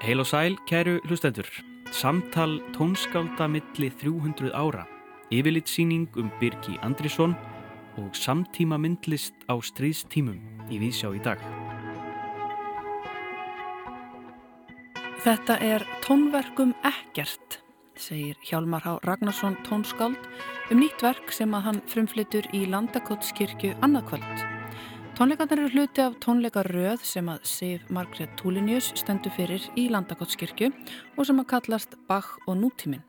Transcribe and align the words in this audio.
Heil 0.00 0.18
og 0.18 0.26
sæl, 0.26 0.56
kæru 0.66 0.98
hlustendur. 1.06 1.46
Samtal 1.92 2.58
tónskálda 2.74 3.46
milli 3.46 3.90
300 3.90 4.50
ára. 4.50 4.86
Yfirlitsýning 5.30 6.08
um 6.16 6.30
Birgi 6.40 6.78
Andrisson 6.82 7.36
og 7.96 8.10
samtíma 8.12 8.78
myndlist 8.78 9.34
á 9.46 9.54
stríðstímum 9.62 10.40
í 10.70 10.82
Vísjá 10.82 11.14
í 11.14 11.22
dag. 11.22 11.38
Þetta 15.22 15.60
er 15.62 15.86
tónverkum 16.02 16.74
ekkert, 16.82 17.60
segir 17.94 18.34
Hjálmar 18.42 18.82
Há 18.82 18.98
Ragnarsson 19.06 19.56
tónskáld 19.62 20.18
um 20.70 20.80
nýtt 20.82 21.02
verk 21.02 21.30
sem 21.30 21.54
að 21.54 21.62
hann 21.68 21.82
frumflytur 21.86 22.50
í 22.50 22.66
Landakotskirkju 22.66 23.76
annarkvöld. 23.78 24.59
Tónleikarnir 25.20 25.60
eru 25.60 25.68
hluti 25.74 26.00
af 26.00 26.14
tónleikarröð 26.24 27.02
sem 27.04 27.26
að 27.28 27.42
Sif 27.44 27.82
Margret 27.92 28.30
Túlinjus 28.40 28.86
stendur 28.96 29.34
fyrir 29.36 29.66
í 29.76 29.82
Landakotskirkju 29.92 30.70
og 30.72 31.28
sem 31.28 31.42
að 31.42 31.48
kallast 31.50 31.98
Bach 32.08 32.30
og 32.48 32.56
nútíminn. 32.56 33.02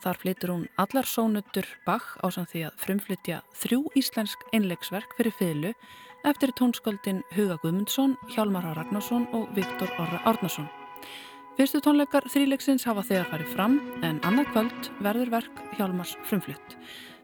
Þar 0.00 0.20
flytur 0.22 0.52
hún 0.54 0.64
allar 0.80 1.04
sónutur 1.04 1.68
Bach 1.84 2.16
á 2.24 2.32
samt 2.32 2.54
því 2.54 2.64
að 2.70 2.80
frumflytja 2.86 3.42
þrjú 3.66 3.82
íslensk 4.00 4.48
einleiksverk 4.56 5.12
fyrir 5.18 5.36
fylgu 5.42 5.74
eftir 6.24 6.56
tónskáldin 6.56 7.20
Huga 7.36 7.60
Guðmundsson, 7.60 8.16
Hjálmar 8.32 8.64
Há 8.64 8.72
Ragnarsson 8.80 9.28
og 9.36 9.52
Viktor 9.52 9.92
Orra 10.00 10.24
Árnarsson. 10.24 10.72
Fyrstu 11.60 11.84
tónleikar 11.84 12.32
þríleiksins 12.32 12.88
hafa 12.88 13.04
þegar 13.04 13.28
farið 13.28 13.52
fram 13.52 13.80
en 14.00 14.24
annað 14.24 14.54
kvöld 14.54 14.92
verður 15.04 15.36
verk 15.36 15.66
Hjálmars 15.76 16.16
frumflutt. 16.24 16.78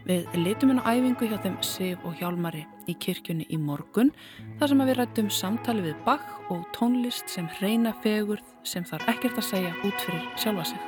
Við 0.08 0.24
litum 0.40 0.70
henn 0.72 0.80
á 0.80 0.88
æfingu 0.88 1.26
hjá 1.28 1.36
þeim 1.44 1.56
Sif 1.60 2.04
og 2.08 2.14
Hjálmari 2.16 2.62
í 2.88 2.94
kirkjunni 2.96 3.44
í 3.52 3.58
morgun 3.60 4.08
þar 4.56 4.70
sem 4.70 4.78
við 4.80 4.96
rættum 4.96 5.26
samtali 5.28 5.82
við 5.84 5.98
Bach 6.06 6.30
og 6.48 6.62
tónlist 6.72 7.28
sem 7.28 7.44
reyna 7.58 7.92
fegurð 8.00 8.54
sem 8.64 8.86
þarf 8.88 9.10
ekkert 9.12 9.42
að 9.42 9.46
segja 9.50 9.72
út 9.84 10.06
fyrir 10.06 10.22
sjálfa 10.40 10.64
sig. 10.70 10.86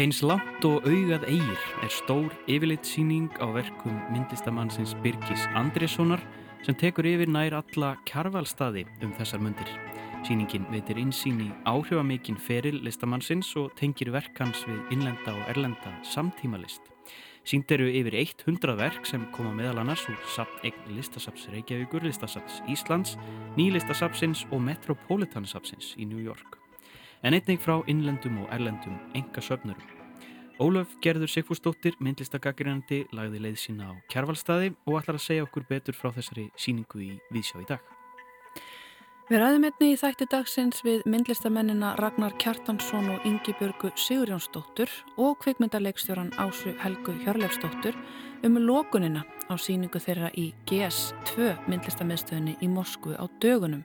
Eins 0.00 0.22
langt 0.24 0.64
og 0.64 0.88
augað 0.88 1.28
eigir 1.28 1.66
er 1.84 1.92
stór 1.92 2.32
yfirleitsýning 2.48 3.36
á 3.36 3.52
verkum 3.52 4.00
myndlistamannsins 4.14 4.96
Birgis 5.04 5.44
Andressonar 5.52 6.24
sem 6.64 6.72
tekur 6.80 7.04
yfir 7.04 7.28
nær 7.28 7.58
alla 7.60 7.92
kjarvalstaði 8.08 8.86
um 9.04 9.12
þessar 9.20 9.44
myndir. 9.44 9.68
Sýningin 10.24 10.64
veitir 10.72 10.96
insýn 11.04 11.44
í 11.44 11.52
áhrifamikinn 11.68 12.40
feril 12.40 12.80
listamannsins 12.80 13.52
og 13.60 13.76
tengir 13.76 14.08
verkans 14.16 14.64
við 14.64 14.96
innlenda 14.96 15.36
og 15.36 15.52
erlenda 15.52 15.92
samtímalist. 16.00 16.93
Sýnd 17.44 17.68
eru 17.76 17.90
yfir 17.92 18.14
100 18.16 18.72
verk 18.78 19.04
sem 19.04 19.26
koma 19.34 19.50
meðal 19.52 19.82
annars 19.82 20.06
úr 20.08 20.20
sapn 20.32 20.72
listasaps 20.96 21.44
Reykjavíkur, 21.52 22.00
listasaps 22.06 22.62
Íslands, 22.72 23.18
nýlistasapsins 23.58 24.46
og 24.50 24.62
Metropolitansapsins 24.64 25.92
í 26.00 26.06
New 26.08 26.22
York. 26.24 26.56
En 27.22 27.36
einnig 27.36 27.60
frá 27.60 27.82
innlendum 27.86 28.40
og 28.44 28.48
erlendum 28.52 28.96
enga 29.12 29.44
söfnurum. 29.44 29.92
Ólöf 30.56 30.96
Gerður 31.02 31.28
Sigfúrsdóttir, 31.28 31.98
myndlistagagrinandi, 32.00 33.02
lagði 33.12 33.42
leið 33.42 33.58
sína 33.60 33.90
á 33.90 33.92
kjærvalstaði 34.08 34.72
og 34.86 35.02
ætlar 35.02 35.18
að 35.18 35.26
segja 35.26 35.44
okkur 35.44 35.68
betur 35.68 35.98
frá 35.98 36.14
þessari 36.14 36.46
síningu 36.56 37.02
í 37.02 37.10
Vísjá 37.34 37.60
í 37.60 37.68
dag. 37.68 37.93
Við 39.24 39.40
ræðum 39.40 39.62
einni 39.64 39.86
í 39.94 39.96
þætti 39.96 40.26
dagsins 40.28 40.82
við 40.84 41.06
myndlistamennina 41.08 41.94
Ragnar 41.96 42.34
Kjartansson 42.36 43.06
og 43.08 43.22
Ingi 43.24 43.54
Björgu 43.56 43.88
Sigurjónsdóttur 43.96 44.90
og 45.16 45.38
kvikmyndarleikstjóran 45.40 46.34
Ásu 46.36 46.74
Helgu 46.82 47.14
Hjörlefsdóttur 47.22 47.96
um 48.44 48.58
lokunina 48.60 49.22
á 49.48 49.56
síningu 49.56 49.96
þeirra 49.96 50.28
í 50.36 50.50
GS2 50.68 51.54
myndlistamiðstöðinni 51.72 52.58
í 52.60 52.68
Moskvu 52.68 53.16
á 53.16 53.24
dögunum. 53.40 53.80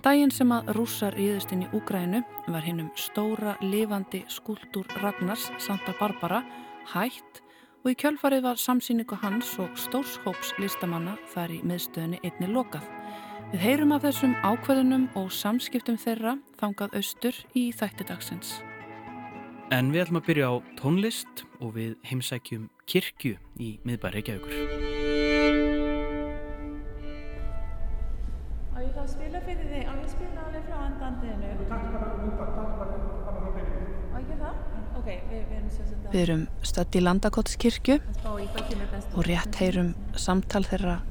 Dægin 0.00 0.32
sem 0.32 0.56
að 0.56 0.72
rússar 0.78 1.20
íðust 1.20 1.52
inn 1.52 1.66
í 1.66 1.70
Úgrænu 1.76 2.24
var 2.48 2.64
hinn 2.64 2.80
um 2.86 2.90
stóra 2.96 3.58
lifandi 3.60 4.24
skúldur 4.32 4.88
Ragnars 5.04 5.50
Santa 5.60 5.92
Barbara 6.00 6.40
hætt 6.94 7.44
og 7.84 7.92
í 7.92 7.98
kjölfarið 8.00 8.48
var 8.48 8.56
samsýningu 8.56 9.20
hans 9.20 9.52
og 9.60 9.76
stórshóps 9.76 10.56
listamanna 10.56 11.18
þar 11.36 11.58
í 11.58 11.60
miðstöðinni 11.60 12.24
einni 12.24 12.48
lokað. 12.56 12.88
Við 13.52 13.60
heyrum 13.66 13.90
af 13.92 14.00
þessum 14.06 14.30
ákveðunum 14.48 15.02
og 15.20 15.26
samskiptum 15.36 15.98
þeirra 16.00 16.38
þangað 16.56 16.94
austur 16.96 17.36
í 17.52 17.66
þættidagsins. 17.76 18.54
En 19.76 19.90
við 19.92 20.06
ætlum 20.06 20.20
að 20.22 20.28
byrja 20.30 20.46
á 20.48 20.54
tónlist 20.80 21.42
og 21.60 21.74
við 21.76 21.92
heimsækjum 22.08 22.70
kirkju 22.88 23.36
í 23.60 23.68
miðbæri 23.84 24.22
Reykjavíkur. 24.22 24.56
Á 28.72 28.78
ég 28.80 28.96
þá 28.96 29.04
spila 29.12 29.44
fyrir 29.44 29.68
þig? 29.68 29.84
Á 29.84 29.92
ég 30.00 30.08
spila 30.16 30.48
alveg 30.48 30.64
frá 30.72 30.78
andandinu? 30.88 31.52
Á 34.08 34.16
ekki 34.16 34.40
það? 34.40 34.66
Ok, 34.96 35.08
við, 35.28 35.44
við 35.44 35.56
erum 35.60 35.70
sér 35.76 35.92
þetta. 35.92 36.08
Við 36.16 36.20
erum 36.24 36.48
stödd 36.72 36.96
í 36.96 37.04
Landakotskirkju 37.04 38.00
og 38.32 39.24
rétt 39.28 39.60
heyrum 39.60 39.92
samtal 40.16 40.64
þeirra 40.72 41.02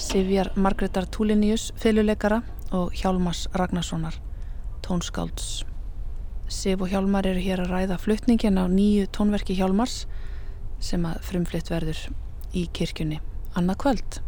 Sivjar 0.00 0.52
Margreðar 0.56 1.06
Túliníus 1.12 1.70
fylguleikara 1.78 2.40
og 2.72 2.94
Hjálmars 2.96 3.46
Ragnarssonar 3.54 4.16
tónskálds. 4.82 5.64
Siv 6.50 6.82
og 6.82 6.90
Hjálmar 6.90 7.28
eru 7.30 7.38
hér 7.38 7.62
að 7.62 7.70
ræða 7.74 7.98
flutningin 8.02 8.58
á 8.58 8.66
nýju 8.66 9.06
tónverki 9.14 9.54
Hjálmars 9.54 10.06
sem 10.82 11.04
að 11.06 11.20
frumflitt 11.28 11.70
verður 11.70 12.00
í 12.56 12.64
kirkjunni 12.74 13.20
annað 13.54 13.78
kvöld. 13.84 14.18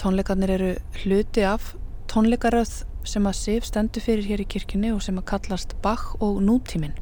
Tónleikarnir 0.00 0.54
eru 0.56 0.72
hluti 1.02 1.44
af 1.46 1.74
tónleikaröð 2.10 2.82
sem 3.06 3.30
að 3.30 3.38
Siv 3.38 3.68
stendur 3.68 4.02
fyrir 4.02 4.26
hér 4.26 4.42
í 4.42 4.48
kirkjunni 4.56 4.90
og 4.96 5.04
sem 5.06 5.20
að 5.20 5.28
kallast 5.30 5.76
Bach 5.84 6.16
og 6.18 6.42
nútíminn. 6.42 6.96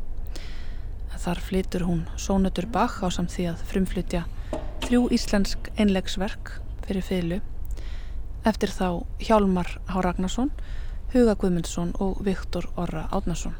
Þar 1.24 1.40
flytur 1.40 1.86
hún 1.88 2.04
Sónutur 2.20 2.68
Bach 2.68 3.00
á 3.00 3.08
samt 3.08 3.32
því 3.32 3.48
að 3.54 3.64
frumflytja 3.72 4.26
þrjú 4.84 5.06
íslensk 5.16 5.72
einlegsverk 5.80 6.58
fyrir 6.84 7.06
fylgu 7.06 7.42
eftir 8.44 8.72
þá 8.72 9.04
Hjálmar 9.24 9.70
H. 9.88 10.00
Ragnarsson, 10.04 10.50
Huga 11.14 11.34
Guðmundsson 11.38 11.94
og 12.02 12.20
Viktor 12.26 12.68
Orra 12.76 13.06
Átnarsson. 13.14 13.54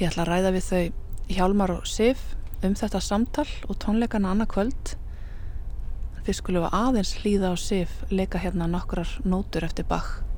Ég 0.00 0.10
ætla 0.10 0.24
að 0.26 0.30
ræða 0.32 0.54
við 0.56 0.66
þau 0.68 0.82
Hjálmar 1.30 1.74
og 1.76 1.86
Sif 1.88 2.24
um 2.66 2.74
þetta 2.76 3.00
samtal 3.00 3.48
og 3.68 3.78
tónleikana 3.82 4.32
annað 4.34 4.52
kvöld. 4.54 4.96
Þið 6.26 6.36
skulum 6.36 6.66
aðeins 6.68 7.14
hlýða 7.20 7.52
á 7.52 7.56
Sif 7.60 8.02
leika 8.10 8.40
hérna 8.42 8.68
nokkrar 8.68 9.18
nótur 9.24 9.64
eftir 9.64 9.88
Bach. 9.88 10.29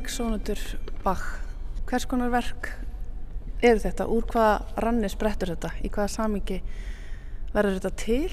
Innleggsónutur 0.00 0.60
Bach 1.04 1.24
hvers 1.84 2.06
konar 2.08 2.30
verk 2.32 2.70
eru 3.60 3.82
þetta? 3.82 4.06
Úr 4.08 4.24
hvaða 4.30 4.78
ranni 4.80 5.10
sprettur 5.12 5.50
þetta? 5.52 5.74
Í 5.84 5.90
hvaða 5.92 6.08
samingi 6.14 6.56
verður 7.52 7.74
þetta 7.76 7.90
til 8.00 8.30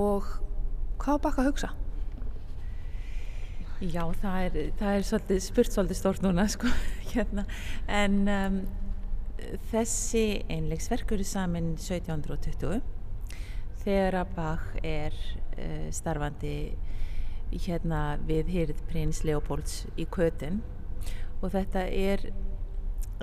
og 0.00 0.30
hvað 1.02 1.18
Bach 1.26 1.42
að 1.42 1.48
hugsa? 1.50 1.68
Já, 3.84 4.00
það 4.22 4.38
er, 4.46 4.56
það 4.80 4.94
er 4.94 5.04
svolítið, 5.10 5.42
spurt 5.44 5.76
svolítið 5.76 5.98
stórt 6.00 6.24
núna 6.24 6.46
sko, 6.54 6.72
hérna. 7.10 7.44
en 7.84 8.16
um, 8.24 8.56
þessi 9.74 10.26
einlegsverk 10.48 11.12
eru 11.18 11.26
samin 11.28 11.74
1720 11.76 12.80
þegar 13.84 14.22
að 14.22 14.32
Bach 14.38 14.70
er 14.80 15.20
uh, 15.58 15.90
starfandi 15.92 16.56
hérna 17.52 18.14
við 18.24 18.54
hýrð 18.56 18.80
prins 18.88 19.20
Leopolds 19.28 19.82
í 20.00 20.08
Köten 20.08 20.64
og 21.40 21.50
þetta 21.52 21.86
er 21.88 22.28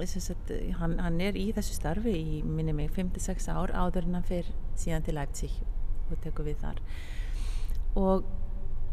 sagt, 0.05 0.51
hann, 0.79 0.97
hann 0.99 1.19
er 1.21 1.37
í 1.37 1.49
þessu 1.55 1.75
starfi 1.75 2.13
í 2.15 2.41
minni 2.45 2.73
mig 2.73 2.91
56 2.95 3.49
ár 3.51 3.73
áður 3.75 4.07
en 4.07 4.19
hann 4.19 4.27
fyrir 4.27 4.53
síðan 4.79 5.05
til 5.05 5.17
Leipzig 5.17 5.57
og 6.09 6.21
tekur 6.23 6.47
við 6.47 6.61
þar. 6.63 6.79
Og 7.99 8.25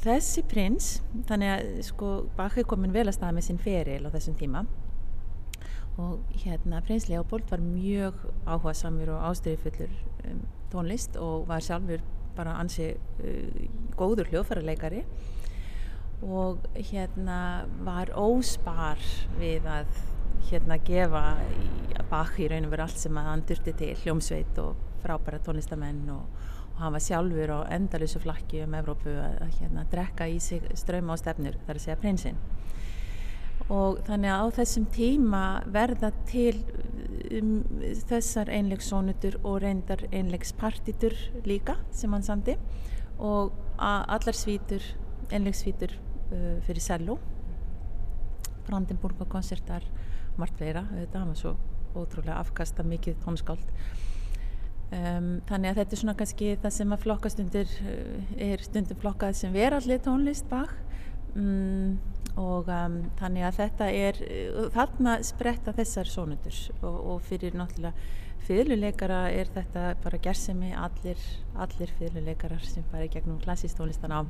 þessi 0.02 0.44
prins 0.48 0.98
þannig 1.28 1.54
að 1.54 1.70
sko 1.86 2.10
Bach 2.36 2.58
er 2.58 2.66
komin 2.68 2.94
vel 2.94 3.06
að 3.06 3.16
staða 3.18 3.38
með 3.38 3.48
sinn 3.48 3.62
feril 3.62 4.04
á 4.06 4.14
þessum 4.14 4.36
tíma. 4.38 4.66
Og 5.98 6.20
hérna 6.44 6.78
Prins 6.86 7.08
Leopold 7.10 7.48
var 7.50 7.62
mjög 7.62 8.20
áhuga 8.46 8.74
samir 8.78 9.10
og 9.10 9.24
ástriðfullur 9.32 9.90
um, 10.28 10.44
tónlist 10.70 11.18
og 11.18 11.48
var 11.48 11.64
sjálfur 11.64 12.04
bara 12.36 12.54
ansi 12.60 12.92
uh, 12.94 13.64
góður 13.98 14.30
hljóðfærarleikari 14.30 15.02
og 16.22 16.64
hérna 16.74 17.66
var 17.86 18.10
óspar 18.18 18.98
við 19.38 19.66
að 19.70 19.98
hérna 20.48 20.78
gefa 20.82 21.22
bak 22.10 22.38
í 22.40 22.48
raun 22.50 22.66
og 22.66 22.72
veru 22.72 22.86
allt 22.86 23.00
sem 23.00 23.18
að 23.20 23.28
hann 23.30 23.44
durti 23.48 23.74
til 23.76 23.94
hljómsveit 24.02 24.60
og 24.62 24.76
frábæra 25.02 25.40
tónlistamenn 25.44 26.08
og, 26.10 26.24
og 26.72 26.80
hann 26.82 26.94
var 26.94 27.04
sjálfur 27.04 27.52
á 27.54 27.60
endalusu 27.76 28.22
flakki 28.22 28.62
um 28.64 28.76
Evrópu 28.78 29.12
að, 29.12 29.36
að 29.44 29.58
hérna 29.60 29.84
drekka 29.92 30.28
í 30.30 30.38
sig 30.42 30.64
ströma 30.78 31.14
á 31.14 31.20
stefnur 31.20 31.58
þar 31.66 31.78
að 31.78 31.84
segja 31.84 32.00
prinsinn. 32.00 32.40
Og 33.68 33.98
þannig 34.06 34.32
að 34.32 34.42
á 34.42 34.46
þessum 34.58 34.86
tíma 34.94 35.42
verða 35.68 36.10
til 36.30 36.54
um, 37.36 37.54
þessar 38.08 38.48
einlegsónutur 38.48 39.36
og 39.42 39.60
reyndar 39.66 40.06
einlegspartitur 40.08 41.16
líka 41.44 41.76
sem 41.92 42.14
hann 42.14 42.24
sandi 42.24 42.56
og 43.18 43.52
allar 43.78 44.34
svítur, 44.34 44.82
einlegsvítur 45.34 45.92
uh, 46.32 46.58
fyrir 46.66 46.84
cello. 46.84 47.18
Brandenburga 48.68 49.26
koncertar 49.30 49.86
margt 50.38 50.58
fleira, 50.58 50.84
þetta 50.92 51.24
var 51.24 51.38
svo 51.38 51.54
ótrúlega 51.98 52.38
afkasta 52.38 52.84
mikið 52.86 53.16
tónskáld. 53.24 53.72
Um, 54.88 55.40
þannig 55.48 55.72
að 55.72 55.80
þetta 55.82 55.94
er 55.94 56.00
svona 56.00 56.16
kannski 56.16 56.52
það 56.62 56.74
sem 56.78 56.92
að 56.94 57.02
flokkast 57.02 57.40
undir 57.42 57.72
uh, 57.84 58.36
er 58.40 58.62
stundum 58.64 59.00
flokkað 59.02 59.34
sem 59.36 59.52
verallir 59.52 60.00
tónlist 60.00 60.46
bak 60.48 60.72
um, 61.36 61.98
og 62.40 62.70
um, 62.72 63.02
þannig 63.18 63.44
að 63.44 63.58
þetta 63.58 63.88
er 63.92 64.22
þarna 64.72 65.18
spretta 65.28 65.74
þessar 65.76 66.08
sónundur 66.08 66.62
og, 66.80 66.96
og 66.96 67.20
fyrir 67.28 67.58
náttúrulega 67.58 67.92
fyrirleikara 68.48 69.22
er 69.34 69.50
þetta 69.52 69.84
bara 70.02 70.20
gersemi 70.24 70.70
allir, 70.76 71.20
allir 71.60 71.90
fyrirleikarar 71.98 72.62
sem 72.64 72.86
fara 72.92 73.08
í 73.08 73.12
gegnum 73.12 73.40
klassistónlistan 73.42 74.14
á 74.14 74.20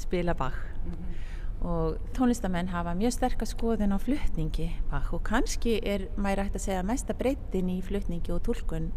spila 0.00 0.34
bak 0.36 0.58
mm 0.58 0.92
-hmm. 0.92 1.20
Og 1.62 1.98
tónlistamenn 2.16 2.72
hafa 2.72 2.94
mjög 2.98 3.14
sterkast 3.14 3.54
skoðin 3.54 3.94
á 3.94 3.98
flutningi 4.02 4.68
bak 4.90 5.12
og 5.14 5.22
kannski 5.26 5.76
er 5.86 6.08
mæri 6.18 6.42
hægt 6.42 6.58
að 6.58 6.64
segja 6.66 6.86
mesta 6.86 7.14
breytin 7.14 7.70
í 7.70 7.78
flutningi 7.86 8.34
og 8.34 8.42
tólkun 8.48 8.90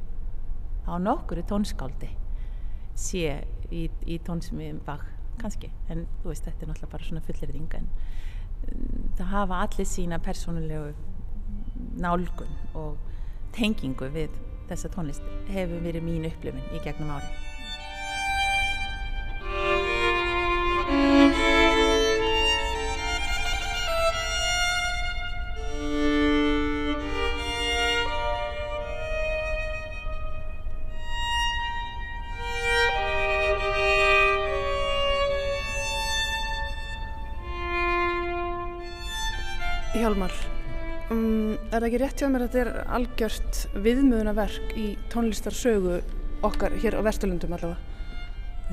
á 0.90 0.98
nokkuru 0.98 1.44
tónskáldi 1.46 2.10
sé 2.98 3.44
í, 3.70 3.86
í 4.06 4.18
tónsmiðum 4.26 4.82
bak 4.86 5.06
kannski, 5.38 5.70
en 5.92 6.06
þú 6.24 6.32
veist 6.32 6.46
þetta 6.48 6.64
er 6.64 6.72
náttúrulega 6.72 6.92
bara 6.94 7.10
svona 7.10 7.26
fullirðing 7.26 7.78
en 7.78 7.90
það 9.18 9.34
hafa 9.34 9.62
allir 9.66 9.90
sína 9.90 10.20
persónulegu 10.24 10.94
nálgun 12.02 12.56
og 12.74 12.96
tengingu 13.56 14.10
við 14.16 14.34
þessa 14.70 14.90
tónlist 14.96 15.28
hefur 15.52 15.84
verið 15.86 16.08
mín 16.08 16.26
upplifin 16.32 16.74
í 16.74 16.82
gegnum 16.82 17.14
ári 17.18 17.55
Hjálmar, 40.16 40.36
um, 41.12 41.58
er 41.68 41.82
það 41.82 41.86
ekki 41.90 41.98
rétt 42.00 42.22
hjá 42.22 42.28
mér 42.32 42.44
að 42.46 42.54
þetta 42.54 42.60
er 42.62 42.92
algjört 42.96 43.58
viðmöðunaverk 43.84 44.76
í 44.80 44.84
tónlistarsögu 45.12 45.98
okkar 46.48 46.78
hér 46.80 46.96
á 46.96 47.04
Vesturlundum 47.04 47.56
allavega? 47.58 47.98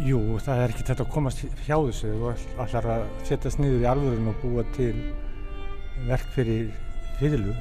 Jú, 0.06 0.20
það 0.38 0.62
er 0.62 0.70
ekki 0.70 0.84
þetta 0.86 1.02
að 1.02 1.10
komast 1.16 1.42
hjá 1.66 1.74
þessu. 1.74 2.10
Og 2.14 2.44
allar 2.62 2.86
að 2.92 3.02
setjast 3.26 3.58
niður 3.58 3.82
í 3.82 3.88
alvörun 3.90 4.28
og 4.30 4.36
búa 4.44 4.62
til 4.76 4.92
verk 6.06 6.28
fyrir 6.36 6.68
fyrirlu 7.18 7.56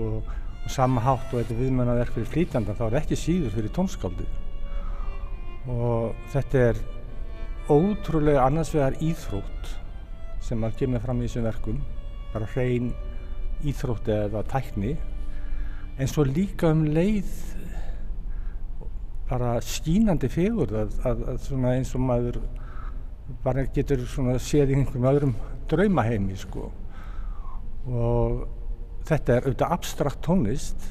og, 0.00 0.26
og 0.26 0.74
sama 0.74 1.04
hátt 1.06 1.30
og 1.30 1.44
þetta 1.44 1.60
viðmöðunaverk 1.60 2.16
fyrir 2.16 2.32
flýtjandan 2.32 2.80
þá 2.80 2.82
er 2.88 2.98
ekki 3.04 3.20
síður 3.20 3.54
fyrir 3.60 3.74
tónskáldi 3.78 4.26
og 5.70 6.18
þetta 6.34 6.66
er 6.72 6.82
ótrúlega 7.70 8.42
annars 8.48 8.74
vegar 8.74 8.98
íþrótt 8.98 9.72
sem 10.42 10.66
að 10.66 10.80
kemur 10.82 11.06
fram 11.06 11.22
í 11.22 11.28
þessum 11.28 11.46
verkum 11.46 11.80
bara 12.32 12.48
hrein 12.54 12.90
íþrótti 13.68 14.14
eða 14.14 14.44
tækni 14.48 14.94
en 16.00 16.08
svo 16.08 16.24
líka 16.24 16.70
um 16.72 16.86
leið 16.88 17.30
bara 19.30 19.58
skínandi 19.62 20.30
fegur 20.32 20.72
að, 20.74 20.94
að, 21.06 21.26
að 21.32 21.42
svona 21.44 21.74
eins 21.76 21.92
og 21.94 22.02
maður 22.02 22.40
bara 23.44 23.66
getur 23.74 24.02
svona 24.10 24.38
séð 24.42 24.72
í 24.72 24.78
einhverjum 24.78 25.10
öðrum 25.10 25.34
draumaheimi 25.70 26.38
sko. 26.38 26.70
Og 27.86 28.40
þetta 29.06 29.36
er 29.36 29.46
auðvitað 29.46 29.74
abstrakt 29.76 30.22
tónlist. 30.26 30.88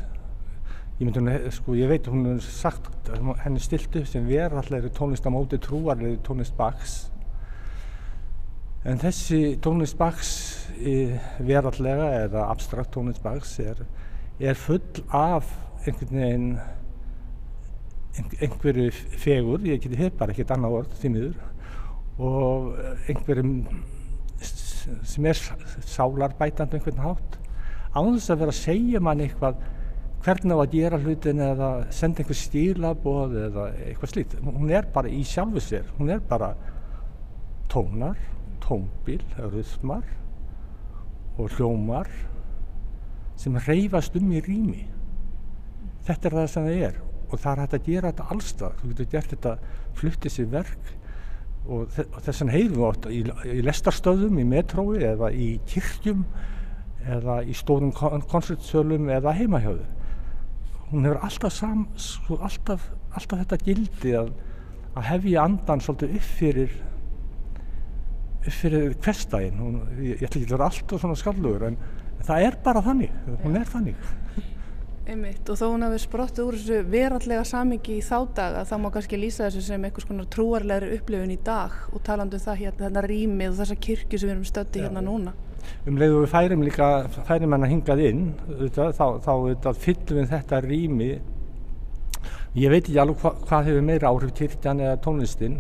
Ég 1.00 1.08
myndi 1.08 1.24
hún, 1.24 1.34
sko 1.56 1.76
ég 1.76 1.92
veit 1.92 2.08
hún 2.12 2.34
er 2.36 2.40
sagt 2.44 3.12
henni 3.44 3.60
stilt 3.64 3.96
upp 4.00 4.08
sem 4.08 4.28
verallegri 4.28 4.92
tónlist 4.96 5.28
á 5.28 5.32
móti 5.32 5.60
trúarlegri 5.64 6.20
tónlist 6.24 6.56
Bachs 6.60 6.98
en 8.90 9.00
þessi 9.02 9.40
tónlist 9.62 9.98
Bachs 10.00 10.32
verallega 11.46 12.10
eða 12.24 12.48
abstrakt 12.50 12.94
tónlist 12.96 13.22
Bachs 13.22 13.58
er, 13.62 13.84
er 14.40 14.58
full 14.58 15.04
af 15.14 15.50
einhvern 15.86 16.22
veginn 16.22 16.52
einhverju 18.42 18.90
fegur, 19.22 19.62
ég 19.64 19.82
geti 19.84 20.00
hef 20.00 20.16
bara 20.20 20.34
ekkert 20.34 20.56
annað 20.56 20.78
orð 20.80 20.96
því 21.00 21.12
miður 21.14 21.38
og 22.20 22.80
einhverjum 23.12 23.54
sem 25.08 25.28
er 25.30 25.40
sálarbætandi 25.88 26.80
einhvern 26.80 27.04
hátt. 27.04 27.38
Á 27.94 28.00
þess 28.00 28.32
að 28.32 28.42
vera 28.42 28.56
að 28.56 28.60
segja 28.60 29.04
mann 29.04 29.22
eitthvað 29.24 29.62
hvernig 30.26 30.58
á 30.58 30.60
að 30.60 30.74
gera 30.74 31.00
hlutin 31.00 31.44
eða 31.44 31.70
senda 31.96 32.24
einhver 32.24 32.40
stílaboð 32.40 33.38
eða 33.46 33.70
eitthvað 33.86 34.14
slíkt. 34.14 34.36
Hún 34.44 34.74
er 34.74 34.90
bara 34.94 35.12
í 35.12 35.22
sjálfu 35.28 35.64
sér 35.64 35.88
hún 36.00 36.12
er 36.16 36.24
bara 36.26 36.52
tónar 37.72 38.18
tónbíl, 38.64 39.22
röðmar 39.38 40.08
og 41.40 41.54
hljómar 41.56 42.10
sem 43.40 43.56
reyfast 43.68 44.18
um 44.20 44.32
í 44.36 44.42
rými. 44.44 44.86
Þetta 46.08 46.30
er 46.30 46.38
það 46.40 46.50
sem 46.54 46.68
það 46.68 46.88
er 46.90 46.98
og 47.30 47.38
það 47.38 47.52
er 47.52 47.62
hægt 47.64 47.76
að 47.78 47.90
gera 47.90 48.12
þetta 48.12 48.30
allstað 48.34 48.80
þú 48.80 48.90
getur 48.92 49.10
gert 49.12 49.34
þetta 49.36 49.54
fluttið 50.00 50.34
sér 50.34 50.50
verk 50.54 50.94
og, 51.70 51.92
þess 51.94 52.42
vegna 52.42 52.56
heyrum 52.56 52.76
við 52.76 52.88
ofta 52.88 53.14
í, 53.14 53.20
í 53.54 53.62
lestarstöðum, 53.66 54.40
í 54.42 54.48
metrói 54.50 55.04
eða 55.12 55.30
í 55.36 55.50
kirkjum 55.70 56.26
eða 57.18 57.40
í 57.46 57.56
stórum 57.56 57.94
koncertsölum 57.94 59.10
eða 59.14 59.36
heimahjóðu 59.38 59.86
hún 60.90 61.06
hefur 61.06 61.22
alltaf, 61.28 61.54
sam, 61.54 61.86
svo, 62.02 62.40
alltaf, 62.42 62.90
alltaf 63.14 63.44
þetta 63.44 63.60
gildi 63.62 64.16
að, 64.18 64.32
að 64.98 65.10
hefja 65.12 65.44
andan 65.46 65.84
svolítið 65.86 66.16
upp 66.18 66.30
fyrir 66.40 66.78
fyrir 68.48 68.94
hverstægin 69.04 69.60
ég, 70.00 70.22
ég 70.22 70.28
ætla 70.28 70.40
ekki 70.40 70.48
að 70.48 70.56
vera 70.56 70.70
alltaf 70.70 71.02
svona 71.04 71.18
skallugur 71.20 71.68
en 71.68 71.80
það 72.24 72.46
er 72.46 72.58
bara 72.64 72.84
þannig, 72.86 73.20
hún 73.44 73.60
er 73.60 73.68
þannig. 73.70 74.10
Einmitt, 75.10 75.48
og 75.50 75.58
þó 75.58 75.72
hún 75.72 75.84
hefur 75.88 76.02
sprottið 76.04 76.46
úr 76.46 76.56
þessu 76.60 76.80
verallega 76.86 77.46
samingi 77.48 77.96
í 77.98 78.02
þá 78.06 78.18
dag 78.38 78.58
að 78.60 78.68
það 78.70 78.82
má 78.84 78.90
kannski 78.94 79.18
lýsa 79.18 79.48
þessu 79.48 79.64
sem 79.66 79.86
einhvers 79.88 80.06
konar 80.06 80.28
trúarlegri 80.30 81.00
upplifun 81.00 81.34
í 81.34 81.38
dag 81.48 81.74
og 81.90 82.04
talandu 82.06 82.38
um 82.38 82.44
það 82.44 82.60
hérna, 82.60 82.84
hérna 82.86 83.04
rýmið 83.08 83.50
og 83.50 83.58
þessa 83.58 83.78
kirkju 83.88 84.20
sem 84.20 84.30
við 84.30 84.36
erum 84.36 84.46
stötti 84.46 84.84
hérna 84.84 85.02
núna. 85.02 85.34
Um 85.90 85.98
leið 85.98 86.14
og 86.14 86.24
við 86.28 86.32
færim 86.36 86.66
líka, 86.68 86.92
færim 87.26 87.56
hann 87.56 87.66
að 87.66 87.74
hingað 87.74 88.04
inn, 88.06 88.22
auðvitað, 88.52 88.94
þá, 89.00 89.06
þá 89.26 89.32
auðvitað, 89.34 89.82
fyllum 89.88 90.20
við 90.20 90.30
þetta 90.36 90.62
rými, 90.68 91.10
ég 92.60 92.74
veit 92.76 92.84
ekki 92.84 93.02
alveg 93.02 93.26
hva, 93.26 93.34
hvað 93.50 93.72
hefur 93.72 93.90
meira 93.90 94.14
áhrif 94.14 94.36
kirkjan 94.38 94.86
eða 94.86 95.02
tónlistin, 95.08 95.58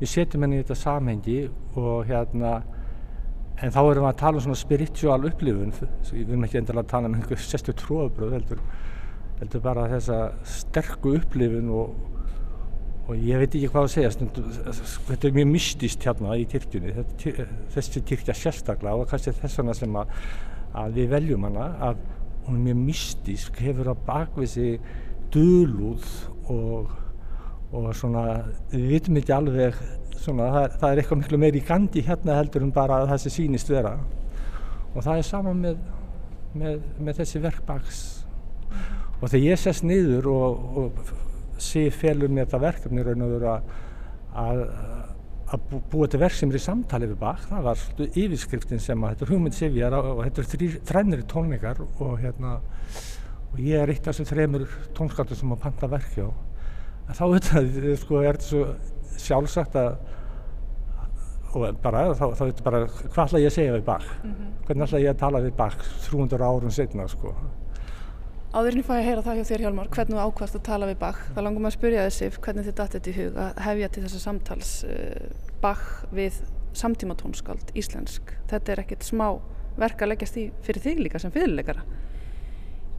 við 0.00 0.12
setjum 0.14 0.44
henni 0.44 0.60
í 0.60 0.62
þetta 0.62 0.76
samhengi 0.80 1.38
og 1.78 2.06
hérna, 2.08 2.60
en 3.60 3.72
þá 3.74 3.80
erum 3.82 4.06
við 4.06 4.10
að 4.10 4.20
tala 4.22 4.40
um 4.40 4.44
svona 4.46 4.60
spiritual 4.60 5.18
upplifun, 5.28 5.74
við 6.10 6.22
erum 6.22 6.46
ekki 6.46 6.60
endilega 6.62 6.86
að 6.86 6.92
tala 6.94 7.10
um 7.10 7.18
einhver 7.18 7.42
sérstu 7.44 7.74
tróðbröð 7.76 8.36
heldur, 8.38 8.62
heldur 9.40 9.64
bara 9.64 9.88
þessa 9.92 10.20
sterku 10.58 11.16
upplifun 11.18 11.68
og, 11.76 11.98
og 13.10 13.18
ég 13.18 13.42
veit 13.42 13.50
ekki 13.50 13.72
hvað 13.72 13.88
að 13.88 13.92
segja 13.96 14.14
stundum, 14.14 14.48
þetta 15.10 15.28
er 15.28 15.36
mjög 15.36 15.52
mystist 15.52 16.08
hérna 16.08 16.38
í 16.40 16.46
kirkjunni 16.48 16.94
þetta, 17.00 17.48
þessi 17.76 18.04
kirkja 18.08 18.38
sérstaklega 18.38 18.96
og 18.96 19.10
kannski 19.10 19.36
þess 19.36 19.60
vegna 19.60 19.76
sem 19.76 20.00
að, 20.00 20.16
að 20.80 20.96
við 20.96 21.12
veljum 21.12 21.46
hana 21.50 21.68
að 21.90 22.02
hún 22.46 22.56
er 22.56 22.66
mjög 22.70 22.82
mystisk 22.88 23.60
hefur 23.60 23.92
að 23.92 24.04
bakvið 24.08 24.52
sig 24.54 24.90
dölúð 25.34 26.06
og, 26.50 26.96
og 27.70 27.90
svona 27.94 28.24
við 28.72 28.86
vitum 28.94 29.18
ekki 29.20 29.34
alveg 29.34 29.76
svona, 30.20 30.48
það, 30.54 30.78
það 30.80 30.88
er 30.90 31.02
eitthvað 31.02 31.20
miklu 31.22 31.40
meiri 31.40 31.60
í 31.60 31.66
gandi 31.66 32.04
hérna 32.06 32.38
heldur 32.40 32.66
en 32.66 32.72
bara 32.74 33.00
að 33.00 33.12
það 33.12 33.22
sé 33.24 33.34
sínist 33.34 33.70
vera. 33.70 33.94
Og 34.90 35.04
það 35.04 35.20
er 35.20 35.28
sama 35.28 35.54
með, 35.54 35.84
með, 36.58 36.80
með 36.98 37.20
þessi 37.22 37.42
verkbaks 37.44 38.00
og 39.20 39.28
þegar 39.28 39.44
ég 39.44 39.60
sest 39.60 39.84
niður 39.86 40.30
og, 40.32 40.66
og 40.80 41.14
sé 41.60 41.86
felur 41.92 42.32
mér 42.32 42.48
þetta 42.48 42.62
verkefni 42.64 43.04
raun 43.04 43.24
og 43.26 43.32
veru 43.36 43.54
að 43.54 43.70
að 45.50 45.72
búa 45.90 46.06
til 46.06 46.20
verk 46.22 46.36
sem 46.36 46.50
er 46.52 46.60
í 46.60 46.62
samtali 46.62 47.08
við 47.10 47.18
Bach 47.18 47.48
það 47.48 47.64
var 47.66 47.80
yfirskriftin 48.06 48.82
sem 48.82 49.02
að 49.02 49.14
þetta 49.14 49.26
er 49.26 49.32
hugmynd 49.32 49.56
Sivjar 49.56 49.96
og 49.98 50.20
þetta 50.22 50.44
er 50.44 50.76
þrennir 50.90 51.24
tónleikar 51.30 51.80
og 51.82 52.12
hérna 52.22 52.52
og 53.50 53.58
ég 53.58 53.82
er 53.82 53.90
eitt 53.90 54.06
af 54.06 54.14
þessum 54.14 54.28
þremur 54.30 54.68
tónskáttur 54.94 55.40
sem 55.40 55.50
að 55.50 55.62
panta 55.64 55.90
verki 55.90 56.22
á 56.22 56.30
þá 57.16 57.24
þetta, 57.36 57.64
sko, 58.04 58.22
er 58.22 58.38
þetta 58.38 58.48
svo 58.48 58.64
sjálfsagt 59.20 59.78
að 59.80 59.92
og 61.50 61.80
bara, 61.82 62.04
þá, 62.14 62.28
þá 62.38 62.42
er 62.44 62.50
þetta 62.52 62.66
bara 62.66 62.80
hvað 62.86 63.24
ætla 63.24 63.40
ég 63.42 63.50
að 63.50 63.56
segja 63.56 63.72
við 63.74 63.86
Bach 63.88 64.06
mm 64.06 64.30
-hmm. 64.34 64.52
hvernig 64.66 64.84
ætla 64.86 65.00
ég 65.02 65.10
að 65.10 65.22
tala 65.24 65.40
við 65.42 65.56
Bach 65.58 65.80
300 66.06 66.46
árum 66.46 66.70
setna 66.70 67.08
sko 67.10 67.34
Áðurinn 68.50 68.82
fæ 68.82 68.96
ég 68.96 69.00
að 69.00 69.04
heyra 69.06 69.22
það 69.22 69.36
hjá 69.38 69.44
þér 69.46 69.62
Hjálmar, 69.62 69.88
hvernig 69.94 70.16
þú 70.16 70.22
ákvæmst 70.26 70.56
að 70.58 70.62
tala 70.66 70.86
við 70.88 70.96
Bach. 70.98 71.18
Það 71.34 71.44
langar 71.46 71.62
maður 71.62 71.70
að 71.70 71.76
spyrja 71.76 72.06
þessi 72.08 72.30
hvernig 72.34 72.64
þið 72.66 72.74
dætt 72.80 72.94
þetta 72.96 73.10
í 73.10 73.12
hug 73.14 73.36
að 73.38 73.60
hefja 73.62 73.88
til 73.88 74.02
þessa 74.02 74.22
samtals 74.24 74.70
uh, 74.90 75.28
Bach 75.62 75.84
við 76.10 76.40
samtíma 76.74 77.14
tónskald 77.14 77.70
íslensk. 77.78 78.32
Þetta 78.50 78.72
er 78.72 78.82
ekkert 78.82 79.06
smá 79.06 79.38
verk 79.78 80.02
að 80.02 80.10
leggjast 80.10 80.40
í 80.42 80.48
fyrir 80.66 80.82
þig 80.82 81.04
líka 81.04 81.22
sem 81.22 81.30
fyrirleikara. 81.30 81.86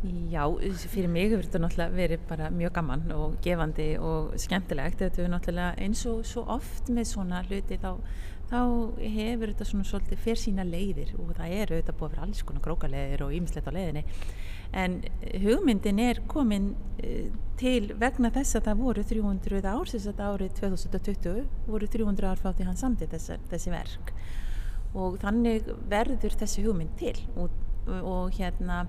Já, 0.01 0.47
fyrir 0.89 1.11
mig 1.13 1.29
hefur 1.29 1.45
þetta 1.45 1.59
náttúrulega 1.61 1.93
verið 1.93 2.21
bara 2.25 2.47
mjög 2.49 2.71
gaman 2.73 3.03
og 3.13 3.35
gefandi 3.45 3.89
og 4.01 4.31
skemmtilegt. 4.41 4.97
Þetta 5.03 5.21
er 5.21 5.29
náttúrulega 5.29 5.75
eins 5.85 6.01
og 6.09 6.23
svo 6.25 6.41
oft 6.49 6.89
með 6.89 7.05
svona 7.11 7.43
hluti 7.45 7.77
þá, 7.77 7.91
þá 8.49 8.61
hefur 8.97 9.51
þetta 9.51 9.67
svona 9.69 9.85
svolítið 9.91 10.23
fyrr 10.23 10.41
sína 10.41 10.65
leiðir 10.65 11.13
og 11.21 11.35
það 11.37 11.53
eru 11.59 11.77
auðvitað 11.77 11.99
búið 11.99 12.07
að 12.09 12.15
vera 12.15 12.25
alls 12.25 12.41
konar 12.47 12.65
krókaleiðir 12.65 13.25
og 13.27 13.35
ýmislegt 13.37 13.69
á 13.69 13.77
leiðinni 13.77 14.03
en 14.71 14.97
hugmyndin 15.43 15.99
er 15.99 16.21
komin 16.31 16.71
eh, 17.03 17.29
til 17.59 17.91
vegna 17.99 18.31
þess 18.33 18.57
að 18.57 18.69
það 18.69 18.83
voru 18.85 19.03
300 19.07 19.61
ár, 19.67 19.89
þess 19.91 20.09
að 20.09 20.21
árið 20.25 20.53
2020 20.61 21.41
voru 21.67 21.89
300 21.91 22.31
ár 22.31 22.39
fátt 22.41 22.61
í 22.63 22.67
hans 22.67 22.83
samtid 22.83 23.11
þessi, 23.11 23.37
þessi 23.51 23.73
verk 23.73 24.13
og 24.95 25.19
þannig 25.21 25.67
verður 25.91 26.37
þessi 26.39 26.63
hugmynd 26.65 26.95
til 26.99 27.17
og, 27.35 27.51
og 27.99 28.31
hérna 28.39 28.85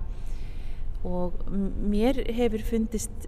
og 1.07 1.39
mér 1.51 2.19
hefur 2.33 2.63
fundist 2.67 3.27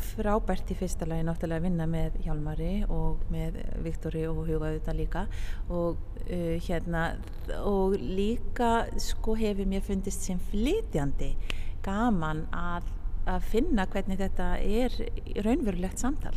frábært 0.00 0.70
í 0.72 0.76
fyrsta 0.78 1.06
lagi 1.08 1.24
náttúrulega 1.26 1.60
að 1.60 1.66
vinna 1.66 1.86
með 1.90 2.16
Hjálmari 2.24 2.70
og 2.88 3.24
með 3.32 3.58
Viktori 3.84 4.22
og 4.28 4.42
Huga 4.46 4.70
auðvitað 4.70 4.98
líka. 5.00 5.24
Og 5.68 5.98
uh, 6.26 6.54
hérna 6.66 7.04
og 7.64 7.96
líka 8.00 8.88
sko 9.00 9.36
hefur 9.40 9.68
mér 9.68 9.84
fundist 9.84 10.24
sem 10.24 10.40
flytjandi 10.50 11.34
gaman 11.84 12.46
að, 12.56 12.88
að 13.28 13.48
finna 13.52 13.86
hvernig 13.90 14.20
þetta 14.20 14.52
er 14.60 14.96
raunverulegt 15.44 16.00
samtal 16.00 16.36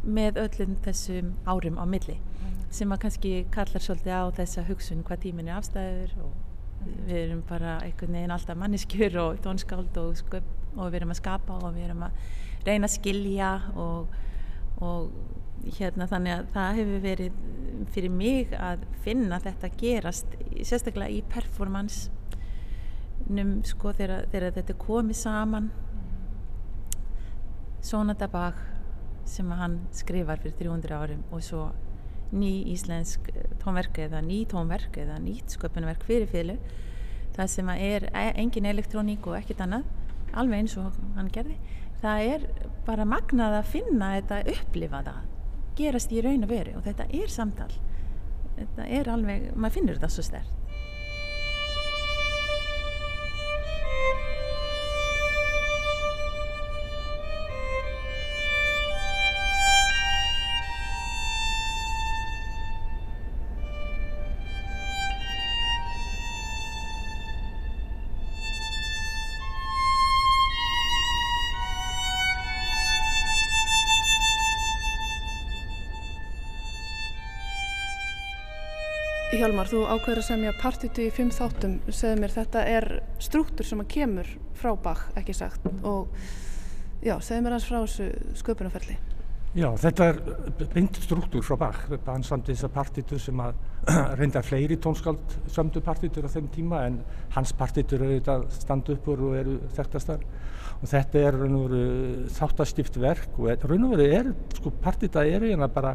með 0.00 0.40
öllum 0.40 0.76
þessum 0.84 1.34
árum 1.48 1.76
á 1.80 1.84
milli 1.88 2.16
sem 2.72 2.92
að 2.92 3.02
kannski 3.04 3.32
kallar 3.52 3.82
svolítið 3.84 4.14
á 4.16 4.24
þessa 4.38 4.64
hugsun 4.68 5.02
hvað 5.04 5.24
tímin 5.26 5.50
er 5.50 5.58
afstæður 5.58 6.14
og 6.24 6.49
við 6.80 7.16
erum 7.24 7.42
bara 7.48 7.78
einhvern 7.84 8.16
veginn 8.16 8.34
alltaf 8.34 8.58
manneskjur 8.58 9.18
og 9.22 9.40
tónskáld 9.44 9.98
og, 10.00 10.22
og 10.76 10.86
við 10.88 11.00
erum 11.00 11.14
að 11.14 11.20
skapa 11.20 11.58
og 11.60 11.74
við 11.76 11.88
erum 11.88 12.06
að 12.06 12.22
reyna 12.66 12.88
að 12.88 12.94
skilja 12.96 13.50
og, 13.80 14.14
og 14.84 15.10
hérna 15.76 16.08
þannig 16.08 16.36
að 16.36 16.48
það 16.54 16.78
hefur 16.80 17.04
verið 17.04 17.42
fyrir 17.94 18.14
mig 18.14 18.54
að 18.56 18.86
finna 19.04 19.40
þetta 19.42 19.70
gerast 19.80 20.34
sérstaklega 20.64 21.12
í 21.12 21.20
performance 21.28 22.10
num 23.30 23.60
sko 23.66 23.92
þegar, 23.96 24.26
þegar 24.32 24.56
þetta 24.56 24.76
komið 24.80 25.18
saman. 25.20 25.70
Sónata 27.84 28.28
Bach 28.28 28.58
sem 29.28 29.48
hann 29.56 29.78
skrifar 29.94 30.40
fyrir 30.42 30.56
300 30.58 30.96
árum 30.96 31.22
og 31.30 31.44
svo 31.44 31.68
ný 32.32 32.52
íslensk 32.74 33.30
tónverk 33.62 33.98
eða 34.06 34.22
ný 34.24 34.44
tónverk 34.50 35.00
eða 35.02 35.18
nýtt 35.22 35.56
sköpunverk 35.56 36.04
fyrir 36.06 36.30
fylgu 36.30 36.58
það 37.36 37.50
sem 37.54 37.72
er 37.74 38.06
e, 38.10 38.24
engin 38.42 38.68
elektróník 38.70 39.26
og 39.26 39.38
ekkert 39.40 39.64
annað 39.66 39.88
alveg 40.32 40.62
eins 40.62 40.76
og 40.78 40.94
hann 41.16 41.30
gerði 41.34 41.58
það 42.00 42.30
er 42.36 42.48
bara 42.86 43.08
magnað 43.08 43.60
að 43.60 43.70
finna 43.74 44.14
þetta 44.18 44.40
upplifa 44.54 45.02
það 45.08 45.20
gerast 45.80 46.12
í 46.12 46.22
raun 46.24 46.44
og 46.44 46.52
veru 46.52 46.76
og 46.78 46.86
þetta 46.86 47.08
er 47.16 47.32
samtal. 47.32 47.70
Þetta 48.58 48.86
er 48.98 49.10
alveg, 49.10 49.50
maður 49.56 49.76
finnur 49.78 50.00
þetta 50.00 50.12
svo 50.12 50.24
stert 50.26 50.56
Hjálmar, 79.30 79.68
þú 79.70 79.84
ákveður 79.86 80.18
að 80.18 80.26
semja 80.26 80.52
partitu 80.58 81.04
í 81.06 81.10
fimm 81.14 81.28
þáttum, 81.30 81.76
segðu 81.86 82.18
mér 82.18 82.32
þetta 82.34 82.62
er 82.66 82.86
struktúr 83.22 83.66
sem 83.68 83.78
að 83.78 83.86
kemur 83.94 84.30
frá 84.58 84.72
Bach, 84.82 85.04
ekki 85.20 85.36
sagt 85.38 85.68
og 85.86 86.10
já, 86.98 87.14
segðu 87.22 87.44
mér 87.44 87.54
hans 87.54 87.68
frá 87.68 87.76
þessu 87.78 88.08
sköpunarferli. 88.40 88.96
Já, 89.54 89.68
þetta 89.84 90.08
er 90.10 90.18
beint 90.74 90.98
struktúr 90.98 91.46
frá 91.46 91.60
Bach, 91.62 91.78
hann 92.08 92.26
samt 92.26 92.50
þessar 92.50 92.72
partitur 92.74 93.22
sem 93.22 93.38
að 93.44 93.60
reynda 94.18 94.42
fleiri 94.42 94.80
tónskald 94.82 95.38
sömdu 95.46 95.82
partitur 95.86 96.26
á 96.26 96.34
þeim 96.34 96.50
tíma 96.50 96.82
en 96.88 96.98
hans 97.36 97.54
partitur 97.54 98.02
eru 98.02 98.18
þetta 98.18 98.36
standu 98.58 98.98
uppur 98.98 99.22
og 99.28 99.38
eru 99.38 99.56
þekktastar 99.78 100.26
og 100.80 100.90
þetta 100.90 101.22
er 101.22 101.38
raun 101.38 101.56
og 101.60 101.70
veru 101.70 102.26
þáttastift 102.34 102.98
verk 102.98 103.38
og 103.38 103.70
raun 103.70 103.86
og 103.86 103.94
veru 103.94 104.10
er, 104.18 104.34
sko 104.58 104.74
partita 104.82 105.22
er 105.22 105.46
eiginlega 105.46 105.70
bara 105.78 105.94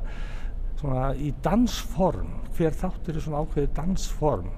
svona 0.79 1.09
í 1.15 1.31
dansform 1.43 2.31
hver 2.55 2.75
þáttur 2.75 3.17
er 3.17 3.25
svona 3.25 3.43
ákveðið 3.43 3.73
dansform. 3.75 4.51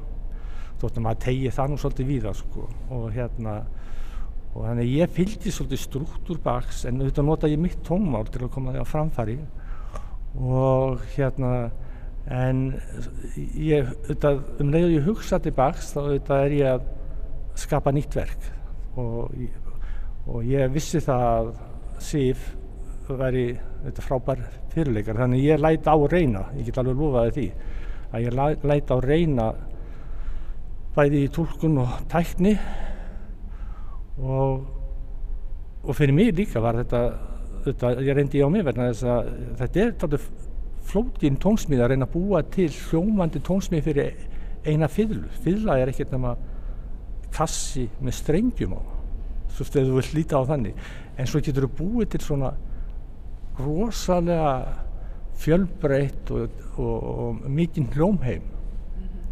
Þóttum 0.82 1.10
að 1.10 1.22
tegi 1.26 1.52
það 1.54 1.72
nú 1.72 1.80
svolítið 1.82 2.10
víða 2.12 2.34
sko 2.38 2.68
og 2.94 3.08
hérna 3.16 3.56
og 4.54 4.64
þannig 4.66 4.94
ég 4.94 5.14
fylgdi 5.14 5.54
svolítið 5.54 5.82
struktúr 5.84 6.40
baks 6.42 6.86
en 6.90 7.02
auðvitað 7.02 7.28
nota 7.28 7.50
ég 7.50 7.62
mitt 7.62 7.82
tónmál 7.86 8.26
til 8.30 8.44
að 8.46 8.54
koma 8.54 8.74
því 8.74 8.86
á 8.86 8.88
framfari 8.90 9.38
og 10.38 11.04
hérna 11.16 11.52
en 12.28 12.64
ég 13.56 13.88
auðvitað 13.88 14.42
um 14.62 14.72
leiðu 14.74 14.94
ég 14.98 15.08
hugsa 15.08 15.40
til 15.42 15.54
baks 15.58 15.94
þá 15.94 16.00
auðvitað 16.04 16.46
er 16.46 16.56
ég 16.58 16.72
að 16.76 16.88
skapa 17.58 17.94
nýtt 17.94 18.18
verk. 18.18 18.50
Og, 18.98 19.34
og 20.28 20.46
ég 20.46 20.72
vissi 20.74 21.02
það 21.04 21.28
að 21.32 21.52
Sif 22.04 22.44
væri 23.16 23.46
þetta 23.86 24.04
frábær 24.04 24.42
fyrirleikar 24.74 25.20
þannig 25.22 25.46
ég 25.46 25.62
læt 25.62 25.88
á 25.88 25.96
reyna, 26.12 26.44
ég 26.58 26.68
get 26.68 26.80
alveg 26.82 27.00
lofaði 27.00 27.34
því 27.38 27.48
að 28.12 28.26
ég 28.26 28.66
læt 28.68 28.92
á 28.92 28.98
reyna 29.04 29.48
bæði 30.98 31.24
í 31.24 31.30
tólkun 31.36 31.80
og 31.84 31.94
tækni 32.12 32.56
og 34.18 34.66
og 35.88 35.96
fyrir 35.96 36.16
mig 36.18 36.34
líka 36.36 36.60
var 36.60 36.82
þetta, 36.82 37.02
þetta 37.64 37.94
ég 38.04 38.18
reyndi 38.18 38.44
á 38.44 38.50
mig 38.52 38.66
verna 38.68 38.90
þess 38.90 39.08
að 39.08 39.32
þetta 39.62 39.84
er 39.84 39.96
þetta 40.02 40.22
flókin 40.88 41.40
tónsmíð 41.40 41.84
að 41.84 41.94
reyna 41.94 42.08
að 42.10 42.16
búa 42.18 42.44
til 42.52 42.68
hljómandi 42.90 43.40
tónsmíð 43.46 43.88
fyrir 43.88 44.28
eina 44.68 44.92
fyrlu 44.92 45.30
fyrla 45.46 45.80
er 45.80 45.94
ekkert 45.94 46.12
nema 46.12 46.36
kassi 47.32 47.88
með 48.02 48.20
strengjum 48.20 48.76
á 48.76 48.98
svo 49.58 49.66
steður 49.66 49.92
þú 49.92 50.02
vill 50.02 50.18
líta 50.20 50.42
á 50.42 50.44
þannig. 50.48 50.82
En 51.18 51.30
svo 51.30 51.42
getur 51.44 51.68
þú 51.68 51.72
búið 51.80 52.12
til 52.14 52.24
svona 52.26 52.52
rosalega 53.60 54.52
fjölbreytt 55.38 56.32
og, 56.34 56.50
og, 56.78 57.04
og 57.04 57.50
mikinn 57.50 57.90
hljómheim. 57.94 58.42
Mm 58.42 59.04
-hmm. 59.04 59.26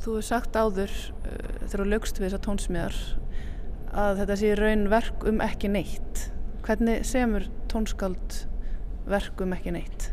Þú 0.00 0.10
hefur 0.10 0.22
sagt 0.22 0.56
áður 0.56 0.90
uh, 0.90 1.68
þegar 1.68 1.84
þú 1.84 1.88
lögst 1.90 2.20
við 2.20 2.26
þessa 2.26 2.44
tónsmiðar 2.46 2.96
að 3.92 4.16
þetta 4.18 4.36
sé 4.36 4.54
raun 4.54 4.90
verk 4.90 5.24
um 5.24 5.40
ekki 5.40 5.68
neitt. 5.68 6.30
Hvernig 6.62 7.04
semur 7.04 7.42
tónskald 7.68 8.46
verk 9.06 9.40
um 9.40 9.52
ekki 9.52 9.70
neitt? 9.70 10.10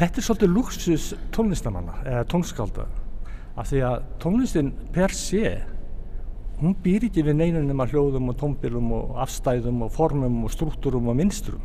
Þetta 0.00 0.16
er 0.16 0.22
svolítið 0.22 0.54
luxus 0.54 1.14
tónlistamanna 1.32 1.98
eða 2.06 2.24
tónskálda 2.24 2.86
af 3.56 3.68
því 3.68 3.82
að 3.84 4.04
tónlistin 4.22 4.72
per 4.94 5.12
sé 5.12 5.60
hún 6.60 6.76
býr 6.84 7.06
ekki 7.08 7.24
við 7.26 7.38
neinunum 7.40 7.82
að 7.84 7.94
hljóðum 7.94 8.30
og 8.32 8.38
tónbilum 8.40 8.92
og 8.96 9.18
afstæðum 9.24 9.82
og 9.86 9.92
formum 9.92 10.44
og 10.44 10.54
struktúrum 10.54 11.10
og 11.12 11.18
minstrum 11.20 11.62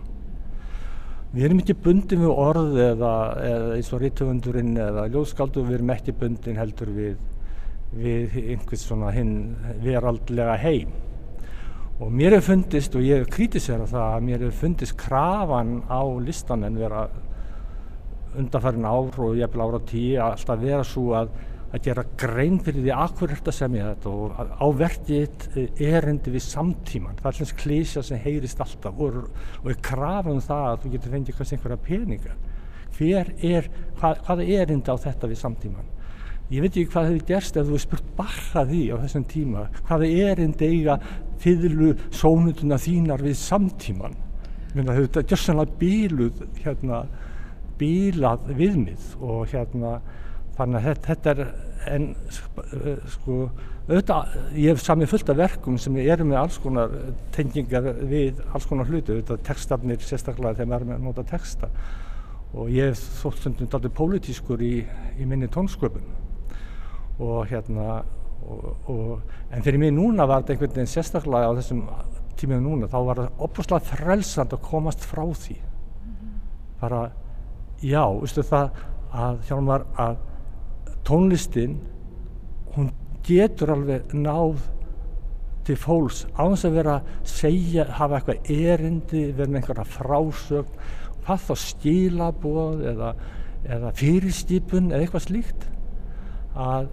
Við 1.35 1.49
erum 1.49 1.57
ekki 1.59 1.73
bundin 1.83 2.21
við 2.23 2.29
orð 2.31 2.77
eða, 2.79 3.13
eða 3.43 3.71
eins 3.75 3.89
og 3.91 3.99
rítöfundurinn 3.99 4.77
eða 4.79 5.01
ljóðskaldu, 5.11 5.65
við 5.67 5.75
erum 5.81 5.89
ekki 5.91 6.13
bundin 6.15 6.55
heldur 6.55 6.91
við, 6.95 7.17
við 7.91 8.37
einhvers 8.53 8.85
svona 8.87 9.09
hinn 9.11 9.33
veraldlega 9.83 10.55
heim. 10.61 10.93
og 11.99 12.11
mér 12.11 12.35
hefur 12.35 12.53
fundist 12.53 12.95
og 12.95 13.03
ég 13.03 13.21
hef 13.21 13.29
kritisera 13.31 13.85
það 13.87 14.13
að 14.13 14.23
mér 14.27 14.41
hefur 14.45 14.57
fundist 14.61 14.95
krafan 14.99 15.77
á 15.87 16.03
listamenn 16.23 16.79
vera 16.79 17.05
undanfærin 18.35 18.87
ár 18.87 19.19
og 19.19 19.35
ég 19.35 19.47
hef 19.47 19.59
ára 19.59 19.79
tíu 19.91 20.17
alltaf 20.23 20.59
vera 20.59 20.83
svo 20.83 21.13
að 21.19 21.35
að 21.75 21.87
gera 21.87 22.05
grein 22.19 22.59
fyrir 22.63 22.85
því 22.85 22.93
að 22.95 23.15
hverju 23.19 23.37
þetta 23.39 23.53
semja 23.55 23.87
þetta 23.91 24.13
og 24.15 24.53
ávertið 24.65 25.47
erindi 25.85 26.33
við 26.35 26.45
samtíman 26.45 27.17
það 27.19 27.25
er 27.25 27.31
allins 27.31 27.55
klísja 27.61 28.03
sem 28.05 28.21
heyrist 28.23 28.61
alltaf 28.63 29.01
og, 29.01 29.17
og 29.63 29.71
er 29.71 29.81
krafum 29.83 30.39
það 30.43 30.69
að 30.69 30.79
þú 30.83 30.93
getur 30.95 31.15
fengið 31.15 31.39
kannski 31.39 31.57
einhverja 31.57 31.81
peninga. 31.89 32.37
Hver 32.95 33.31
er, 33.43 33.69
hvað, 33.99 34.23
hvað 34.25 34.43
er 34.45 34.63
erindi 34.63 34.95
á 34.95 34.97
þetta 35.03 35.31
við 35.31 35.41
samtíman 35.41 35.91
ég 36.53 36.61
veit 36.61 36.75
ekki 36.75 36.91
hvað 36.93 37.07
hefur 37.09 37.29
gerst 37.31 37.55
ef 37.57 37.65
þú 37.65 37.73
hefur 37.73 37.83
spurt 37.83 38.09
barra 38.17 38.65
því 38.69 38.83
á 38.93 38.95
þessum 39.01 39.23
tíma. 39.29 39.63
Hvað 39.87 40.03
er 40.05 40.33
erindi 40.35 40.67
eiga 40.69 40.99
fyrlu 41.41 41.95
sónutuna 42.13 42.77
þínar 42.81 43.23
við 43.25 43.39
samtíman 43.41 44.13
þetta 44.75 45.21
er 45.21 45.29
gjörsanlega 45.31 45.79
bíluð 45.79 46.43
hérna 46.59 47.05
bílað 47.79 48.51
viðmið 48.55 49.07
og 49.23 49.47
hérna 49.51 49.97
þannig 50.57 50.79
að 50.79 50.85
þetta, 50.89 51.07
þetta 51.11 51.31
er 51.35 51.47
en 51.95 52.07
sko 53.13 53.39
auðvitað, 53.85 54.35
ég 54.57 54.73
hef 54.73 54.81
samið 54.81 55.11
fullt 55.11 55.29
af 55.29 55.37
verkum 55.37 55.77
sem 55.81 55.97
eru 56.01 56.25
með 56.25 56.39
alls 56.39 56.57
konar 56.61 56.93
tengingar 57.35 57.91
við 58.09 58.41
alls 58.49 58.65
konar 58.69 58.89
hluti, 58.89 59.13
auðvitað 59.13 59.43
textafnir 59.45 60.01
sérstaklega 60.01 60.57
þegar 60.57 60.71
maður 60.71 60.85
er 60.85 60.89
með 60.89 60.97
að 60.97 61.07
nota 61.09 61.25
texta. 61.29 61.69
Og 62.55 62.71
ég 62.71 62.93
hef 62.93 63.03
þótt 63.19 63.41
stundum 63.41 63.69
daldur 63.69 63.93
pólitískur 63.93 64.63
í, 64.63 64.75
í 65.19 65.27
minni 65.27 65.49
tónsköpun. 65.51 66.07
Og 67.21 67.45
hérna 67.51 68.01
og, 68.45 68.65
og, 68.91 69.37
en 69.53 69.65
fyrir 69.65 69.81
mig 69.81 69.93
núna 69.93 70.25
var 70.29 70.43
þetta 70.43 70.55
einhvern 70.55 70.75
veginn 70.75 70.91
sérstaklega 70.91 71.51
á 71.51 71.57
þessum 71.59 71.85
tíminu 72.39 72.63
núna, 72.63 72.89
þá 72.91 72.97
var 73.07 73.21
það 73.21 73.43
opuslega 73.47 73.91
þrælsand 73.93 74.55
að 74.55 74.65
komast 74.65 75.05
frá 75.07 75.23
því. 75.45 75.59
Bara, 76.81 77.05
já, 77.85 78.03
veistu 78.19 78.43
það 78.45 78.81
að 79.15 79.45
hjálmar 79.47 79.85
að 80.01 80.17
tónlistin 81.07 81.77
hún 82.75 82.91
getur 83.25 83.73
alveg 83.75 84.13
náð 84.13 84.59
til 85.65 85.77
fólks 85.81 86.25
á 86.37 86.45
þess 86.45 86.67
að 86.67 86.75
vera 86.77 86.97
að 86.99 87.13
segja, 87.29 87.87
hafa 87.97 88.19
eitthvað 88.19 88.51
erindi 88.53 89.23
vera 89.33 89.49
með 89.49 89.61
einhverja 89.61 89.87
frásögn 89.95 90.83
hvað 91.25 91.45
þá 91.47 91.55
stílaboð 91.63 92.83
eða, 92.91 93.13
eða 93.65 93.93
fyrirstýpun 93.97 94.91
eða 94.91 95.07
eitthvað 95.07 95.25
slíkt. 95.25 95.65
Að 96.53 96.91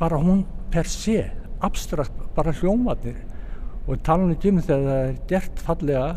bara 0.00 0.20
hún 0.22 0.46
per 0.72 0.88
sé 0.88 1.26
abstrakt, 1.64 2.14
bara 2.36 2.54
hljómatnir 2.56 3.18
og 3.88 4.00
tala 4.04 4.28
um 4.28 4.34
þegar 4.38 4.82
það 4.86 5.02
er 5.02 5.14
gert 5.28 5.62
fallega 5.64 6.08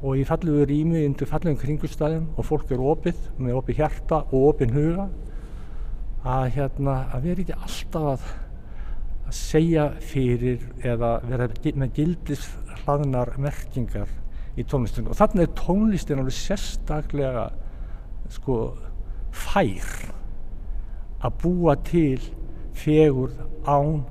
og 0.00 0.16
í 0.16 0.24
fallegu 0.24 0.64
rými 0.68 1.04
undir 1.06 1.28
fallegum 1.28 1.60
kringustæðum 1.60 2.30
og 2.36 2.46
fólk 2.48 2.70
er 2.72 2.80
opið 2.80 3.18
með 3.38 3.58
opið 3.60 3.82
hjarta 3.82 4.22
og 4.30 4.46
opið 4.54 4.72
huga 4.76 5.08
að, 6.24 6.46
hérna, 6.56 6.96
að 7.14 7.26
vera 7.28 7.44
ekki 7.44 7.56
alltaf 7.56 8.08
að, 8.12 8.28
að 9.26 9.36
segja 9.38 9.86
fyrir 10.04 10.66
eða 10.84 11.12
vera 11.26 11.48
með 11.80 11.94
gildis 11.96 12.46
hlaðnar 12.82 13.34
merkingar 13.40 14.10
í 14.58 14.66
tónlistunum 14.66 15.12
og 15.12 15.20
þannig 15.20 15.46
er 15.46 15.58
tónlistin 15.58 16.20
alveg 16.20 16.36
sérstaklega 16.36 17.48
sko 18.30 18.60
fær 19.32 19.90
að 21.20 21.36
búa 21.42 21.76
til 21.84 22.20
fegur 22.76 23.32
án 23.68 24.02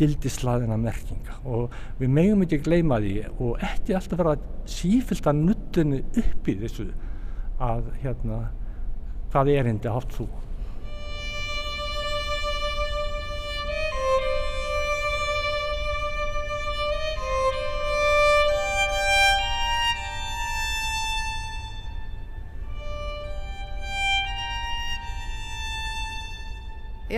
gildislaðina 0.00 0.76
merkinga. 0.80 1.36
Og 1.44 1.72
við 2.00 2.12
megum 2.12 2.44
ekki 2.44 2.60
gleyma 2.64 2.98
því 3.02 3.14
og 3.32 3.62
ekki 3.62 3.96
alltaf 3.96 4.20
vera 4.20 4.36
sífilt 4.68 5.28
að 5.28 5.42
nuttinu 5.46 6.00
upp 6.22 6.48
í 6.48 6.56
þessu 6.62 6.88
að 7.62 7.92
hérna 8.02 8.40
hvað 9.32 9.52
er 9.54 9.68
hindi 9.70 9.90
átt 9.90 10.16
þú 10.16 10.26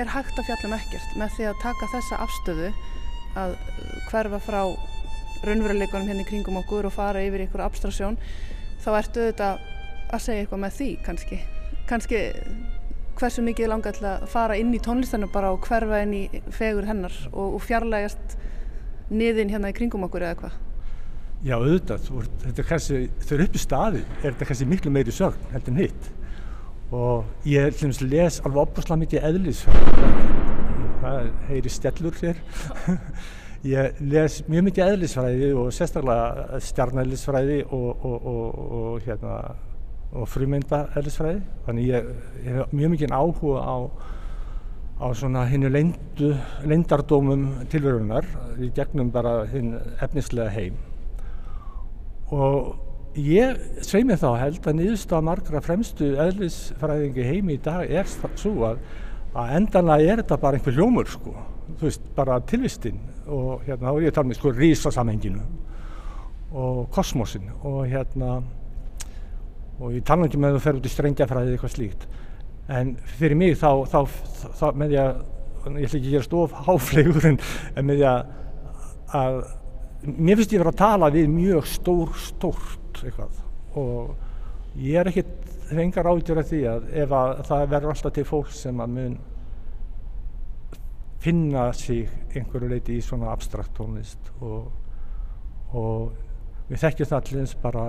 er 0.00 0.10
hægt 0.10 0.38
að 0.38 0.48
fjalla 0.48 0.70
um 0.70 0.76
ekkert 0.76 1.16
með 1.20 1.36
því 1.36 1.48
að 1.50 1.62
taka 1.62 1.90
þessa 1.94 2.20
afstöðu 2.24 2.70
að 3.38 3.56
hverfa 4.10 4.40
frá 4.42 4.60
raunveruleikunum 5.44 6.08
hérna 6.08 6.24
í 6.24 6.28
kringum 6.28 6.60
okkur 6.62 6.88
og 6.88 6.94
fara 6.94 7.22
yfir 7.24 7.44
ykkur 7.46 7.64
abstraksjón 7.64 8.18
þá 8.84 8.90
ertu 8.98 9.24
auðvitað 9.24 9.66
að 10.14 10.24
segja 10.24 10.44
eitthvað 10.44 10.62
með 10.64 10.78
því 10.78 10.88
kannski. 11.04 11.38
Kannski 11.88 12.20
hversu 13.18 13.44
mikið 13.44 13.70
langar 13.70 13.96
til 13.96 14.06
að 14.08 14.26
fara 14.30 14.56
inn 14.58 14.72
í 14.74 14.80
tónlistanum 14.82 15.32
bara 15.32 15.52
og 15.54 15.64
hverfa 15.68 16.02
inn 16.04 16.14
í 16.16 16.24
fegur 16.54 16.86
hennar 16.88 17.14
og, 17.32 17.56
og 17.58 17.62
fjarlægast 17.64 18.36
niðin 19.14 19.52
hérna 19.52 19.70
í 19.70 19.76
kringum 19.76 20.06
okkur 20.08 20.24
eða 20.26 20.40
hvað? 20.42 20.60
Já 21.44 21.58
auðvitað, 21.58 22.06
þetta 22.40 22.62
er 22.62 22.68
kannski, 22.70 22.98
þau 23.20 23.32
eru 23.36 23.46
upp 23.46 23.56
í 23.56 23.60
staði 23.60 24.04
er 24.22 24.30
þetta 24.30 24.46
kannski 24.48 24.68
miklu 24.70 24.92
meiri 24.94 25.12
sögn 25.12 25.50
heldur 25.52 25.74
en 25.74 25.82
hitt 25.82 26.06
og 26.94 27.48
ég 27.48 27.82
les 28.06 28.40
alveg 28.44 28.62
opuslega 28.62 29.00
mikið 29.02 29.26
eðlisfræði 29.30 30.14
það 31.04 31.30
heyri 31.48 31.72
stjallur 31.72 32.20
hér. 32.22 32.42
Ég 33.64 34.00
les 34.04 34.42
mjög 34.44 34.66
mikið 34.66 34.90
eðlisfræði 34.92 35.46
og 35.56 35.70
sérstaklega 35.72 36.58
stjarnæðlisfræði 36.66 37.62
og, 37.72 38.04
og, 38.04 38.26
og, 38.28 38.58
og 38.78 39.06
hérna 39.06 40.26
frumynda 40.28 40.82
eðlisfræði 41.00 41.40
þannig 41.64 41.88
ég, 41.88 42.10
ég 42.44 42.58
hef 42.58 42.74
mjög 42.76 42.92
mikið 42.92 43.14
áhuga 43.16 43.62
á 43.64 43.76
á 45.00 45.06
svona 45.16 45.46
hinnu 45.48 45.72
leindardómum 45.72 47.46
tilverunar 47.72 48.28
í 48.62 48.68
gegnum 48.76 49.10
bara 49.10 49.42
hinn 49.50 49.74
efnislega 50.04 50.52
heim. 50.54 50.76
Og 52.30 52.76
Ég 53.14 53.58
svei 53.86 54.02
mig 54.02 54.18
þá 54.18 54.32
held 54.40 54.64
að 54.66 54.74
niðurstað 54.80 55.20
margra 55.22 55.60
fremstu 55.62 56.08
eðlisfræðingi 56.18 57.26
heimi 57.28 57.54
í 57.54 57.60
dag 57.62 57.86
er 57.86 58.08
svo 58.10 58.64
að, 58.66 58.80
að 59.38 59.52
endanlega 59.60 60.08
er 60.08 60.22
þetta 60.22 60.38
bara 60.42 60.58
einhver 60.58 60.74
ljómur 60.74 61.06
sko, 61.12 61.34
þú 61.78 61.86
veist, 61.86 62.08
bara 62.16 62.40
tilvistinn 62.42 62.98
og 63.30 63.62
hérna 63.68 63.86
þá 63.86 63.92
er 63.92 64.02
ég 64.02 64.10
að 64.10 64.18
tala 64.18 64.32
um, 64.32 64.34
sko 64.40 64.54
rísasamhenginu 64.58 65.46
og 66.58 66.82
kosmosin 66.94 67.46
og 67.62 67.80
hérna 67.86 68.34
og 69.78 69.94
ég 69.94 70.02
tala 70.10 70.26
ekki 70.26 70.42
með 70.42 70.56
að 70.56 70.58
þú 70.58 70.66
fer 70.66 70.82
út 70.82 70.90
í 70.90 70.94
strengjafræði 70.96 71.54
eitthvað 71.54 71.76
slíkt. 71.78 72.06
En 72.66 72.94
fyrir 73.18 73.38
mig 73.38 73.58
þá, 73.62 73.70
þá, 73.94 73.98
þá 74.58 74.68
með 74.74 74.98
ég 74.98 75.02
að, 75.06 75.26
ég 75.70 75.86
ætla 75.86 75.98
ekki 76.00 76.06
að 76.08 76.12
gera 76.16 76.26
stof 76.32 76.62
háflegur 76.66 77.30
en 77.30 77.44
með 77.78 78.02
ég 78.02 78.08
að, 78.10 78.38
að 79.22 79.42
mér 80.02 80.40
finnst 80.40 80.54
ég 80.54 80.64
verið 80.64 80.72
að 80.74 80.82
tala 80.82 81.14
við 81.14 81.30
mjög 81.30 81.76
stór, 81.78 82.18
stórt 82.18 82.80
eitthvað. 83.02 83.42
Og 83.80 84.78
ég 84.78 85.00
er 85.00 85.10
ekkert 85.10 85.52
hengar 85.74 86.10
ágjör 86.12 86.42
af 86.42 86.50
því 86.50 86.62
að 86.70 86.88
ef 87.02 87.14
að 87.18 87.44
það 87.48 87.68
verður 87.74 87.94
alltaf 87.94 88.14
til 88.14 88.26
fólk 88.28 88.50
sem 88.54 88.82
að 88.84 88.96
mun 88.98 89.18
finna 91.24 91.68
sig 91.72 92.08
einhverju 92.36 92.68
leiti 92.68 92.98
í 92.98 93.04
svona 93.04 93.32
abstrakt 93.32 93.72
tónlist. 93.76 94.32
Og, 94.44 94.66
og 95.74 96.12
við 96.68 96.82
þekkjum 96.84 97.10
það 97.10 97.22
allir 97.22 97.54
bara 97.62 97.86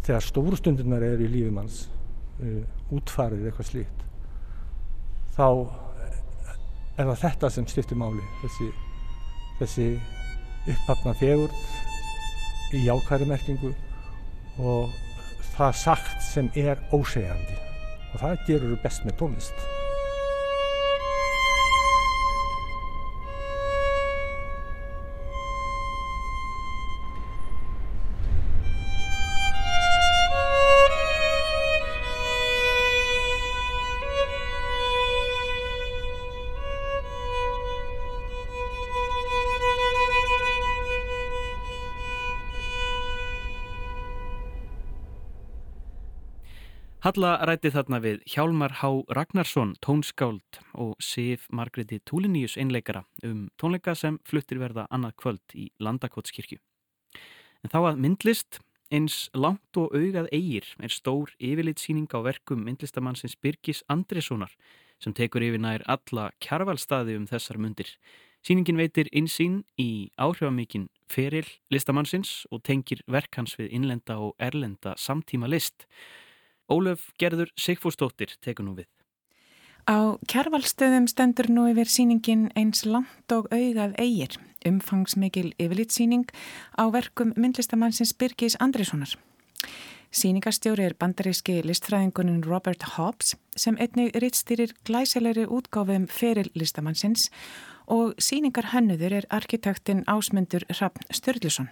þegar 0.00 0.24
stórustundunar 0.24 1.04
eru 1.04 1.26
í 1.26 1.32
lífumanns 1.34 1.82
uh, 2.40 2.62
útfarið 2.94 3.50
eitthvað 3.50 3.68
slíkt 3.68 4.06
þá 5.36 5.46
er 7.00 7.10
það 7.10 7.20
þetta 7.24 7.50
sem 7.54 7.68
stiftir 7.70 8.00
máli 8.00 8.24
þessi, 8.42 8.70
þessi 9.60 9.86
upphafna 10.74 11.14
fegurð 11.20 11.89
í 12.74 12.84
jákværi 12.86 13.26
merkingu 13.30 13.72
og 14.60 14.94
það 15.56 15.76
sagt 15.82 16.24
sem 16.24 16.50
er 16.58 16.80
ósegjandi 16.94 17.58
og 18.12 18.16
það 18.22 18.46
gerur 18.46 18.80
best 18.82 19.06
með 19.06 19.20
tónlist. 19.22 19.66
Halla 47.00 47.38
rætti 47.48 47.70
þarna 47.72 47.96
við 48.04 48.18
Hjálmar 48.28 48.74
Há 48.82 48.90
Ragnarsson, 49.16 49.70
tónskáld 49.80 50.58
og 50.76 50.98
Sif 51.00 51.46
Margreti 51.48 51.96
Túliníus 52.04 52.58
einleikara 52.60 53.06
um 53.24 53.46
tónleika 53.56 53.94
sem 53.96 54.18
fluttir 54.28 54.60
verða 54.60 54.84
annað 54.92 55.14
kvöld 55.22 55.54
í 55.56 55.70
Landakotskirkju. 55.80 56.60
En 57.64 57.72
þá 57.72 57.78
að 57.80 58.04
myndlist, 58.04 58.60
eins 58.92 59.30
langt 59.32 59.80
og 59.80 59.96
augað 59.96 60.28
eigir, 60.28 60.68
er 60.76 60.92
stór 60.92 61.32
yfirlitsýning 61.40 62.12
á 62.12 62.20
verkum 62.20 62.68
myndlistamannsins 62.68 63.38
Birgis 63.40 63.80
Andressonar 63.88 64.52
sem 65.00 65.16
tekur 65.16 65.40
yfir 65.40 65.64
nær 65.64 65.80
alla 65.88 66.28
kjarvalstaði 66.44 67.16
um 67.16 67.28
þessar 67.32 67.56
mundir. 67.56 67.96
Sýningin 68.44 68.76
veitir 68.76 69.08
insýn 69.16 69.62
í 69.80 70.12
áhrifamíkin 70.20 70.90
feril 71.08 71.48
listamannsins 71.72 72.42
og 72.52 72.60
tengir 72.60 73.00
verkans 73.08 73.56
við 73.56 73.72
innlenda 73.72 74.20
og 74.20 74.34
erlenda 74.36 74.98
samtíma 75.00 75.48
list. 75.48 75.88
Ólöf 76.70 77.10
Gerður 77.18 77.50
Sigfúsdóttir 77.58 78.36
tekur 78.40 78.64
nú 78.64 78.76
við. 78.78 78.88
Á 79.90 80.14
kjærvalstöðum 80.30 81.08
stendur 81.10 81.48
nú 81.50 81.66
yfir 81.70 81.88
síningin 81.90 82.50
eins 82.54 82.84
langt 82.86 83.32
og 83.34 83.48
augað 83.50 83.96
eigir, 83.98 84.36
umfangsmikil 84.66 85.50
yfirlitsýning 85.58 86.28
á 86.78 86.84
verkum 86.94 87.32
myndlistamannsins 87.36 88.12
Birgis 88.14 88.58
Andrissonar. 88.60 89.16
Sýningarstjóri 90.10 90.88
er 90.88 90.96
bandaríski 90.98 91.60
listfræðingunin 91.62 92.42
Robert 92.42 92.82
Hobbs 92.96 93.36
sem 93.54 93.76
einnig 93.78 94.16
rittstýrir 94.18 94.72
glæsilegri 94.86 95.44
útgáfum 95.46 96.08
feril 96.10 96.50
listamannsins 96.58 97.28
og 97.86 98.18
sýningar 98.18 98.72
hönnuður 98.74 99.20
er 99.20 99.28
arkitektin 99.30 100.02
ásmundur 100.10 100.66
Hrafn 100.70 101.06
Störlusson. 101.14 101.70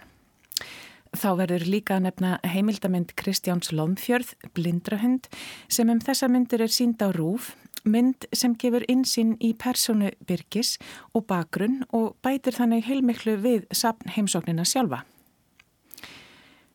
Þá 1.17 1.29
verður 1.39 1.65
líka 1.65 1.95
að 1.97 2.03
nefna 2.05 2.35
heimildamind 2.45 3.15
Kristjáns 3.17 3.71
Lómfjörð, 3.73 4.35
Blindrahund, 4.53 5.25
sem 5.67 5.89
um 5.89 6.01
þessa 6.03 6.29
myndir 6.29 6.61
er 6.61 6.69
sínd 6.69 7.01
á 7.01 7.09
rúf, 7.09 7.55
mynd 7.83 8.27
sem 8.35 8.53
gefur 8.59 8.85
insinn 8.91 9.33
í 9.41 9.55
personu 9.57 10.11
Birgis 10.27 10.75
og 11.17 11.25
bakgrunn 11.31 11.81
og 11.89 12.13
bætir 12.21 12.53
þannig 12.53 12.85
heilmiklu 12.85 13.39
við 13.41 13.65
sapn 13.73 14.11
heimsóknina 14.13 14.67
sjálfa. 14.67 15.01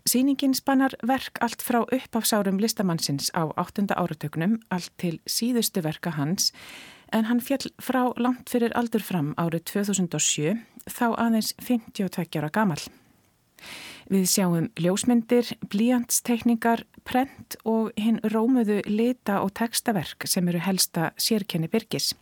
Sýningin 0.04 0.52
spannar 0.52 0.92
verk 1.06 1.38
allt 1.40 1.62
frá 1.64 1.80
uppafsárum 1.80 2.58
listamannsins 2.60 3.30
á 3.32 3.48
8. 3.56 3.86
áratögnum, 3.94 4.58
allt 4.68 4.92
til 5.00 5.20
síðustu 5.24 5.80
verka 5.80 6.10
hans, 6.18 6.50
en 7.08 7.30
hann 7.30 7.40
fjall 7.40 7.70
frá 7.80 8.10
langt 8.18 8.50
fyrir 8.50 8.74
aldur 8.76 9.00
fram 9.00 9.32
árið 9.40 9.64
2007, 9.70 10.58
þá 10.90 11.06
aðeins 11.14 11.54
52 11.62 12.42
ára 12.42 12.50
gamal. 12.52 12.82
Við 14.12 14.26
sjáum 14.28 14.66
ljósmyndir, 14.76 15.54
blíjantstekningar, 15.72 16.84
prent 17.08 17.56
og 17.64 17.92
hinn 17.96 18.20
rómuðu 18.20 18.82
lita 18.88 19.40
og 19.40 19.54
textaverk 19.56 20.26
sem 20.28 20.48
eru 20.52 20.60
helsta 20.60 21.12
sérkenni 21.16 21.70
byrgis. 21.72 22.12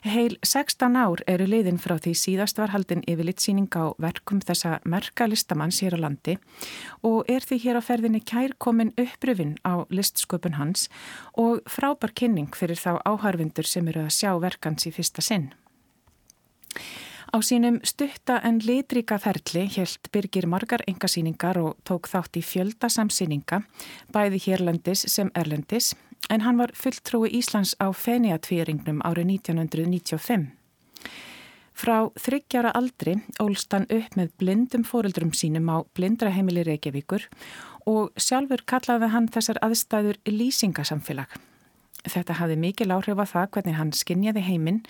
Heil 0.00 0.38
16 0.40 0.96
ár 0.96 1.20
eru 1.28 1.44
liðin 1.44 1.76
frá 1.78 1.98
því 2.00 2.14
síðast 2.16 2.56
var 2.56 2.72
haldin 2.72 3.02
yfirlitsýning 3.04 3.68
á 3.76 3.92
verkum 4.00 4.40
þessa 4.40 4.78
merka 4.88 5.26
listamanns 5.28 5.82
hér 5.84 5.98
á 6.00 6.08
landi 6.08 6.38
og 7.04 7.28
er 7.28 7.44
því 7.44 7.58
hér 7.66 7.78
á 7.78 7.82
ferðinni 7.84 8.22
kærkomin 8.24 8.94
uppröfin 8.96 9.58
á 9.60 9.84
listsköpun 9.92 10.56
hans 10.56 10.88
og 11.36 11.60
frábær 11.68 12.16
kynning 12.16 12.48
fyrir 12.56 12.80
þá 12.80 12.96
áharfindur 13.04 13.68
sem 13.68 13.92
eru 13.92 14.06
að 14.06 14.16
sjá 14.16 14.32
verkans 14.40 14.88
í 14.88 14.94
fyrsta 14.96 15.20
sinn. 15.20 15.50
Á 17.30 17.38
sínum 17.46 17.78
stutta 17.86 18.40
en 18.42 18.58
litrika 18.58 19.14
ferli 19.22 19.68
helt 19.76 20.08
Birgir 20.10 20.48
margar 20.50 20.82
engasýningar 20.90 21.60
og 21.62 21.76
tók 21.86 22.08
þátt 22.10 22.40
í 22.40 22.42
fjölda 22.42 22.88
samsýninga, 22.90 23.60
bæði 24.10 24.40
hérlandis 24.48 25.04
sem 25.06 25.30
erlendis, 25.38 25.92
en 26.26 26.42
hann 26.42 26.58
var 26.58 26.74
fulltrúi 26.74 27.30
Íslands 27.38 27.76
á 27.78 27.86
Feniatvíringnum 27.94 28.98
árið 29.06 29.30
1995. 29.36 30.48
Frá 31.70 32.10
þryggjara 32.18 32.74
aldri 32.74 33.14
ólst 33.38 33.70
hann 33.78 33.86
upp 33.86 34.16
með 34.18 34.32
blindum 34.42 34.82
fóreldrum 34.82 35.30
sínum 35.30 35.70
á 35.70 35.86
blindraheimili 35.94 36.66
Reykjavíkur 36.66 37.28
og 37.86 38.10
sjálfur 38.18 38.66
kallaði 38.66 39.12
hann 39.14 39.30
þessar 39.30 39.62
aðstæður 39.62 40.18
lýsingasamfélag. 40.26 41.30
Þetta 42.08 42.38
hafði 42.38 42.56
mikil 42.56 42.88
áhrif 42.94 43.20
á 43.20 43.26
það 43.28 43.50
hvernig 43.56 43.76
hann 43.76 43.92
skinnjaði 43.92 44.44
heiminn 44.46 44.80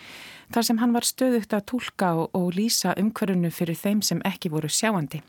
þar 0.54 0.66
sem 0.68 0.78
hann 0.78 0.94
var 0.94 1.06
stöðugt 1.06 1.54
að 1.56 1.66
tólka 1.72 2.12
og, 2.14 2.30
og 2.36 2.54
lýsa 2.54 2.94
umhverfunu 3.00 3.50
fyrir 3.50 3.78
þeim 3.78 4.02
sem 4.06 4.22
ekki 4.28 4.52
voru 4.52 4.70
sjáandi. 4.70 5.22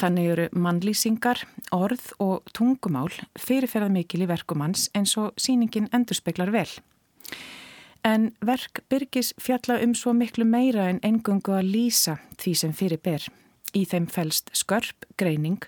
Þannig 0.00 0.30
eru 0.32 0.46
mannlýsingar, 0.58 1.44
orð 1.70 2.08
og 2.18 2.48
tungumál 2.56 3.12
fyrirferðað 3.38 3.94
mikil 3.94 4.24
í 4.24 4.30
verkum 4.30 4.64
hans 4.64 4.88
eins 4.96 5.14
og 5.20 5.36
síningin 5.38 5.86
endurspeglar 5.94 6.50
vel. 6.54 6.66
En 8.04 8.32
verk 8.44 8.82
byrgis 8.90 9.32
fjalla 9.40 9.78
um 9.84 9.94
svo 9.96 10.12
miklu 10.16 10.44
meira 10.44 10.88
en 10.90 11.00
engungu 11.06 11.54
að 11.54 11.70
lýsa 11.76 12.18
því 12.40 12.56
sem 12.58 12.74
fyrir 12.76 13.00
ber. 13.04 13.22
Í 13.74 13.82
þeim 13.90 14.04
fælst 14.06 14.52
skörp, 14.54 15.06
greining 15.18 15.64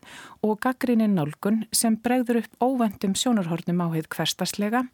og 0.47 0.61
gaggrinnin 0.63 1.17
nálgun 1.19 1.65
sem 1.75 1.97
bregður 1.99 2.45
upp 2.45 2.61
óvendum 2.63 3.17
sjónarhornum 3.19 3.83
á 3.83 3.87
heið 3.97 4.07
hverstaslega, 4.15 4.85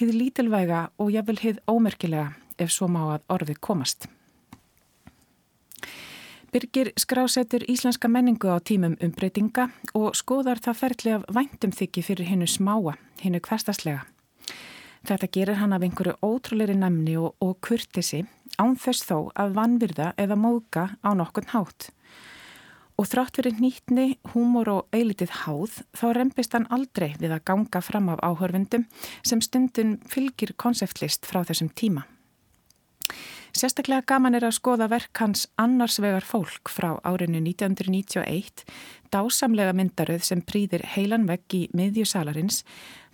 heið 0.00 0.16
lítilvæga 0.16 0.80
og 0.98 1.12
jafnvel 1.14 1.38
heið 1.44 1.60
ómerkilega 1.70 2.32
ef 2.58 2.72
svo 2.74 2.88
má 2.90 3.04
að 3.14 3.28
orði 3.30 3.54
komast. 3.62 4.08
Birgir 6.50 6.90
skrásetur 6.98 7.62
íslenska 7.70 8.10
menningu 8.10 8.50
á 8.50 8.58
tímum 8.58 8.96
umbreytinga 8.98 9.68
og 9.94 10.16
skoðar 10.18 10.58
það 10.58 10.80
ferli 10.80 11.12
af 11.14 11.28
væntum 11.30 11.70
þykki 11.70 12.02
fyrir 12.02 12.26
hinnu 12.26 12.48
smáa, 12.50 12.96
hinnu 13.22 13.38
hverstaslega. 13.38 14.02
Þetta 15.06 15.30
gerir 15.30 15.60
hann 15.62 15.72
af 15.72 15.86
einhverju 15.86 16.18
ótrúleiri 16.18 16.74
næmni 16.74 17.14
og, 17.16 17.38
og 17.38 17.60
kurtisi 17.62 18.24
án 18.58 18.74
þess 18.74 19.06
þó 19.06 19.30
að 19.38 19.54
vanvirða 19.54 20.10
eða 20.18 20.36
móðga 20.36 20.88
á 21.06 21.10
nokkun 21.14 21.48
hátt. 21.54 21.92
Og 23.00 23.08
þrátt 23.08 23.38
fyrir 23.38 23.54
nýtni, 23.56 24.18
húmor 24.34 24.68
og 24.68 24.92
eilitið 24.92 25.30
háð 25.46 25.78
þá 25.96 26.06
rempist 26.18 26.52
hann 26.52 26.66
aldrei 26.68 27.14
við 27.16 27.32
að 27.32 27.46
ganga 27.48 27.80
fram 27.80 28.10
af 28.12 28.20
áhörfundum 28.20 28.84
sem 29.24 29.40
stundum 29.40 29.94
fylgir 30.04 30.52
konseptlist 30.60 31.24
frá 31.24 31.40
þessum 31.48 31.70
tíma. 31.72 32.04
Sérstaklega 33.56 34.04
gaman 34.06 34.36
er 34.36 34.44
að 34.46 34.58
skoða 34.60 34.90
verk 34.92 35.16
hans 35.18 35.48
annarsvegar 35.58 36.26
fólk 36.28 36.70
frá 36.70 36.92
árinu 37.00 37.40
1991, 37.40 38.62
dásamlega 39.10 39.72
myndaröð 39.74 40.22
sem 40.28 40.44
prýðir 40.44 40.84
heilan 40.92 41.24
vegg 41.26 41.56
í 41.56 41.64
miðjusalarins 41.74 42.62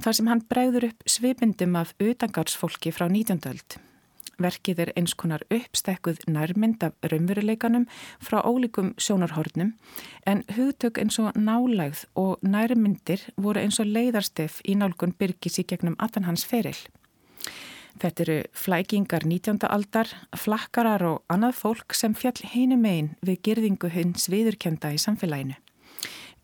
þar 0.03 0.18
sem 0.18 0.33
hann 0.35 0.44
bregður 0.51 0.90
upp 0.90 1.07
svipindum 1.09 1.79
af 1.79 1.94
utangartsfólki 2.03 2.92
frá 2.92 3.07
19. 3.07 3.46
öld. 3.55 3.79
Verkið 4.37 4.83
er 4.85 4.90
eins 5.01 5.14
konar 5.16 5.40
uppstekkuð 5.49 6.27
nærmynd 6.29 6.83
af 6.85 6.92
raunveruleikanum 7.09 7.87
frá 8.20 8.42
ólíkum 8.44 8.92
sjónarhornum 9.01 9.72
en 10.27 10.42
hugtök 10.57 11.01
eins 11.01 11.16
og 11.18 11.33
nálægð 11.40 12.05
og 12.20 12.44
nærmyndir 12.44 13.25
voru 13.37 13.62
eins 13.64 13.81
og 13.81 13.88
leiðarstef 13.88 14.61
í 14.68 14.77
nálgun 14.77 15.16
byrgis 15.16 15.57
í 15.62 15.64
gegnum 15.64 15.96
allan 15.99 16.29
hans 16.29 16.44
feril. 16.44 16.77
Þetta 17.96 18.22
eru 18.27 18.37
flækingar 18.53 19.25
19. 19.25 19.62
aldar, 19.72 20.11
flakkarar 20.37 21.05
og 21.09 21.22
annað 21.33 21.57
fólk 21.62 21.96
sem 21.96 22.12
fjall 22.12 22.42
heinu 22.53 22.77
megin 22.77 23.14
við 23.25 23.40
girðingu 23.49 23.88
hins 23.88 24.29
viðurkenda 24.29 24.92
í 24.92 25.01
samfélaginu. 25.01 25.57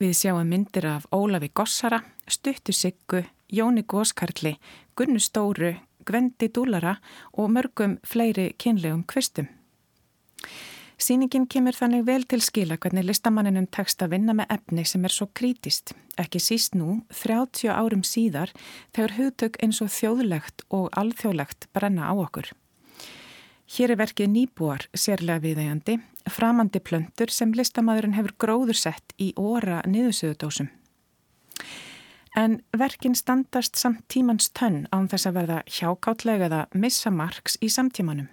Við 0.00 0.16
sjáum 0.16 0.48
myndir 0.48 0.88
af 0.88 1.04
Ólafi 1.12 1.52
Gossara, 1.52 2.00
Stuttu 2.24 2.72
Siggu, 2.72 3.20
Jóni 3.52 3.84
Góskarli, 3.84 4.56
Gunnu 4.96 5.20
Stóru, 5.20 5.74
Gvendi 6.06 6.48
Dúlara 6.52 6.98
og 7.32 7.50
mörgum 7.54 7.98
fleiri 8.06 8.52
kynlegum 8.58 9.04
kvistum. 9.08 9.48
Sýningin 11.02 11.48
kemur 11.50 11.74
þannig 11.74 12.04
vel 12.06 12.24
til 12.30 12.42
skila 12.44 12.76
hvernig 12.78 13.02
listamanninum 13.08 13.64
tekst 13.74 14.02
að 14.04 14.12
vinna 14.14 14.36
með 14.38 14.52
efni 14.54 14.84
sem 14.86 15.02
er 15.02 15.10
svo 15.10 15.26
krítist, 15.34 15.96
ekki 16.20 16.38
síst 16.38 16.76
nú, 16.78 17.00
30 17.10 17.72
árum 17.74 18.04
síðar, 18.06 18.52
þegar 18.94 19.16
hugtök 19.16 19.58
eins 19.64 19.80
og 19.82 19.90
þjóðlegt 19.90 20.62
og 20.70 20.92
alþjóðlegt 20.94 21.66
brenna 21.74 22.06
á 22.06 22.14
okkur. 22.14 22.52
Hér 23.72 23.94
er 23.94 23.98
verkið 24.02 24.30
nýbúar, 24.30 24.86
sérlega 24.94 25.42
viðægandi, 25.42 25.96
framandi 26.30 26.78
plöntur 26.84 27.34
sem 27.34 27.54
listamadurinn 27.56 28.14
hefur 28.14 28.36
gróður 28.38 28.78
sett 28.78 29.14
í 29.18 29.32
óra 29.34 29.80
niðursöðudósum. 29.88 30.70
En 32.36 32.62
verkin 32.78 33.14
standast 33.14 33.76
samt 33.76 34.06
tímans 34.08 34.48
tönn 34.56 34.86
án 34.88 35.08
þess 35.12 35.28
að 35.28 35.34
verða 35.36 35.58
hjákáttlega 35.68 36.46
eða 36.48 36.60
missa 36.72 37.10
marks 37.12 37.58
í 37.60 37.68
samtímanum. 37.68 38.30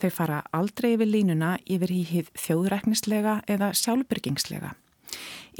Þau 0.00 0.10
fara 0.10 0.38
aldrei 0.56 0.94
yfir 0.94 1.10
línuna 1.10 1.58
yfir 1.68 1.92
í 1.92 2.00
hið 2.08 2.30
þjóðræknislega 2.40 3.42
eða 3.44 3.68
sjálfbyrgingslega. 3.76 4.72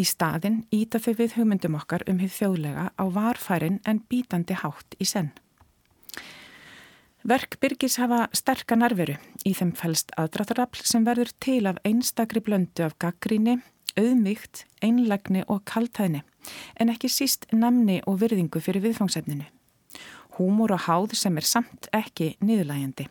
Í 0.00 0.04
staðin 0.08 0.62
íta 0.72 0.98
þau 0.98 1.12
við 1.20 1.36
hugmyndum 1.36 1.76
okkar 1.76 2.06
um 2.08 2.18
hið 2.24 2.32
þjóðlega 2.38 2.88
á 2.96 3.04
varfærin 3.12 3.82
en 3.84 4.00
bítandi 4.08 4.56
hátt 4.56 4.96
í 4.98 5.04
senn. 5.04 5.30
Verk 7.24 7.56
Byrgis 7.60 7.96
hafa 8.00 8.26
sterka 8.36 8.76
narveru 8.76 9.14
í 9.48 9.54
þeim 9.56 9.70
fælst 9.76 10.10
aðdratarafl 10.20 10.82
sem 10.84 11.04
verður 11.04 11.30
til 11.40 11.62
af 11.68 11.78
einstakri 11.84 12.42
blöndu 12.44 12.84
af 12.84 12.98
gaggríni, 13.00 13.60
auðmygt, 13.98 14.64
einlagni 14.84 15.44
og 15.48 15.64
kaltæðni, 15.68 16.22
en 16.80 16.92
ekki 16.92 17.10
síst 17.12 17.46
namni 17.52 18.00
og 18.08 18.20
virðingu 18.22 18.62
fyrir 18.62 18.84
viðfangsefninu. 18.84 19.46
Húmor 20.38 20.74
og 20.74 20.86
háð 20.88 21.14
sem 21.18 21.36
er 21.38 21.46
samt 21.46 21.88
ekki 21.94 22.34
niðurlægjandi. 22.42 23.06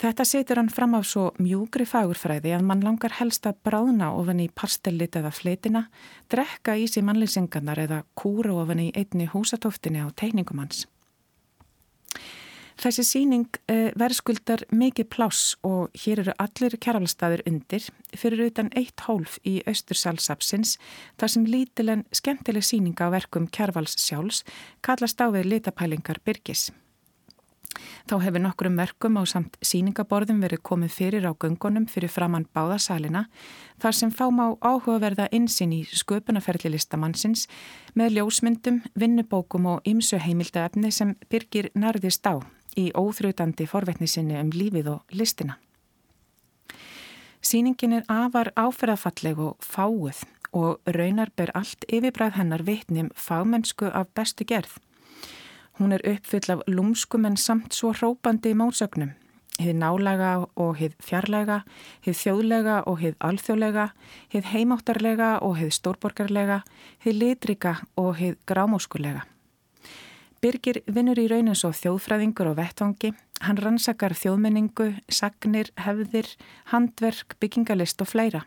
Þetta 0.00 0.24
setur 0.24 0.56
hann 0.56 0.70
fram 0.72 0.94
af 0.96 1.04
svo 1.04 1.26
mjúgri 1.36 1.84
fagurfræði 1.84 2.54
að 2.56 2.64
mann 2.64 2.80
langar 2.80 3.12
helst 3.18 3.44
að 3.44 3.58
bráðna 3.68 4.14
ofan 4.16 4.40
í 4.40 4.46
pastellit 4.48 5.18
eða 5.20 5.32
fleitina, 5.34 5.82
drekka 6.32 6.78
í 6.80 6.86
sig 6.88 7.04
mannlýsingarnar 7.04 7.82
eða 7.84 7.98
kúra 8.16 8.54
ofan 8.62 8.80
í 8.86 8.88
einni 8.96 9.28
húsatóftinni 9.28 10.00
á 10.00 10.08
teikningum 10.16 10.64
hans. 10.64 10.86
Þessi 12.80 13.02
síning 13.04 13.58
eh, 13.68 13.90
verðskuldar 14.00 14.62
mikið 14.72 15.08
pláss 15.12 15.52
og 15.68 15.92
hér 16.00 16.22
eru 16.22 16.32
allir 16.40 16.78
kjæralstaður 16.80 17.42
undir 17.50 17.84
fyrir 18.16 18.46
utan 18.46 18.70
eitt 18.72 19.02
hólf 19.04 19.34
í 19.44 19.58
Östursalsapsins 19.68 20.78
þar 21.20 21.32
sem 21.34 21.44
lítilen 21.44 22.06
skemmtileg 22.16 22.64
síninga 22.64 23.10
á 23.12 23.12
verkum 23.12 23.50
kjærvals 23.52 23.98
sjálfs 24.00 24.46
kallast 24.80 25.20
á 25.20 25.28
við 25.28 25.50
litapælingar 25.50 26.22
Byrgis. 26.24 26.70
Þá 28.08 28.14
hefur 28.24 28.42
nokkrum 28.46 28.80
verkum 28.80 29.18
á 29.20 29.28
samt 29.28 29.58
síningaborðum 29.60 30.40
verið 30.40 30.62
komið 30.64 30.94
fyrir 30.94 31.28
á 31.28 31.36
göngunum 31.36 31.84
fyrir 31.84 32.08
framann 32.10 32.48
báðasalina 32.56 33.26
þar 33.82 33.98
sem 33.98 34.14
fám 34.14 34.40
á 34.40 34.56
áhugaverða 34.56 35.28
insinn 35.36 35.76
í 35.76 35.82
sköpunarferðli 35.84 36.72
listamannsins 36.78 37.44
með 37.92 38.16
ljósmyndum, 38.16 38.80
vinnubókum 38.96 39.68
og 39.76 39.84
ymsu 39.84 40.16
heimildaefni 40.16 40.88
sem 40.90 41.12
byrgir 41.28 41.68
nærðist 41.76 42.24
á 42.24 42.40
í 42.76 42.90
óþrutandi 42.94 43.66
forvetnisinni 43.66 44.38
um 44.40 44.52
lífið 44.54 44.92
og 44.94 45.16
listina. 45.16 45.58
Sýningin 47.40 47.96
er 47.96 48.04
afar 48.08 48.52
áferðafalleg 48.56 49.38
og 49.40 49.64
fáuð 49.64 50.24
og 50.52 50.80
raunar 50.84 51.30
ber 51.36 51.52
allt 51.54 51.86
yfirbræð 51.88 52.36
hennar 52.36 52.66
vitnim 52.66 53.10
fámennsku 53.16 53.88
af 53.88 54.10
bestu 54.14 54.44
gerð. 54.44 54.76
Hún 55.78 55.92
er 55.92 56.04
uppfyll 56.04 56.50
af 56.52 56.62
lúmskum 56.66 57.24
en 57.24 57.36
samt 57.36 57.72
svo 57.72 57.92
hrópandi 57.92 58.52
í 58.52 58.58
mótsögnum. 58.58 59.14
Hið 59.60 59.76
nálega 59.76 60.46
og 60.56 60.76
hið 60.76 60.94
fjarlæga, 61.04 61.62
hið 62.04 62.16
þjóðlega 62.16 62.76
og 62.88 63.00
hið 63.00 63.16
alþjóðlega, 63.20 63.90
hið 64.32 64.44
heimáttarlega 64.52 65.30
og 65.44 65.56
hið 65.60 65.74
stórborgarlega, 65.76 66.62
hið 67.04 67.20
litrika 67.22 67.74
og 67.96 68.16
hið 68.20 68.36
grámóskulega. 68.48 69.24
Birgir 70.40 70.78
vinnur 70.88 71.18
í 71.20 71.26
raunins 71.28 71.66
og 71.68 71.74
þjóðfræðingur 71.76 72.48
og 72.48 72.56
vettvangi. 72.56 73.10
Hann 73.44 73.58
rannsakar 73.60 74.14
þjóðmenningu, 74.16 74.94
sagnir, 75.12 75.68
hefðir, 75.76 76.30
handverk, 76.72 77.36
byggingalist 77.40 78.00
og 78.00 78.08
fleira. 78.08 78.46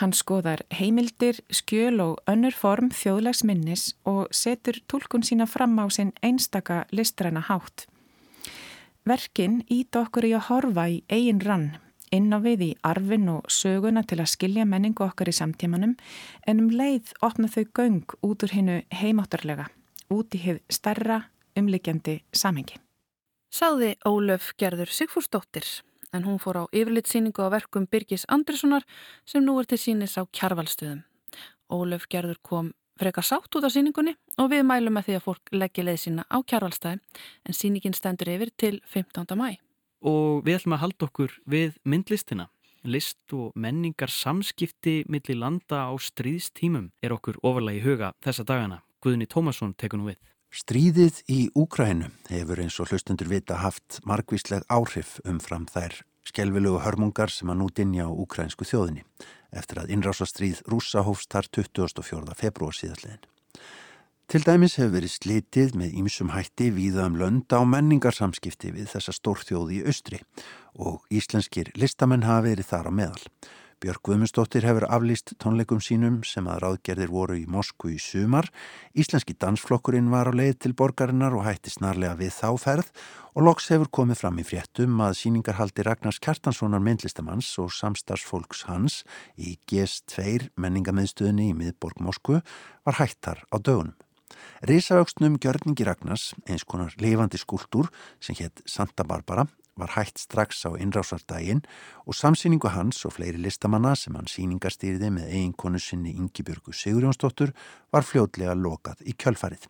Hann 0.00 0.14
skoðar 0.16 0.64
heimildir, 0.74 1.38
skjöl 1.54 2.00
og 2.02 2.20
önnur 2.26 2.54
form 2.56 2.90
þjóðlegs 2.90 3.44
minnis 3.46 3.92
og 4.08 4.32
setur 4.34 4.80
tólkun 4.90 5.22
sína 5.22 5.46
fram 5.46 5.76
á 5.78 5.86
sinn 5.86 6.10
einstaka 6.22 6.86
listræna 6.90 7.44
hátt. 7.46 7.86
Verkin 9.06 9.60
ít 9.70 9.94
okkur 9.94 10.26
í 10.26 10.32
að 10.34 10.48
horfa 10.48 10.88
í 10.90 11.02
eigin 11.10 11.42
rann, 11.46 11.68
inn 12.10 12.34
á 12.34 12.42
við 12.42 12.64
í 12.66 12.70
arfin 12.82 13.28
og 13.30 13.46
söguna 13.50 14.02
til 14.02 14.18
að 14.22 14.32
skilja 14.34 14.66
menningu 14.66 15.04
okkar 15.06 15.30
í 15.30 15.36
samtímanum 15.36 15.94
en 16.46 16.64
um 16.64 16.74
leið 16.74 17.14
opna 17.22 17.50
þau 17.50 17.64
göng 17.70 18.18
út 18.22 18.42
úr 18.46 18.56
hinnu 18.56 18.80
heimáttarlega, 18.90 19.68
út 20.12 20.34
í 20.36 20.40
hið 20.42 20.60
starra, 20.72 21.22
umlikjandi 21.58 22.20
samhengi. 22.32 22.78
Sáði 23.52 23.94
Ólöf 24.08 24.52
Gerður 24.60 24.92
Sigfúrsdóttir 24.92 25.66
en 26.12 26.24
hún 26.24 26.38
fór 26.40 26.62
á 26.62 26.64
yfirlitsýningu 26.72 27.40
á 27.44 27.52
verkum 27.52 27.88
Birgis 27.88 28.24
Andrissonar 28.28 28.84
sem 29.24 29.44
nú 29.44 29.58
er 29.60 29.68
til 29.68 29.80
sínis 29.80 30.16
á 30.20 30.24
kjarvalstuðum. 30.24 31.02
Ólöf 31.72 32.06
Gerður 32.08 32.40
kom 32.44 32.72
frekar 33.00 33.24
sátt 33.24 33.52
út 33.56 33.64
af 33.64 33.72
síningunni 33.72 34.14
og 34.38 34.50
við 34.52 34.64
mælum 34.68 34.96
með 34.96 35.08
því 35.08 35.18
að 35.18 35.26
fólk 35.26 35.52
leggja 35.52 35.84
leið 35.84 36.00
sína 36.04 36.24
á 36.28 36.38
kjarvalstæði 36.40 37.00
en 37.48 37.56
síningin 37.56 37.96
stendur 37.96 38.32
yfir 38.32 38.52
til 38.56 38.80
15. 38.86 39.36
mæ. 39.36 39.56
Og 40.02 40.42
við 40.44 40.58
ætlum 40.58 40.76
að 40.76 40.82
halda 40.84 41.08
okkur 41.08 41.36
við 41.46 41.76
myndlistina. 41.84 42.48
List 42.82 43.30
og 43.32 43.52
menningar 43.54 44.10
samskipti 44.10 45.04
millir 45.08 45.38
landa 45.38 45.86
á 45.86 45.92
stríðstímum 45.94 46.90
er 47.02 47.14
okkur 47.14 47.38
ofarlega 47.42 47.78
í 47.78 47.84
huga 47.84 48.10
þessa 48.24 48.44
dagana. 48.48 48.82
Guðni 49.02 49.26
Tómasson 49.26 49.72
tekur 49.74 49.98
nú 49.98 50.12
við. 50.12 50.18
Stríðið 50.52 51.16
í 51.32 51.38
Úkrænu 51.58 52.12
hefur 52.28 52.60
eins 52.62 52.76
og 52.78 52.92
hlustundur 52.92 53.26
vita 53.32 53.56
haft 53.58 53.98
margvísleg 54.06 54.62
áhrif 54.70 55.16
umfram 55.26 55.64
þær 55.66 55.96
skjelvilegu 56.28 56.78
hörmungar 56.84 57.32
sem 57.34 57.50
að 57.50 57.58
nú 57.58 57.66
dinja 57.74 58.06
á 58.06 58.10
úkrænsku 58.12 58.68
þjóðinni 58.68 59.02
eftir 59.50 59.80
að 59.82 59.90
innrásastríð 59.96 60.60
rúsa 60.70 61.02
hófst 61.02 61.32
þar 61.34 61.48
24. 61.58 62.36
februar 62.38 62.76
síðastlegin. 62.78 63.24
Til 64.30 64.42
dæmis 64.46 64.78
hefur 64.78 64.94
verið 64.94 65.12
slitið 65.16 65.74
með 65.76 65.96
ýmsum 65.98 66.30
hætti 66.36 66.70
víða 66.72 67.08
um 67.10 67.18
lönda 67.18 67.58
á 67.58 67.66
menningarsamskipti 67.66 68.70
við 68.76 68.86
þessa 68.94 69.16
stórþjóði 69.18 69.80
í 69.80 69.82
austri 69.90 70.22
og 70.78 71.02
íslenskir 71.10 71.72
listamenn 71.74 72.28
hafa 72.28 72.46
verið 72.46 72.70
þar 72.70 72.88
á 72.88 72.92
meðal. 73.02 73.26
Björg 73.82 73.98
Guðmundsdóttir 74.06 74.62
hefur 74.62 74.84
aflýst 74.86 75.32
tónleikum 75.42 75.80
sínum 75.82 76.20
sem 76.22 76.46
að 76.46 76.60
ráðgerðir 76.62 77.10
voru 77.10 77.34
í 77.40 77.48
Moskvu 77.50 77.90
í 77.90 77.96
sumar. 77.98 78.46
Íslenski 78.94 79.34
dansflokkurinn 79.34 80.12
var 80.12 80.30
á 80.30 80.32
leið 80.38 80.60
til 80.62 80.70
borgarinnar 80.78 81.34
og 81.34 81.42
hætti 81.48 81.72
snarlega 81.74 82.14
við 82.20 82.30
þáferð 82.36 82.92
og 83.34 83.46
loks 83.48 83.66
hefur 83.74 83.90
komið 83.98 84.20
fram 84.20 84.38
í 84.38 84.44
fréttum 84.46 85.02
að 85.02 85.16
síningarhaldi 85.18 85.82
Ragnars 85.88 86.20
Kjartanssonar 86.22 86.84
myndlistamanns 86.84 87.48
og 87.58 87.72
samstagsfólks 87.74 88.62
hans 88.68 89.00
í 89.34 89.56
GS2 89.66 90.52
menningamöðstöðinni 90.54 91.48
í 91.50 91.58
miðborg 91.58 91.98
Moskvu 92.06 92.38
var 92.86 93.00
hættar 93.00 93.42
á 93.50 93.58
dögunum. 93.58 93.98
Rísavöxtnum 94.62 95.40
Gjörningi 95.42 95.82
Ragnars, 95.88 96.36
eins 96.46 96.62
konar 96.62 96.94
lifandi 97.02 97.40
skúltúr 97.40 97.90
sem 98.22 98.38
hétt 98.38 98.62
Santa 98.62 99.02
Barbara, 99.02 99.48
var 99.76 99.94
hægt 99.96 100.20
strax 100.20 100.66
á 100.68 100.76
innrásardaginn 100.76 101.64
og 102.06 102.14
samsýningu 102.14 102.68
hans 102.74 103.04
og 103.06 103.14
fleiri 103.16 103.40
listamanna 103.40 103.94
sem 103.96 104.14
hann 104.14 104.28
sýningarstýriði 104.28 105.10
með 105.16 105.32
eiginkonu 105.32 105.80
sinni 105.80 106.14
Yngibjörgu 106.18 106.74
Sigurjónsdóttur 106.76 107.54
var 107.92 108.04
fljótlega 108.04 108.54
lokað 108.54 109.00
í 109.08 109.16
kjölfarið. 109.16 109.64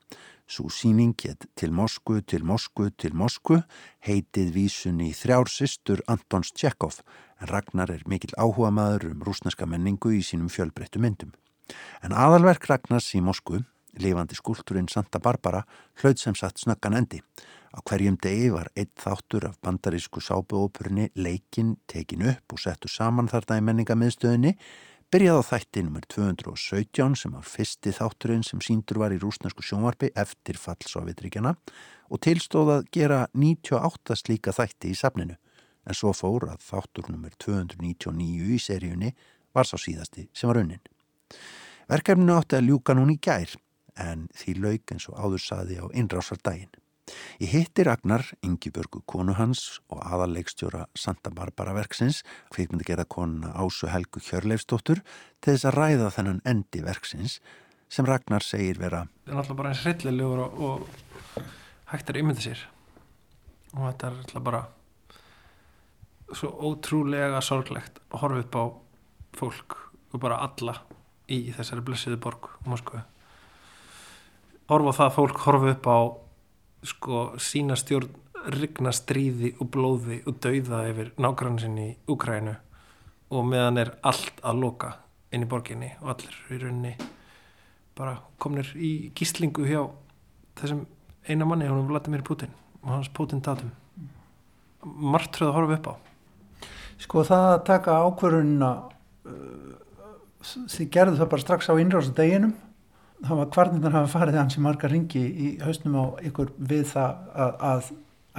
Svo 0.46 0.68
síning 0.68 1.14
hétt 1.22 1.46
til 1.56 1.72
Moskvu, 1.72 2.20
til 2.20 2.44
Moskvu, 2.44 2.90
til 2.98 3.14
Moskvu 3.14 3.62
heitið 4.04 4.50
vísunni 4.56 5.12
þrjársistur 5.16 6.02
Antons 6.10 6.50
Tjekov 6.52 6.98
en 7.40 7.48
Ragnar 7.48 7.90
er 7.90 8.02
mikil 8.06 8.34
áhuga 8.36 8.70
maður 8.74 9.12
um 9.12 9.22
rúsneska 9.26 9.66
menningu 9.66 10.12
í 10.12 10.20
sínum 10.26 10.50
fjölbreyttu 10.52 11.00
myndum. 11.02 11.32
En 12.02 12.12
aðalverk 12.12 12.66
Ragnars 12.68 13.08
í 13.16 13.22
Moskvu, 13.24 13.62
lifandi 14.02 14.36
skúlturinn 14.36 14.90
Santa 14.90 15.20
Barbara, 15.22 15.62
hlaut 16.02 16.20
sem 16.20 16.36
satt 16.38 16.60
snöggan 16.60 16.98
endi. 16.98 17.22
Á 17.72 17.80
hverjum 17.88 18.18
degi 18.20 18.50
var 18.52 18.68
eitt 18.76 18.92
þáttur 19.00 19.46
af 19.48 19.54
bandarísku 19.64 20.20
sábuópurni 20.20 21.08
leikin 21.16 21.78
tekin 21.88 22.26
upp 22.28 22.52
og 22.52 22.61
settur 22.61 22.92
saman 22.92 23.30
þarna 23.32 23.56
í 23.56 23.64
menningamiðstöðinni, 23.64 24.52
byrjað 25.12 25.40
á 25.40 25.48
þætti 25.48 25.85
nr. 25.87 26.04
217 26.12 27.16
sem 27.16 27.32
var 27.32 27.46
fyrsti 27.48 27.94
þátturinn 27.96 28.44
sem 28.44 28.61
síndur 28.64 29.00
var 29.00 29.14
í 29.16 29.20
rúsnesku 29.22 29.64
sjónvarpi 29.64 30.12
eftir 30.12 30.61
fallsovjetríkjana 30.61 31.54
og 32.12 32.20
tilstóð 32.20 32.74
að 32.76 32.92
gera 32.92 33.22
98 33.32 34.18
slíka 34.20 34.52
þætti 34.52 34.92
í 34.92 34.98
safninu, 35.00 35.38
en 35.88 35.96
svo 35.96 36.12
fór 36.12 36.50
að 36.52 36.61
þáttur 36.68 37.08
nr. 37.08 37.32
299 37.40 38.52
í 38.52 38.61
seríunni 38.61 39.14
var 39.56 39.68
sá 39.68 39.78
síðasti 39.80 40.28
sem 40.37 40.52
var 40.52 40.61
unnin. 40.61 40.85
Verkefninu 41.88 42.37
átti 42.37 42.61
að 42.61 42.68
ljúka 42.68 42.96
núni 43.00 43.16
í 43.16 43.24
gær, 43.24 43.56
en 43.96 44.28
því 44.37 44.61
lauk 44.61 44.92
eins 44.92 45.08
og 45.08 45.16
áður 45.16 45.48
saði 45.48 45.80
á 45.80 45.88
innrásardaginn. 45.88 46.81
Ég 47.42 47.50
hitti 47.50 47.82
Ragnar, 47.82 48.22
Yngibörgu 48.46 49.00
konu 49.10 49.34
hans 49.34 49.80
og 49.90 50.02
aðalleikstjóra 50.06 50.84
Santa 50.94 51.32
Barbara 51.34 51.74
verksins, 51.74 52.20
kvikmyndi 52.54 52.86
gera 52.86 53.04
konuna 53.04 53.50
Ásu 53.58 53.90
Helgu 53.90 54.22
Hjörleifstóttur, 54.22 55.02
til 55.42 55.56
þess 55.56 55.66
að 55.66 55.78
ræða 55.78 56.12
þennan 56.14 56.42
endi 56.46 56.84
verksins 56.84 57.40
sem 57.92 58.06
Ragnar 58.06 58.46
segir 58.46 58.78
vera 58.80 59.06
Það 59.26 59.32
er 59.32 59.40
náttúrulega 59.40 59.58
bara 59.58 59.72
eins 59.72 59.82
hryllilegur 59.82 60.44
og, 60.44 60.62
og 60.62 61.42
hægt 61.92 62.12
er 62.12 62.22
ímyndið 62.22 62.46
sér. 62.46 62.64
Og 63.74 63.84
þetta 63.88 64.08
er 64.08 64.16
náttúrulega 64.20 64.46
bara 64.48 64.62
svo 66.32 66.54
ótrúlega 66.70 67.42
sorglegt 67.44 67.98
að 68.08 68.22
horfa 68.22 68.46
upp 68.46 68.56
á 68.56 68.64
fólk 69.42 69.78
og 70.12 70.20
bara 70.22 70.40
alla 70.46 70.78
í 71.32 71.44
þessari 71.56 71.84
blessiðu 71.84 72.20
borg 72.22 72.52
Moskvu. 72.68 73.02
Horfa 74.70 74.94
á 74.94 74.98
það 75.00 75.08
að 75.10 75.16
fólk 75.18 75.42
horfa 75.48 75.74
upp 75.74 75.90
á 75.90 75.98
sko 76.82 77.32
sína 77.40 77.76
stjórn 77.78 78.10
rigna 78.56 78.90
stríði 78.94 79.52
og 79.62 79.70
blóði 79.74 80.20
og 80.26 80.38
dauða 80.42 80.82
yfir 80.90 81.12
nágrannsinn 81.22 81.78
í 81.78 81.88
Ukrænu 82.10 82.56
og 83.32 83.46
meðan 83.48 83.78
er 83.84 83.92
allt 84.02 84.42
að 84.42 84.62
loka 84.64 84.94
inn 85.32 85.46
í 85.46 85.48
borginni 85.48 85.92
og 86.02 86.16
allir 86.16 86.40
í 86.50 86.58
rauninni 86.60 86.94
bara 87.96 88.16
komnir 88.42 88.72
í 88.74 89.12
gíslingu 89.16 89.66
hjá 89.68 89.84
þessum 90.58 90.86
eina 91.28 91.46
manni, 91.46 91.68
hún 91.68 91.84
er 91.84 91.88
Vladimir 91.90 92.24
Putin 92.26 92.52
og 92.82 92.90
hans 92.96 93.10
Putin 93.14 93.42
datum. 93.44 93.70
Margtröð 94.82 95.52
að 95.52 95.56
horfa 95.56 95.76
upp 95.76 95.86
á. 95.86 95.94
Sko 97.02 97.22
það 97.26 97.48
að 97.52 97.64
taka 97.68 97.98
ákverðunina 98.06 98.70
uh, 99.30 99.74
þið 100.42 100.88
gerðu 100.94 101.20
það 101.20 101.30
bara 101.34 101.44
strax 101.44 101.70
á 101.70 101.74
innráðs 101.78 102.10
var 103.28 103.50
kvarnirnar 103.54 103.94
hafa 103.94 104.18
farið 104.18 104.38
hans 104.40 104.56
í 104.58 104.62
marga 104.64 104.90
ringi 104.90 105.22
í 105.22 105.50
hausnum 105.62 105.98
á 105.98 106.04
ykkur 106.26 106.50
við 106.58 106.85
það 106.90 107.20
að, 107.44 107.52
að, 107.70 107.90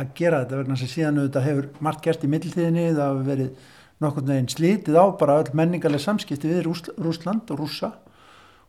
að 0.01 0.11
gera 0.19 0.41
þetta 0.43 0.59
vegna 0.59 0.79
sem 0.79 0.91
síðan 0.91 1.21
auðvitað 1.21 1.47
hefur 1.47 1.69
margt 1.87 2.03
gert 2.03 2.25
í 2.25 2.31
mildtíðinni 2.33 2.85
það 2.91 3.09
hefur 3.09 3.27
verið 3.29 3.71
nokkurn 4.03 4.31
veginn 4.33 4.51
slítið 4.51 4.99
á 4.99 5.05
bara 5.19 5.39
öll 5.41 5.55
menningarlega 5.55 6.03
samskipti 6.03 6.51
við 6.51 6.65
Rúsland 6.67 7.53
og 7.53 7.61
Rússa 7.61 7.93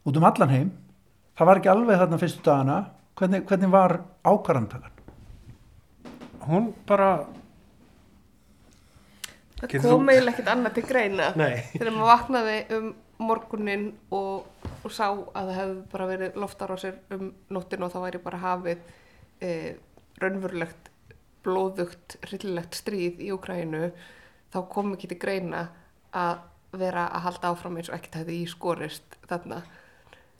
út 0.04 0.18
um 0.20 0.28
allan 0.28 0.52
heim 0.52 0.74
það 1.34 1.50
var 1.50 1.60
ekki 1.60 1.72
alveg 1.72 2.02
þarna 2.02 2.20
fyrstu 2.22 2.44
dagana 2.46 2.78
hvernig, 3.18 3.46
hvernig 3.48 3.72
var 3.72 3.98
ákvarðantakan? 4.22 4.92
Hún 6.44 6.74
bara 6.86 7.14
Það 9.64 9.86
kom 9.86 10.10
eiginlega 10.12 10.34
ekkert 10.34 10.50
annað 10.52 10.74
til 10.76 10.84
greina 10.84 11.30
Nei. 11.38 11.62
þegar 11.72 11.94
maður 11.94 12.10
vaknaði 12.10 12.56
um 12.76 12.88
morgunin 13.22 13.90
og, 14.14 14.46
og 14.82 14.92
sá 14.92 15.06
að 15.10 15.50
það 15.50 15.54
hefði 15.58 15.76
bara 15.92 16.08
verið 16.10 16.40
loftar 16.42 16.74
á 16.74 16.76
sér 16.80 16.98
um 17.14 17.28
nóttin 17.54 17.86
og 17.86 17.92
það 17.92 18.06
væri 18.06 18.22
bara 18.24 18.42
hafið 18.42 18.90
e, 19.40 19.50
raunverulegt 20.22 20.90
blóðugt, 21.44 22.18
rillilegt 22.30 22.78
stríð 22.78 23.22
í 23.22 23.30
Ukrænu 23.34 23.88
þá 24.54 24.58
kom 24.72 24.94
ekki 24.94 25.12
til 25.12 25.20
greina 25.20 25.66
að 26.14 26.44
vera 26.74 27.08
að 27.14 27.26
halda 27.28 27.50
áfram 27.52 27.78
eins 27.78 27.90
og 27.90 27.98
ekkert 27.98 28.20
hefði 28.22 28.38
í 28.42 28.46
skorist 28.50 29.18
þarna. 29.28 29.60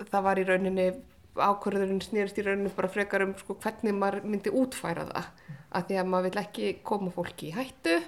Það 0.00 0.24
var 0.26 0.40
í 0.40 0.46
rauninni, 0.48 0.86
ákvörðurinn 1.38 2.02
snýrist 2.02 2.38
í 2.40 2.44
rauninni 2.46 2.72
bara 2.74 2.90
frekar 2.90 3.22
um 3.26 3.34
sko, 3.38 3.58
hvernig 3.62 3.94
maður 3.94 4.26
myndi 4.26 4.52
útfæra 4.54 5.06
það 5.10 5.28
að 5.74 5.88
því 5.88 5.98
að 6.00 6.10
maður 6.10 6.28
vil 6.28 6.42
ekki 6.42 6.72
koma 6.86 7.14
fólki 7.14 7.50
í 7.50 7.54
hættu 7.54 7.98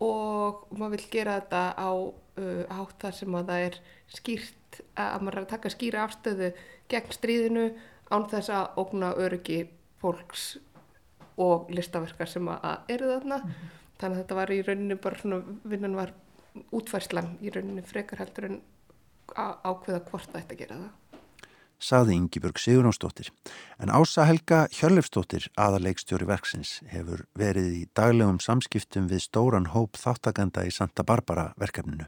og 0.00 0.66
maður 0.72 0.96
vil 0.96 1.06
gera 1.12 1.36
þetta 1.40 1.62
á 1.76 1.90
uh, 1.92 2.64
hátt 2.70 2.96
þar 3.04 3.18
sem 3.18 3.36
að 3.36 3.52
það 3.52 3.66
er 3.66 3.78
skýrt 4.10 4.80
að 4.96 5.26
maður 5.26 5.38
er 5.38 5.44
að 5.44 5.52
taka 5.52 5.72
skýra 5.74 6.04
afstöðu 6.06 6.50
gegn 6.90 7.14
stríðinu 7.14 7.66
án 8.10 8.26
þess 8.30 8.52
að 8.54 8.80
ógna 8.82 9.12
öryggi 9.18 9.60
fólks 10.00 10.46
og 11.40 11.70
listaverkar 11.72 12.28
sem 12.28 12.48
að 12.52 12.92
eru 12.96 13.12
þarna 13.12 13.38
mm 13.38 13.50
-hmm. 13.50 13.76
þannig 14.00 14.16
að 14.16 14.22
þetta 14.22 14.38
var 14.40 14.50
í 14.50 14.62
rauninni 14.62 14.96
bara 14.96 15.18
svona 15.18 15.42
vinnan 15.64 15.96
var 15.96 16.12
útfærslan 16.72 17.36
í 17.40 17.52
rauninni 17.54 17.82
frekar 17.82 18.18
heldur 18.18 18.44
en 18.44 18.60
ákveða 19.36 20.00
hvort 20.10 20.30
það 20.32 20.42
ætti 20.42 20.54
að 20.54 20.62
gera 20.64 20.80
það 20.80 20.99
Saði 21.80 22.18
Yngibjörg 22.18 22.60
Sigurnánsdóttir. 22.60 23.30
En 23.80 23.88
Ása 23.88 24.26
Helga 24.28 24.66
Hjörlefsdóttir, 24.68 25.48
aðarleikstjóri 25.56 26.28
verksins, 26.28 26.78
hefur 26.92 27.24
verið 27.40 27.70
í 27.78 27.82
daglegum 27.96 28.40
samskiptum 28.44 29.08
við 29.08 29.24
stóran 29.24 29.70
hóp 29.72 29.96
þáttakanda 29.96 30.66
í 30.68 30.74
Santa 30.76 31.06
Barbara 31.08 31.54
verkefninu. 31.60 32.04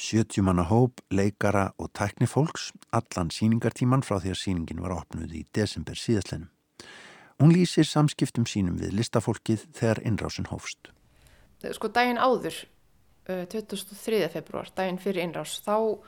70 0.00 0.44
manna 0.44 0.64
hóp, 0.68 1.00
leikara 1.12 1.70
og 1.76 1.92
tæknifólks, 1.96 2.70
allan 2.92 3.32
síningartíman 3.32 4.04
frá 4.04 4.18
því 4.20 4.32
að 4.32 4.40
síningin 4.42 4.82
var 4.84 4.96
opnuð 4.96 5.32
í 5.36 5.44
desember 5.56 5.96
síðastlennum. 5.96 6.50
Hún 7.40 7.52
lýsir 7.52 7.84
samskiptum 7.84 8.46
sínum 8.48 8.78
við 8.80 8.94
listafólkið 8.96 9.66
þegar 9.76 10.00
innrásin 10.08 10.48
hófst. 10.48 10.88
Sko 11.76 11.88
daginn 11.92 12.20
áður, 12.20 12.62
2003. 13.28 14.22
Eh, 14.24 14.30
februar, 14.32 14.70
daginn 14.76 15.00
fyrir 15.02 15.24
innrás, 15.24 15.58
þá, 15.64 16.00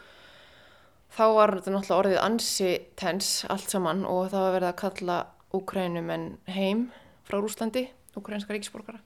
þá 1.15 1.25
var 1.37 1.55
þetta 1.57 1.75
náttúrulega 1.75 1.99
orðið 2.03 2.23
ansi 2.23 2.71
tens 2.99 3.33
allt 3.49 3.73
saman 3.73 4.05
og 4.09 4.31
það 4.33 4.47
var 4.47 4.57
verið 4.59 4.71
að 4.71 4.81
kalla 4.85 5.19
Ukrænum 5.57 6.11
en 6.13 6.25
heim 6.53 6.89
frá 7.25 7.39
Rúslandi, 7.41 7.87
ukrænska 8.17 8.53
ríksborgara 8.53 9.01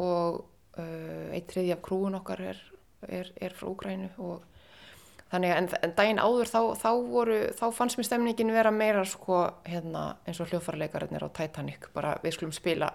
og 0.00 0.44
uh, 0.78 1.32
eitt 1.36 1.48
triði 1.50 1.74
af 1.74 1.82
krúun 1.84 2.16
okkar 2.16 2.42
er, 2.52 2.60
er, 3.04 3.32
er 3.36 3.56
frá 3.56 3.68
Ukrænu 3.68 4.08
og 4.16 4.44
þannig 5.32 5.52
að 5.52 5.60
en, 5.60 5.68
en 5.82 5.94
daginn 5.98 6.22
áður 6.22 6.50
þá, 6.50 6.60
þá, 6.80 6.90
voru, 7.10 7.38
þá 7.58 7.66
fannst 7.74 7.98
mér 7.98 8.08
stemningin 8.08 8.54
vera 8.54 8.72
meira 8.72 9.04
sko 9.08 9.42
hérna 9.66 10.08
eins 10.24 10.40
og 10.40 10.52
hljófarleikararnir 10.52 11.26
á 11.26 11.28
Titanic, 11.34 11.88
bara 11.96 12.16
við 12.22 12.36
skulum 12.36 12.54
spila 12.56 12.92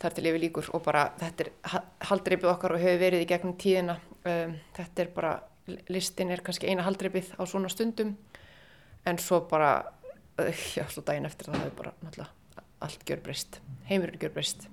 þar 0.00 0.16
til 0.16 0.26
yfir 0.30 0.42
líkur 0.42 0.70
og 0.76 0.82
bara 0.84 1.06
þetta 1.20 1.46
er 1.46 1.80
haldreipið 2.10 2.52
okkar 2.52 2.74
og 2.76 2.82
hefur 2.82 3.02
verið 3.04 3.24
í 3.24 3.28
gegnum 3.28 3.56
tíðina. 3.60 3.96
Um, 4.24 4.56
þetta 4.76 5.04
er 5.04 5.12
bara, 5.14 5.32
listin 5.92 6.30
er 6.30 6.42
kannski 6.44 6.70
eina 6.70 6.84
haldreipið 6.86 7.34
á 7.38 7.42
svona 7.48 7.70
stundum 7.72 8.16
en 9.06 9.18
svo 9.18 9.42
bara 9.50 9.72
uh, 10.40 10.66
já, 10.76 10.84
svo 10.88 11.04
daginn 11.06 11.28
eftir 11.28 11.50
það 11.50 11.64
hefur 11.64 11.78
bara 11.82 11.94
náttúrulega 12.02 12.30
allt 12.80 13.02
gjör 13.04 13.20
breyst, 13.20 13.60
heimurinn 13.90 14.20
gjör 14.20 14.32
breyst 14.32 14.68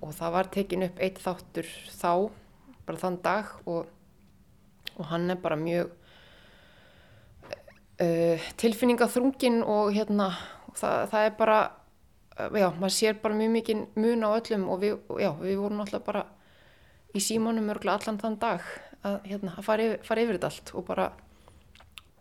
og 0.00 0.14
það 0.16 0.34
var 0.36 0.50
tekin 0.54 0.86
upp 0.86 1.00
eitt 1.02 1.18
þáttur 1.20 1.68
þá 1.92 2.12
bara 2.86 3.02
þann 3.02 3.18
dag 3.24 3.50
og, 3.68 3.88
og 4.96 5.10
hann 5.10 5.30
er 5.30 5.40
bara 5.42 5.58
mjög 5.60 5.90
uh, 8.00 8.48
tilfinningaþrungin 8.62 9.60
og 9.66 9.92
hérna 9.96 10.30
og 10.68 10.78
það, 10.78 11.04
það 11.12 11.26
er 11.26 11.36
bara 11.38 11.60
já, 12.38 12.68
maður 12.78 12.94
sér 12.94 13.20
bara 13.22 13.36
mjög 13.36 13.54
mikið 13.56 13.84
mun 13.98 14.26
á 14.26 14.30
öllum 14.30 14.68
og 14.72 14.82
við, 14.82 14.98
já, 15.20 15.30
við 15.42 15.56
vorum 15.60 15.82
alltaf 15.84 16.04
bara 16.06 16.24
í 17.16 17.22
símónum 17.22 17.70
örgulega 17.72 17.98
allan 17.98 18.20
þann 18.22 18.38
dag 18.40 18.64
að, 19.06 19.16
hérna, 19.28 19.54
að 19.54 19.66
fara, 19.66 19.88
yfir, 19.88 20.04
fara 20.08 20.24
yfir 20.24 20.38
þetta 20.38 20.50
allt 20.52 20.74
og 20.74 20.86
bara 20.88 21.08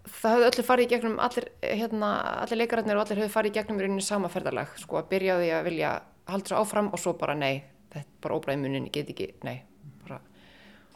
það 0.07 0.35
höfðu 0.35 0.49
öllu 0.51 0.67
farið 0.67 0.85
í 0.85 0.91
gegnum 0.93 1.17
allir, 1.23 1.49
hérna, 1.63 2.11
allir 2.43 2.61
leikararnir 2.61 2.99
og 2.99 3.05
allir 3.05 3.23
höfðu 3.23 3.33
farið 3.33 3.51
í 3.51 3.57
gegnum 3.57 3.81
í 3.81 3.85
rauninni 3.85 4.05
sama 4.05 4.31
ferðarlag 4.31 4.77
sko 4.81 5.01
að 5.01 5.09
byrjaði 5.15 5.51
að 5.57 5.67
vilja 5.71 5.95
halda 6.27 6.53
svo 6.53 6.61
áfram 6.61 6.93
og 6.93 7.01
svo 7.01 7.15
bara 7.19 7.35
nei, 7.37 7.63
þetta 7.93 8.05
er 8.05 8.23
bara 8.23 8.39
óbræði 8.39 8.63
munin, 8.63 8.87
ég 8.87 8.95
get 8.95 9.11
ekki, 9.13 9.29
nei 9.47 9.61
bara, 10.03 10.21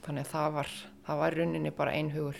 þannig 0.05 0.27
að 0.27 0.33
það 0.35 0.57
var 0.59 0.73
það 1.05 1.21
var 1.21 1.37
rauninni 1.37 1.73
bara 1.75 1.93
einhugur. 1.97 2.39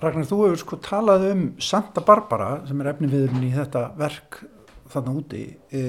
Ragnar, 0.00 0.24
þú 0.24 0.38
hefur 0.46 0.60
sko 0.62 0.78
talað 0.80 1.26
um 1.28 1.42
Santa 1.60 2.00
Barbara 2.04 2.62
sem 2.68 2.78
er 2.80 2.92
efniviðurinn 2.94 3.48
í 3.50 3.52
þetta 3.52 3.90
verk 4.00 4.40
þarna 4.90 5.16
úti 5.20 5.42
e, 5.68 5.82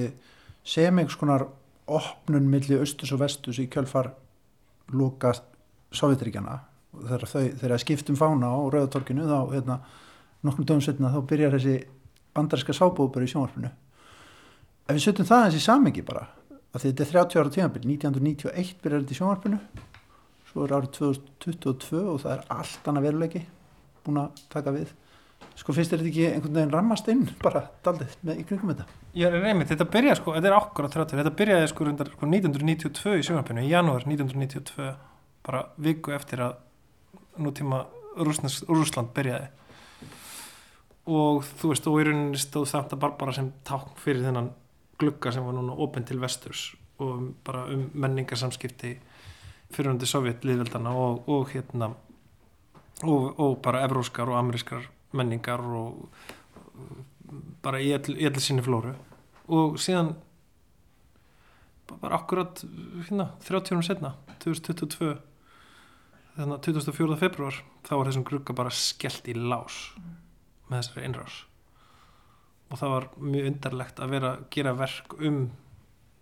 sem 0.67 0.97
einhvers 0.99 1.19
konar 1.19 1.45
opnun 1.91 2.49
millir 2.51 2.83
austus 2.83 3.13
og 3.15 3.21
vestus 3.23 3.61
í 3.61 3.69
kjölfar 3.71 4.11
lóka 4.95 5.33
Sovjetiríkjana 5.91 6.57
þegar 6.91 7.25
þegar 7.61 7.81
skiptum 7.81 8.17
fána 8.19 8.51
á 8.51 8.59
Rauðatorkinu 8.71 9.27
þá 9.27 9.39
hérna, 9.53 9.79
nokkrum 10.43 10.67
dögum 10.67 10.83
setna 10.83 11.11
þá 11.13 11.21
byrjar 11.27 11.55
þessi 11.57 11.77
bandaríska 12.35 12.75
sábúður 12.75 13.25
í 13.25 13.31
sjónvarpinu. 13.31 13.71
Ef 14.87 14.95
við 14.95 15.03
setjum 15.05 15.29
það 15.29 15.45
eins 15.47 15.57
í 15.59 15.63
samengi 15.63 16.03
bara 16.07 16.27
að 16.71 16.85
þetta 16.85 17.03
er 17.03 17.11
30 17.11 17.41
ára 17.41 17.55
tímabill 17.55 17.87
1991 17.87 18.75
byrjar 18.83 19.03
þetta 19.03 19.15
í 19.15 19.19
sjónvarpinu 19.19 19.61
svo 20.51 20.65
er 20.65 20.75
árið 20.75 20.91
2022 20.99 22.01
og 22.11 22.21
það 22.23 22.33
er 22.35 22.45
allt 22.57 22.87
annað 22.91 23.07
veruleiki 23.07 23.41
búin 24.05 24.19
að 24.23 24.41
taka 24.51 24.73
við 24.75 24.91
sko 25.59 25.75
finnst 25.75 25.93
þetta 25.93 26.07
ekki 26.07 26.25
einhvern 26.29 26.57
veginn 26.57 26.73
rammast 26.73 27.09
inn 27.11 27.23
bara 27.41 27.63
daldið 27.85 28.17
með 28.27 28.41
í 28.41 28.45
kringum 28.49 28.71
þetta? 28.73 28.85
Já, 29.17 29.27
reymi, 29.33 29.67
þetta 29.69 29.87
byrjaði 29.93 30.19
sko, 30.21 30.35
þetta 30.37 30.51
er 30.51 30.57
okkur 30.57 30.87
á 30.87 30.93
30 30.95 31.21
þetta 31.21 31.33
byrjaði 31.41 31.71
sko 31.71 31.87
reyndar 31.87 32.11
sko 32.13 32.29
1992 32.29 33.15
í 33.19 33.25
sjónarpinu, 33.27 33.65
í 33.65 33.71
janúar 33.71 34.05
1992 34.07 34.91
bara 35.45 35.63
viku 35.81 36.15
eftir 36.15 36.45
að 36.45 36.59
nútíma 37.41 37.85
Rúsland 38.17 39.13
byrjaði. 39.15 39.47
Og 41.11 41.45
þú 41.57 41.71
veist, 41.71 41.87
og 41.89 41.97
í 41.97 42.05
rauninni 42.05 42.39
stóð 42.39 42.67
Santa 42.69 42.99
Barbara 42.99 43.33
sem 43.33 43.47
takk 43.65 43.95
fyrir 43.99 44.27
þennan 44.27 44.51
glugga 45.01 45.33
sem 45.33 45.45
var 45.45 45.55
núna 45.57 45.75
opinn 45.81 46.05
til 46.05 46.19
vesturs 46.21 46.71
og 47.01 47.31
bara 47.45 47.65
um 47.73 47.87
menningarsamskipti 47.97 48.91
fyrir 49.73 49.89
hundi 49.89 50.05
Sovjet 50.09 50.45
liðveldana 50.45 50.93
og, 50.93 51.23
og 51.31 51.49
hérna 51.53 51.89
og, 53.07 53.39
og 53.39 53.55
bara 53.65 53.81
evróskar 53.87 54.29
og 54.29 54.37
amerískar 54.37 54.85
menningar 55.17 55.61
og 55.61 56.07
bara 57.63 57.81
í 57.81 57.91
allir 57.95 58.43
síni 58.43 58.63
flóru 58.65 58.93
og 59.51 59.79
síðan 59.81 60.15
bara 61.91 62.15
akkurat 62.21 62.61
hérna, 62.63 63.31
30 63.43 63.75
árum 63.75 63.83
setna 63.85 64.13
2022 64.43 65.11
þannig 66.37 66.55
að 66.55 66.67
24. 66.71 67.17
februar 67.19 67.57
þá 67.83 67.93
var 67.97 68.09
þessum 68.09 68.27
grugga 68.27 68.55
bara 68.55 68.73
skellt 68.75 69.27
í 69.27 69.35
lás 69.35 69.79
með 70.69 70.77
þessari 70.77 71.07
einrás 71.07 71.39
og 72.71 72.79
það 72.79 72.93
var 72.95 73.09
mjög 73.19 73.49
undarlegt 73.51 73.99
að 73.99 74.13
vera 74.15 74.31
að 74.31 74.45
gera 74.55 74.75
verk 74.79 75.17
um 75.19 75.41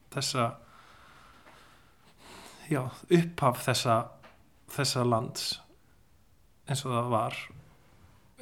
þessa 0.10 0.48
já, 2.70 2.82
upphaf 2.90 3.62
þessa 3.68 4.00
þessa 4.74 5.06
lands 5.06 5.48
eins 6.70 6.86
og 6.86 6.94
það 6.94 7.14
var 7.14 7.40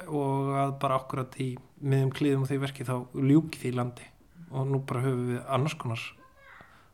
og 0.06 0.52
að 0.62 0.74
bara 0.82 0.98
akkurat 1.00 1.34
í 1.42 1.50
miðum 1.80 2.12
klíðum 2.14 2.44
og 2.44 2.50
því 2.50 2.60
verki 2.62 2.86
þá 2.86 2.94
ljúki 3.14 3.62
því 3.62 3.74
landi. 3.76 4.06
Og 4.48 4.68
nú 4.70 4.80
bara 4.86 5.04
höfum 5.04 5.26
við 5.32 5.40
annars 5.44 5.76
konar 5.78 6.04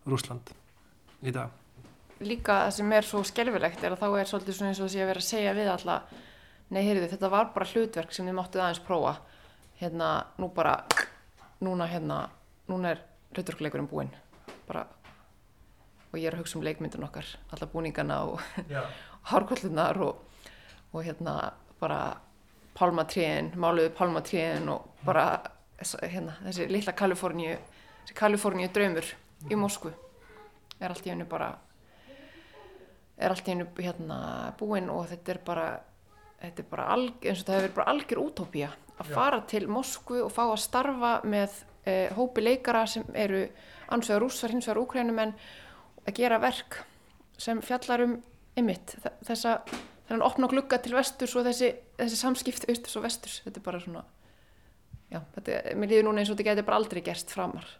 Rúsland 0.08 0.50
í 1.24 1.34
dag. 1.34 1.52
Líka 2.24 2.64
það 2.64 2.74
sem 2.78 2.92
er 2.96 3.06
svo 3.06 3.22
skelvilegt 3.26 3.84
er 3.84 3.94
að 3.94 4.02
þá 4.04 4.08
er 4.20 4.30
svolítið 4.30 4.58
svona 4.58 4.72
eins 4.72 4.80
og 4.80 4.88
þess 4.88 4.96
að 4.96 5.00
ég 5.00 5.10
verið 5.10 5.24
að 5.24 5.28
segja 5.28 5.54
við 5.56 5.70
alla 5.74 5.96
nei, 6.70 6.82
heyrðu 6.82 7.08
þetta 7.12 7.30
var 7.32 7.48
bara 7.54 7.70
hlutverk 7.70 8.14
sem 8.14 8.28
þið 8.28 8.38
máttuð 8.38 8.64
aðeins 8.64 8.84
prófa. 8.86 9.14
Hérna, 9.80 10.10
nú 10.40 10.50
bara 10.54 10.76
núna 11.64 11.88
hérna, 11.90 12.20
núna 12.70 12.94
er 12.94 13.02
hlutverkleikurinn 13.34 13.90
búinn. 13.90 14.12
Bara 14.68 14.86
og 16.14 16.20
ég 16.20 16.28
er 16.30 16.36
að 16.36 16.44
hugsa 16.44 16.60
um 16.60 16.64
leikmyndun 16.64 17.08
okkar 17.08 17.26
alla 17.50 17.66
búningana 17.72 18.20
og 18.30 18.42
hárkollunar 19.30 19.98
og, 20.04 20.20
og 20.94 21.02
hérna 21.02 21.34
bara 21.80 22.14
pálmatriðin, 22.74 23.52
máluðu 23.60 23.92
pálmatriðin 23.94 24.70
og 24.72 25.04
bara 25.04 25.26
hérna, 26.02 26.36
þessi 26.46 26.68
litla 26.70 26.94
Kaliforníu 26.96 27.56
þessi 28.04 28.16
Kaliforníu 28.18 28.70
draumur 28.74 29.10
í 29.50 29.58
Moskvu 29.58 29.92
er 30.80 30.90
allt 30.90 31.06
í 31.06 31.12
hennu 31.12 31.26
bara 31.28 31.52
er 33.16 33.30
allt 33.30 33.46
í 33.46 33.52
hennu 33.52 33.68
hérna 33.78 34.18
búinn 34.58 34.90
og 34.92 35.06
þetta 35.12 35.34
er 35.34 35.42
bara 35.46 35.68
þetta 36.40 36.64
er 36.64 36.70
bara 36.70 36.88
alg, 36.94 37.20
eins 37.22 37.42
og 37.42 37.48
það 37.48 37.60
hefur 37.60 37.76
bara 37.78 37.92
algjör 37.94 38.22
útópía 38.24 38.72
að 38.98 39.10
Já. 39.10 39.14
fara 39.14 39.40
til 39.50 39.64
Moskvu 39.70 40.24
og 40.24 40.32
fá 40.34 40.42
að 40.46 40.60
starfa 40.64 41.14
með 41.26 41.62
eh, 41.86 42.10
hópi 42.14 42.44
leikara 42.44 42.84
sem 42.90 43.06
eru 43.14 43.46
ansvegar 43.94 44.22
rússar, 44.22 44.52
hins 44.52 44.68
vegar 44.68 44.82
úkrænumenn 44.82 45.34
að 46.04 46.14
gera 46.18 46.40
verk 46.42 46.82
sem 47.40 47.60
fjallar 47.64 48.04
um 48.04 48.18
ymitt 48.58 48.96
þessa 49.26 49.58
þennan 50.08 50.26
opna 50.26 50.50
glugga 50.50 50.78
til 50.82 50.94
vesturs 50.96 51.34
og 51.38 51.46
þessi, 51.48 51.72
þessi 52.00 52.18
samskipti 52.20 52.70
austurs 52.72 52.98
og 52.98 53.06
vesturs 53.06 53.40
þetta 53.44 53.60
er 53.60 53.66
bara 53.68 53.80
svona 53.82 54.04
já, 55.12 55.20
þetta, 55.36 55.60
mér 55.78 55.92
líður 55.92 56.08
núna 56.08 56.22
eins 56.22 56.32
og 56.32 56.38
þetta 56.38 56.50
getur 56.50 56.68
bara 56.68 56.80
aldrei 56.80 57.00
gerst 57.04 57.32
framar. 57.34 57.68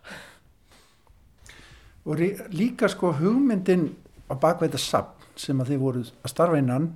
Og 2.05 2.20
líka 2.53 2.85
sko 2.93 3.14
hugmyndin 3.16 3.87
á 4.29 4.37
bakveita 4.37 4.77
sapn 4.77 5.25
sem 5.41 5.61
að 5.61 5.70
þið 5.72 5.79
voruð 5.81 6.11
að 6.20 6.33
starfa 6.35 6.59
innan 6.61 6.91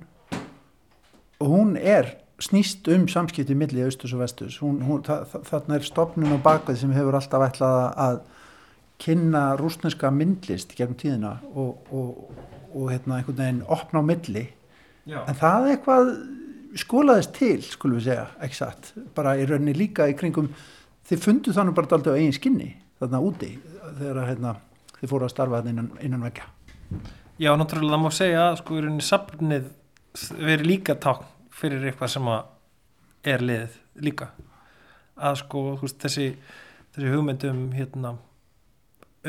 og 1.41 1.47
hún 1.49 1.71
er 1.77 2.11
snýst 2.39 2.87
um 2.93 3.07
samskipti 3.11 3.55
millir 3.57 3.89
austus 3.89 4.13
og 4.15 4.21
vestus 4.21 4.59
hún, 4.61 4.83
hún, 4.85 5.01
þarna 5.03 5.79
er 5.79 5.87
stopnun 5.87 6.35
og 6.37 6.43
bakveð 6.45 6.83
sem 6.83 6.93
hefur 6.95 7.17
alltaf 7.17 7.47
ætlað 7.49 7.79
að 8.05 8.21
kynna 9.01 9.43
rúsneska 9.59 10.11
myndlist 10.13 10.75
gegnum 10.77 10.99
tíðina 10.99 11.33
og, 11.49 11.89
og, 11.89 12.29
og 12.69 12.87
hérna 12.93 13.19
einhvern 13.19 13.41
veginn 13.41 13.65
opna 13.67 14.03
á 14.03 14.09
milli 14.11 14.45
Já. 15.09 15.23
en 15.25 15.39
það 15.39 15.65
er 15.65 15.75
eitthvað 15.75 16.11
skólaðist 16.79 17.33
til, 17.33 17.55
skulum 17.65 17.97
við 17.97 18.11
segja, 18.11 18.27
ekki 18.45 18.59
satt 18.59 18.91
bara 19.17 19.33
í 19.39 19.47
rauninni 19.49 19.73
líka 19.73 20.05
í 20.09 20.15
kringum 20.17 20.51
þið 21.09 21.23
fundu 21.25 21.55
þannig 21.55 21.77
bara 21.79 21.97
alltaf 21.97 22.19
eigin 22.19 22.35
skinni 22.37 22.69
þarna 23.01 23.23
úti 23.25 23.55
þegar 23.97 24.27
hérna, 24.27 24.53
þið 24.99 25.11
fóru 25.13 25.25
að 25.25 25.33
starfa 25.33 25.63
innan, 25.65 25.89
innan 26.05 26.27
vekja 26.27 26.45
Já, 27.39 27.53
náttúrulega 27.55 27.95
það 27.95 28.01
má 28.03 28.11
segja 28.11 28.39
að 28.49 28.57
sko 28.59 28.75
í 28.75 28.81
rauninni 28.83 29.05
safnið 29.07 29.67
veri 30.43 30.65
líka 30.65 30.95
takk 30.99 31.23
fyrir 31.55 31.85
eitthvað 31.87 32.11
sem 32.11 32.29
er 33.31 33.43
liðið 33.43 33.77
líka. 34.03 34.27
Að 35.15 35.37
sko 35.43 35.61
þessi, 35.79 36.25
þessi 36.95 37.13
hugmyndum 37.13 37.61
hérna 37.75 38.17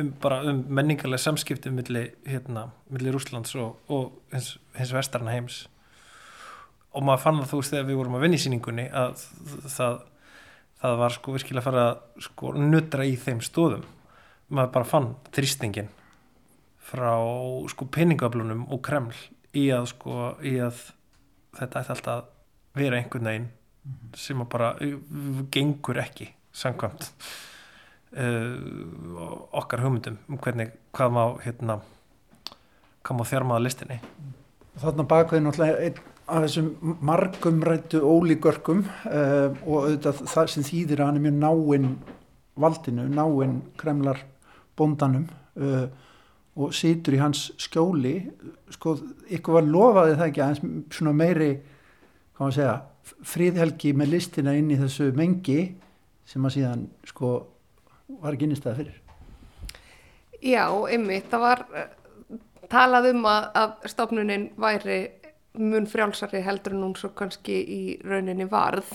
um 0.01 0.11
bara 0.23 0.41
um 0.51 0.65
menningarlega 0.69 1.23
samskipti 1.23 1.73
millir 1.75 2.15
hérna, 2.27 2.69
millir 2.91 3.17
Úslands 3.19 3.55
og, 3.61 3.79
og 3.89 4.35
hins, 4.35 4.57
hins 4.77 4.95
vestarna 4.97 5.35
heims. 5.35 5.63
Og 6.91 7.05
maður 7.07 7.25
fann 7.25 7.41
það 7.43 7.51
þú 7.53 7.61
veist 7.61 7.75
þegar 7.75 7.89
við 7.89 8.01
vorum 8.01 8.19
að 8.19 8.25
vinna 8.27 8.39
í 8.39 8.43
síningunni 8.45 8.87
að 8.91 9.25
það, 9.77 10.01
það 10.83 11.01
var 11.05 11.17
sko 11.17 11.37
virkilega 11.37 11.63
að 11.63 11.69
fara 11.69 11.87
að 11.87 12.27
sko 12.27 12.53
nuttra 12.59 13.07
í 13.07 13.17
þeim 13.21 13.43
stóðum 13.47 13.87
maður 14.51 14.73
bara 14.75 14.91
fann 14.91 15.13
þrýstingin 15.35 15.91
frá 16.91 17.15
sko 17.71 17.87
peningöflunum 17.95 18.67
og 18.73 18.83
kreml 18.87 19.15
í 19.57 19.69
að 19.75 19.87
sko 19.93 20.33
í 20.47 20.57
að 20.63 20.83
þetta 21.59 21.83
ætti 21.83 21.95
alltaf 21.95 22.17
að 22.17 22.81
vera 22.81 22.99
einhvern 22.99 23.31
veginn 23.31 23.49
-hmm. 23.51 24.17
sem 24.17 24.41
að 24.41 24.49
bara 24.49 24.75
gengur 25.51 26.03
ekki 26.03 26.31
samkvæmt 26.53 27.13
uh, 28.17 29.57
okkar 29.61 29.85
hugmyndum 29.85 30.19
um 30.29 30.39
hvernig 30.43 30.73
hvað 30.97 31.17
má 31.17 31.25
hérna 31.45 31.81
hvað 33.07 33.19
má 33.19 33.27
þjármaða 33.31 33.65
listinni. 33.65 33.99
Þarna 34.81 35.07
bakveðin 35.09 35.49
náttúrulega 35.49 35.85
einn 35.87 36.03
af 36.31 36.45
þessum 36.45 36.97
margumrættu 37.05 38.03
ólíkörkum 38.07 38.85
uh, 38.87 39.51
og 39.67 39.77
auðvitað 39.87 40.23
það 40.31 40.53
sem 40.55 40.67
þýðir 40.69 41.03
að 41.03 41.11
hann 41.11 41.19
er 41.21 41.25
mjög 41.27 41.41
náinn 41.41 41.89
valdinu, 42.61 43.09
náinn 43.11 43.57
kremlar 43.81 44.23
bondanum 44.79 45.27
uh, 45.59 45.89
og 46.61 46.75
situr 46.77 47.17
í 47.17 47.23
hans 47.23 47.49
skjóli. 47.61 48.15
Sko, 48.75 48.97
ykkur 49.33 49.59
var 49.59 49.69
lofaði 49.69 50.17
það 50.19 50.27
ekki 50.29 50.45
aðeins 50.45 50.97
svona 50.97 51.17
meiri 51.17 51.51
hvað 52.37 52.47
maður 52.47 52.57
segja, 52.59 52.77
fríðhelgi 53.27 53.95
með 53.97 54.13
listina 54.15 54.55
inn 54.57 54.71
í 54.73 54.79
þessu 54.81 55.11
mengi 55.17 55.61
sem 56.29 56.45
að 56.47 56.55
síðan 56.57 56.85
sko 57.09 57.33
var 58.21 58.37
ekki 58.37 58.49
innistæða 58.49 58.77
fyrir. 58.81 59.01
Já, 60.41 60.65
ymmið, 60.97 61.25
það 61.31 61.43
var 61.45 61.65
uh, 61.77 61.89
talað 62.73 63.11
um 63.13 63.27
að, 63.29 63.49
að 63.61 63.91
stofnunin 63.93 64.47
væri 64.61 65.01
mun 65.61 65.87
frjálsari 65.91 66.41
heldur 66.47 66.77
en 66.77 66.85
hún 66.87 66.97
svo 66.99 67.11
kannski 67.17 67.59
í 67.61 67.83
rauninni 68.07 68.47
varð. 68.51 68.91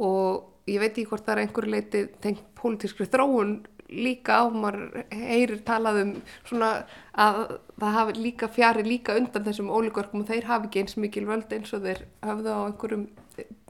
Og 0.00 0.70
ég 0.70 0.80
veit 0.82 0.92
ekki 0.92 1.08
hvort 1.10 1.26
það 1.26 1.34
er 1.34 1.42
einhverju 1.44 1.74
leiti 1.74 2.02
tengt 2.22 2.44
pólitískri 2.58 3.08
þróun 3.10 3.58
líka. 3.90 4.42
Á, 4.44 4.52
maður 4.52 5.06
heyrir 5.10 5.64
talað 5.66 6.02
um 6.04 6.12
svona 6.44 6.70
að 7.18 7.40
það 7.80 7.96
hafi 7.98 8.16
líka 8.20 8.50
fjari 8.52 8.86
líka 8.86 9.16
undan 9.18 9.46
þessum 9.48 9.72
ólíkvarkum 9.72 10.22
og 10.22 10.30
þeir 10.30 10.48
hafi 10.50 10.70
ekki 10.70 10.84
eins 10.84 10.98
mikil 11.00 11.26
völd 11.28 11.52
eins 11.56 11.72
og 11.76 11.86
þeir 11.86 12.04
hafðu 12.26 12.54
á 12.54 12.60
einhverjum 12.68 13.06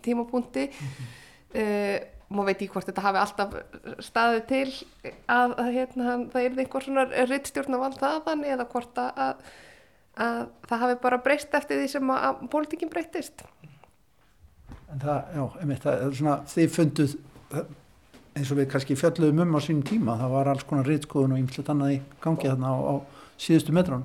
tímapunkti. 0.04 0.66
Mm 0.70 0.88
-hmm. 0.90 1.14
uh, 1.62 2.09
maður 2.30 2.50
veit 2.50 2.60
ekki 2.60 2.70
hvort 2.74 2.88
þetta 2.88 3.04
hafi 3.04 3.20
alltaf 3.20 3.56
staðið 4.06 4.44
til 4.50 4.66
að, 5.26 5.56
að 5.56 5.70
hérna, 5.74 6.12
það 6.32 6.44
er 6.44 6.60
einhver 6.62 6.86
svona 6.86 7.06
rittstjórn 7.30 7.76
af 7.76 7.86
allt 7.88 8.04
þaðan 8.04 8.46
eða 8.54 8.68
hvort 8.70 9.02
að 9.02 9.42
að 10.20 10.40
það 10.68 10.82
hafi 10.84 10.96
bara 11.00 11.20
breyst 11.22 11.52
eftir 11.54 11.78
því 11.80 11.90
sem 11.92 12.08
að, 12.12 12.24
að 12.28 12.46
pólitíkinn 12.52 12.92
breytist 12.92 13.44
En 14.90 14.98
það, 14.98 15.18
já, 15.36 15.44
einmitt, 15.62 15.84
það 15.84 16.00
er 16.02 16.16
svona 16.18 16.38
þið 16.50 16.72
funduð 16.74 17.12
eins 18.34 18.50
og 18.50 18.58
við 18.58 18.66
kannski 18.72 18.96
fjalluðum 18.98 19.44
um 19.44 19.54
á 19.54 19.60
sínum 19.62 19.84
tíma 19.86 20.16
það 20.18 20.34
var 20.34 20.50
alls 20.50 20.66
konar 20.66 20.90
reytskoðun 20.90 21.36
og 21.36 21.42
ymslet 21.44 21.70
annað 21.70 21.94
í 21.94 22.00
gangi 22.22 22.50
þarna 22.50 22.72
á, 22.74 22.78
á 22.78 22.94
síðustu 23.40 23.74
metran 23.74 24.04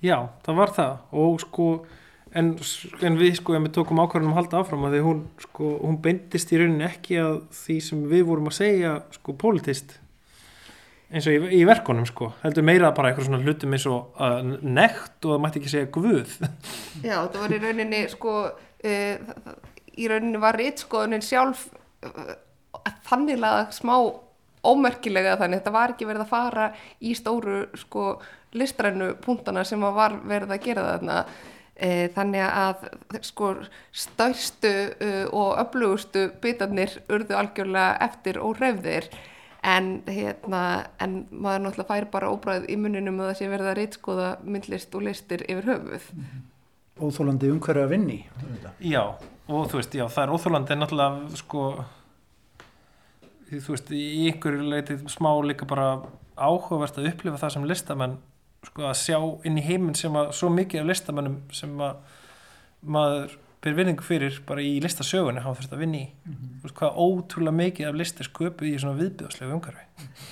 Já, 0.00 0.16
það 0.46 0.56
var 0.56 0.70
það. 0.76 0.92
Og 1.20 1.40
sko 1.42 1.66
en, 2.38 2.52
en 3.06 3.18
við 3.18 3.34
sko, 3.40 3.56
en 3.56 3.66
við 3.66 3.74
tókum 3.78 4.02
ákvarðanum 4.02 4.36
að 4.36 4.40
halda 4.42 4.60
áfram 4.60 4.86
að 4.86 4.96
því 4.96 5.00
hún 5.06 5.24
sko, 5.42 5.72
hún 5.80 5.98
beintist 6.04 6.52
í 6.54 6.60
rauninni 6.60 6.86
ekki 6.86 7.18
að 7.22 7.40
því 7.62 7.80
sem 7.88 8.06
við 8.10 8.24
vorum 8.28 8.50
að 8.50 8.58
segja 8.60 8.94
sko 9.16 9.34
politist 9.40 9.96
eins 11.10 11.26
og 11.26 11.34
í, 11.34 11.58
í 11.58 11.64
verkonum 11.66 12.06
sko. 12.08 12.30
Heldur 12.44 12.66
meira 12.66 12.92
bara 12.94 13.10
eitthvað 13.10 13.28
svona 13.28 13.42
hlutum 13.42 13.74
eins 13.74 13.86
og 13.90 14.20
uh, 14.22 14.38
nekt 14.62 15.26
og 15.26 15.34
það 15.34 15.42
mætti 15.44 15.60
ekki 15.60 15.72
segja 15.72 15.90
guð. 15.96 16.36
Já, 17.08 17.16
það 17.16 17.40
var 17.42 17.54
í 17.56 17.60
rauninni 17.64 18.02
sko 18.12 18.34
uh, 18.46 19.44
í 19.98 20.10
rauninni 20.10 20.42
var 20.42 20.58
rittskoðunin 20.60 21.26
sjálf 21.26 21.66
uh, 22.06 22.34
þannig 23.10 23.42
að 23.46 23.62
smá 23.80 23.94
ómerkilega 24.60 25.38
þannig. 25.40 25.62
Þetta 25.62 25.74
var 25.74 25.94
ekki 25.94 26.08
verið 26.08 26.26
að 26.26 26.34
fara 26.34 26.68
í 27.00 27.14
stóru 27.18 27.64
sko 27.80 28.12
listrænu 28.54 29.14
punktana 29.22 29.64
sem 29.66 29.82
var 29.82 30.16
verið 30.26 30.54
að 30.54 30.64
gera 30.64 30.86
þarna 30.92 31.24
þannig 31.80 32.44
að 32.44 32.86
sko 33.24 33.54
stærstu 33.96 34.72
og 35.32 35.54
öflugustu 35.62 36.26
bitarnir 36.42 36.98
urðu 37.08 37.38
algjörlega 37.38 37.96
eftir 38.04 38.40
og 38.44 38.58
hrefðir 38.58 39.08
en 39.62 40.02
hérna 40.08 40.62
en 41.00 41.26
maður 41.30 41.64
náttúrulega 41.66 41.88
fær 41.88 42.06
bara 42.12 42.30
óbræð 42.32 42.68
í 42.72 42.76
muninum 42.80 43.20
að 43.20 43.30
það 43.30 43.38
sé 43.40 43.48
verða 43.52 43.74
reytskoða 43.76 44.28
myndlist 44.44 44.94
og 44.96 45.04
listir 45.04 45.44
yfir 45.48 45.68
höfuð. 45.74 46.06
Mhm. 46.16 46.46
Óþólandi 47.00 47.48
umhverju 47.48 47.84
að 47.84 47.92
vinni 47.94 48.18
Já, 48.80 49.16
og 49.48 49.70
þú 49.70 49.78
veist, 49.80 49.94
já, 49.96 50.04
það 50.04 50.22
er 50.22 50.32
óþólandi 50.34 50.72
en 50.74 50.82
náttúrulega 50.84 51.36
sko 51.36 51.84
þú 53.50 53.74
veist, 53.74 53.90
í 53.90 54.28
ykkur 54.30 54.58
leitið 54.62 55.06
smá 55.08 55.30
líka 55.42 55.66
bara 55.66 56.02
áhugavert 56.36 56.98
að 56.98 57.08
upplifa 57.12 57.40
það 57.40 57.54
sem 57.56 57.64
listamenn 57.64 58.18
sko 58.66 58.88
að 58.90 58.98
sjá 59.00 59.18
inn 59.48 59.58
í 59.58 59.64
heiminn 59.64 59.96
sem 59.96 60.16
að 60.16 60.34
svo 60.36 60.50
mikið 60.52 60.82
af 60.82 60.90
listamennum 60.90 61.38
sem 61.56 61.78
að 61.80 62.18
maður 62.80 63.38
ber 63.60 63.74
vinningu 63.76 64.04
fyrir 64.04 64.38
bara 64.48 64.62
í 64.64 64.78
listasögunni 64.80 65.42
hafa 65.44 65.58
þurft 65.58 65.74
að 65.76 65.82
vinni 65.82 65.98
í. 66.00 66.06
Mm 66.08 66.34
-hmm. 66.34 66.52
veist, 66.62 66.76
hvað 66.78 67.00
ótrúlega 67.04 67.56
mikið 67.56 67.88
af 67.88 67.98
listir 68.00 68.28
sköpu 68.28 68.64
í 68.64 68.78
svona 68.80 68.96
viðbjóðslegu 69.00 69.52
umhverfi. 69.52 69.84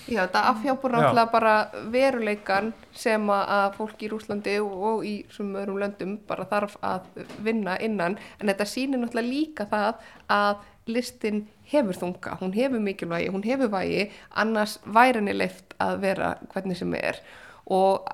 Já, 0.09 0.23
þetta 0.23 0.45
afhjápur 0.53 0.93
náttúrulega 0.93 1.33
bara 1.33 1.55
veruleikan 1.93 2.73
sem 2.93 3.29
að 3.31 3.75
fólk 3.77 4.03
í 4.03 4.09
Rúslandi 4.09 4.57
og 4.61 5.05
í 5.05 5.15
svona 5.29 5.61
öðrum 5.61 5.79
löndum 5.83 6.19
bara 6.27 6.45
þarf 6.45 6.77
að 6.81 7.01
vinna 7.45 7.77
innan. 7.77 8.19
En 8.41 8.49
þetta 8.49 8.65
sýnir 8.65 8.99
náttúrulega 8.99 9.29
líka 9.29 9.67
það 9.67 9.95
að 10.29 10.57
listin 10.87 11.47
hefur 11.65 11.95
þunga, 11.95 12.39
hún 12.41 12.55
hefur 12.55 12.81
mikilvægi, 12.81 13.29
hún 13.29 13.45
hefur 13.45 13.69
vægi 13.69 14.11
annars 14.31 14.79
væri 14.85 15.21
henni 15.21 15.37
leift 15.37 15.75
að 15.79 16.01
vera 16.01 16.39
hvernig 16.49 16.77
sem 16.77 16.95
er. 16.95 17.21
Og 17.67 18.09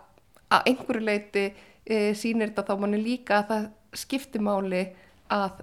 að 0.55 0.71
einhverju 0.71 1.05
leiti 1.05 1.45
e, 1.87 2.13
sýnir 2.19 2.53
þetta 2.53 2.67
þá 2.71 2.81
manni 2.81 3.01
líka 3.03 3.41
að 3.41 3.51
það 3.51 3.67
skiptir 4.05 4.45
máli 4.45 4.83
að 5.33 5.63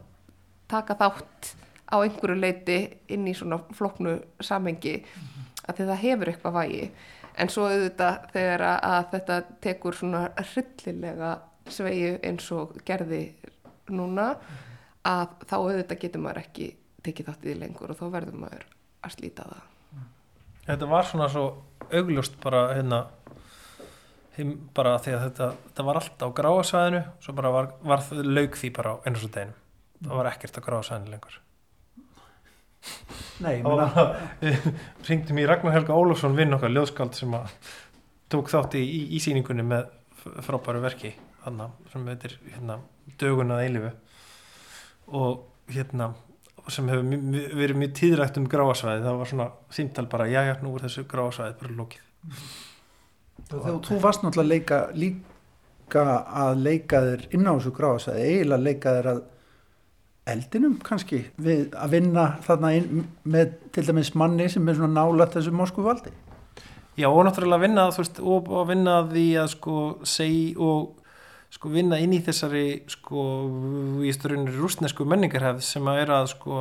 taka 0.72 0.96
þátt 1.00 1.54
á 1.92 1.96
einhverju 2.00 2.40
leiti 2.40 2.78
inn 3.12 3.28
í 3.28 3.36
svona 3.36 3.60
floknu 3.76 4.18
samhengi 4.40 4.98
mm 4.98 5.24
-hmm. 5.24 5.50
að 5.68 5.82
það 5.86 6.04
hefur 6.06 6.32
eitthvað 6.32 6.58
vægi 6.60 6.92
en 7.36 7.50
svo 7.50 7.68
auðvitað 7.68 8.28
þegar 8.34 8.62
að, 8.68 9.06
þetta 9.12 9.42
tekur 9.62 9.96
svona 9.96 10.22
hryllilega 10.38 11.32
sveiju 11.72 12.20
eins 12.24 12.52
og 12.52 12.76
gerði 12.86 13.22
núna 13.90 14.36
að 15.08 15.28
þá 15.48 15.56
auðvitað 15.58 16.02
getur 16.04 16.22
maður 16.22 16.44
ekki 16.44 16.76
tekið 17.04 17.30
þátt 17.30 17.46
í 17.46 17.50
því 17.50 17.60
lengur 17.60 17.92
og 17.92 17.98
þá 17.98 18.06
verður 18.12 18.40
maður 18.46 18.66
að 19.02 19.16
slíta 19.16 19.48
það 19.50 19.68
Þetta 20.62 20.86
var 20.86 21.06
svona 21.10 21.28
svo 21.30 21.46
augljóst 21.92 22.38
bara 22.44 22.68
hérna 22.76 23.06
him, 24.38 24.56
bara 24.76 24.98
því 25.02 25.16
að 25.16 25.24
þetta, 25.28 25.48
þetta 25.68 25.86
var 25.88 26.00
allt 26.02 26.26
á 26.26 26.28
gráasvæðinu 26.40 27.02
svo 27.24 27.36
bara 27.38 27.54
var, 27.54 27.72
var 27.84 28.04
laug 28.24 28.58
því 28.60 28.74
bara 28.78 28.96
á 28.96 29.02
eins 29.08 29.26
og 29.26 29.34
deginu 29.36 29.58
það 30.02 30.20
var 30.20 30.30
ekkert 30.32 30.60
á 30.60 30.62
gráasvæðinu 30.66 31.14
lengur. 31.14 31.40
Nei, 33.42 33.62
meina, 33.62 34.06
við 34.42 34.70
ringdum 35.06 35.42
í 35.42 35.46
Ragnar 35.50 35.76
Helga 35.76 35.98
Ólafsson 35.98 36.38
vinn 36.38 36.56
okkar 36.56 36.74
ljóðskald 36.74 37.18
sem 37.18 37.34
að 37.38 37.52
tók 38.32 38.50
þátt 38.50 38.78
í, 38.80 38.82
í, 38.82 39.02
í 39.18 39.22
síningunni 39.22 39.66
með 39.68 39.92
frábæru 40.46 40.82
verki 40.82 41.14
þarna, 41.44 41.70
sem 41.92 42.10
heitir 42.10 42.36
hérna, 42.48 42.80
dögun 43.22 43.54
að 43.54 43.64
eilifu 43.68 43.92
og 45.18 45.72
hérna 45.72 46.12
sem 46.70 46.90
hefur 46.92 47.08
verið 47.58 47.80
mjög 47.82 47.96
tíðrægt 47.98 48.38
um 48.38 48.50
gráasvæði 48.50 49.06
það 49.06 49.22
var 49.22 49.30
svona 49.32 49.48
símtal 49.74 50.06
bara, 50.10 50.30
já 50.30 50.44
já, 50.46 50.54
nú 50.62 50.76
er 50.78 50.86
þessu 50.86 51.06
gráasvæði 51.10 51.58
bara 51.62 51.78
lókið 51.80 52.38
þegar 53.52 53.84
þú 53.88 54.00
varst 54.04 54.24
náttúrulega 54.26 54.56
leika 54.56 54.80
líka 54.96 56.06
að 56.24 56.64
leika 56.64 57.04
þér 57.04 57.28
inn 57.36 57.48
á 57.48 57.54
þessu 57.54 57.74
gráðsæði, 57.76 58.26
eiginlega 58.30 58.66
leika 58.68 58.96
þér 58.98 59.10
að 59.12 59.22
eldinum 60.32 60.78
kannski 60.86 61.24
við 61.42 61.74
að 61.76 61.96
vinna 61.98 62.26
þarna 62.46 62.74
inn 62.78 63.06
með 63.24 63.56
til 63.76 63.86
dæmis 63.88 64.14
manni 64.16 64.48
sem 64.52 64.68
er 64.70 64.78
svona 64.78 65.02
nálægt 65.02 65.36
þessu 65.36 65.54
morsku 65.56 65.84
valdi? 65.86 66.14
Já, 67.00 67.08
og 67.10 67.24
náttúrulega 67.26 67.66
vinna, 67.66 67.88
veist, 67.96 68.20
og, 68.20 68.50
og 68.52 68.68
vinna 68.70 69.02
því 69.10 69.28
að 69.42 69.54
sko 69.56 69.76
segi 70.08 70.52
og 70.60 70.98
sko 71.52 71.72
vinna 71.72 72.00
inn 72.00 72.14
í 72.16 72.22
þessari 72.24 72.66
sko 72.92 73.24
í 74.06 74.12
styrunni 74.16 74.54
rústnesku 74.56 75.08
menningarhefð 75.08 75.64
sem 75.66 75.88
að 75.92 76.04
er 76.06 76.14
að 76.20 76.30
sko 76.36 76.60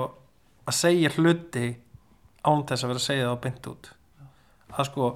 að 0.66 0.78
segja 0.78 1.12
hluti 1.16 1.74
án 2.46 2.64
þess 2.66 2.84
að 2.84 2.92
vera 2.92 3.02
að 3.02 3.06
segja 3.06 3.26
það 3.26 3.34
á 3.36 3.42
beint 3.44 3.68
út. 3.70 3.90
Að 4.70 4.88
sko 4.88 5.10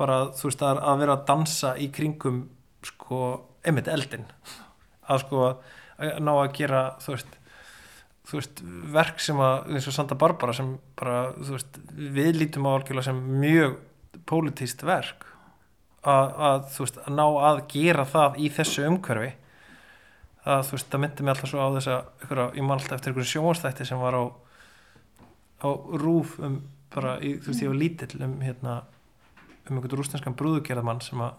bara 0.00 0.22
þú 0.36 0.48
veist 0.48 0.64
að, 0.64 0.80
að 0.90 1.02
vera 1.04 1.18
að 1.18 1.26
dansa 1.28 1.74
í 1.76 1.90
kringum 1.94 2.40
sko 2.86 3.20
einmitt 3.66 3.90
eldin 3.92 4.24
að 5.10 5.22
sko 5.26 5.44
að 5.50 6.16
ná 6.24 6.32
að 6.32 6.54
gera 6.56 6.82
þú 7.04 7.14
veist 7.14 7.36
þú 8.30 8.38
veist, 8.38 8.62
verk 8.94 9.22
sem 9.22 9.40
að 9.42 9.72
eins 9.74 9.88
og 9.90 9.96
Santa 9.96 10.16
Barbara 10.18 10.54
sem 10.54 10.70
bara, 10.98 11.32
þú 11.34 11.56
veist, 11.56 11.78
við 11.90 12.38
lítum 12.38 12.68
á 12.70 12.76
algjörlega 12.76 13.08
sem 13.08 13.20
mjög 13.42 13.76
pólitíst 14.30 14.84
verk. 14.86 15.26
Að, 16.00 16.30
að, 16.48 16.60
þú 16.74 16.84
veist, 16.84 17.00
að 17.02 17.16
ná 17.18 17.24
að 17.50 17.62
gera 17.74 18.06
það 18.08 18.38
í 18.40 18.50
þessu 18.56 18.86
umhverfi. 18.88 19.32
Að 20.48 20.62
þú 20.68 20.76
veist, 20.76 20.90
það 20.92 21.02
myndi 21.04 21.26
mig 21.26 21.34
alltaf 21.34 21.50
svo 21.50 21.66
á 21.66 21.68
þess 21.76 21.90
að 21.96 22.60
ég 22.60 22.64
man 22.64 22.76
alltaf 22.76 22.96
eftir 22.96 23.12
einhverju 23.12 23.32
sjónstætti 23.34 23.88
sem 23.88 24.00
var 24.00 24.16
á 24.16 24.24
á 25.60 25.68
rúf 26.00 26.38
um 26.40 26.62
bara, 26.94 27.18
í, 27.20 27.34
þú 27.42 27.50
veist, 27.50 27.64
ég 27.64 27.72
var 27.72 27.80
lítill 27.82 28.24
um 28.24 28.38
hérna, 28.40 28.78
um 29.68 29.76
einhvern 29.76 30.00
rústenskan 30.00 30.36
brúðugerðamann 30.38 31.02
sem 31.04 31.20
að 31.24 31.34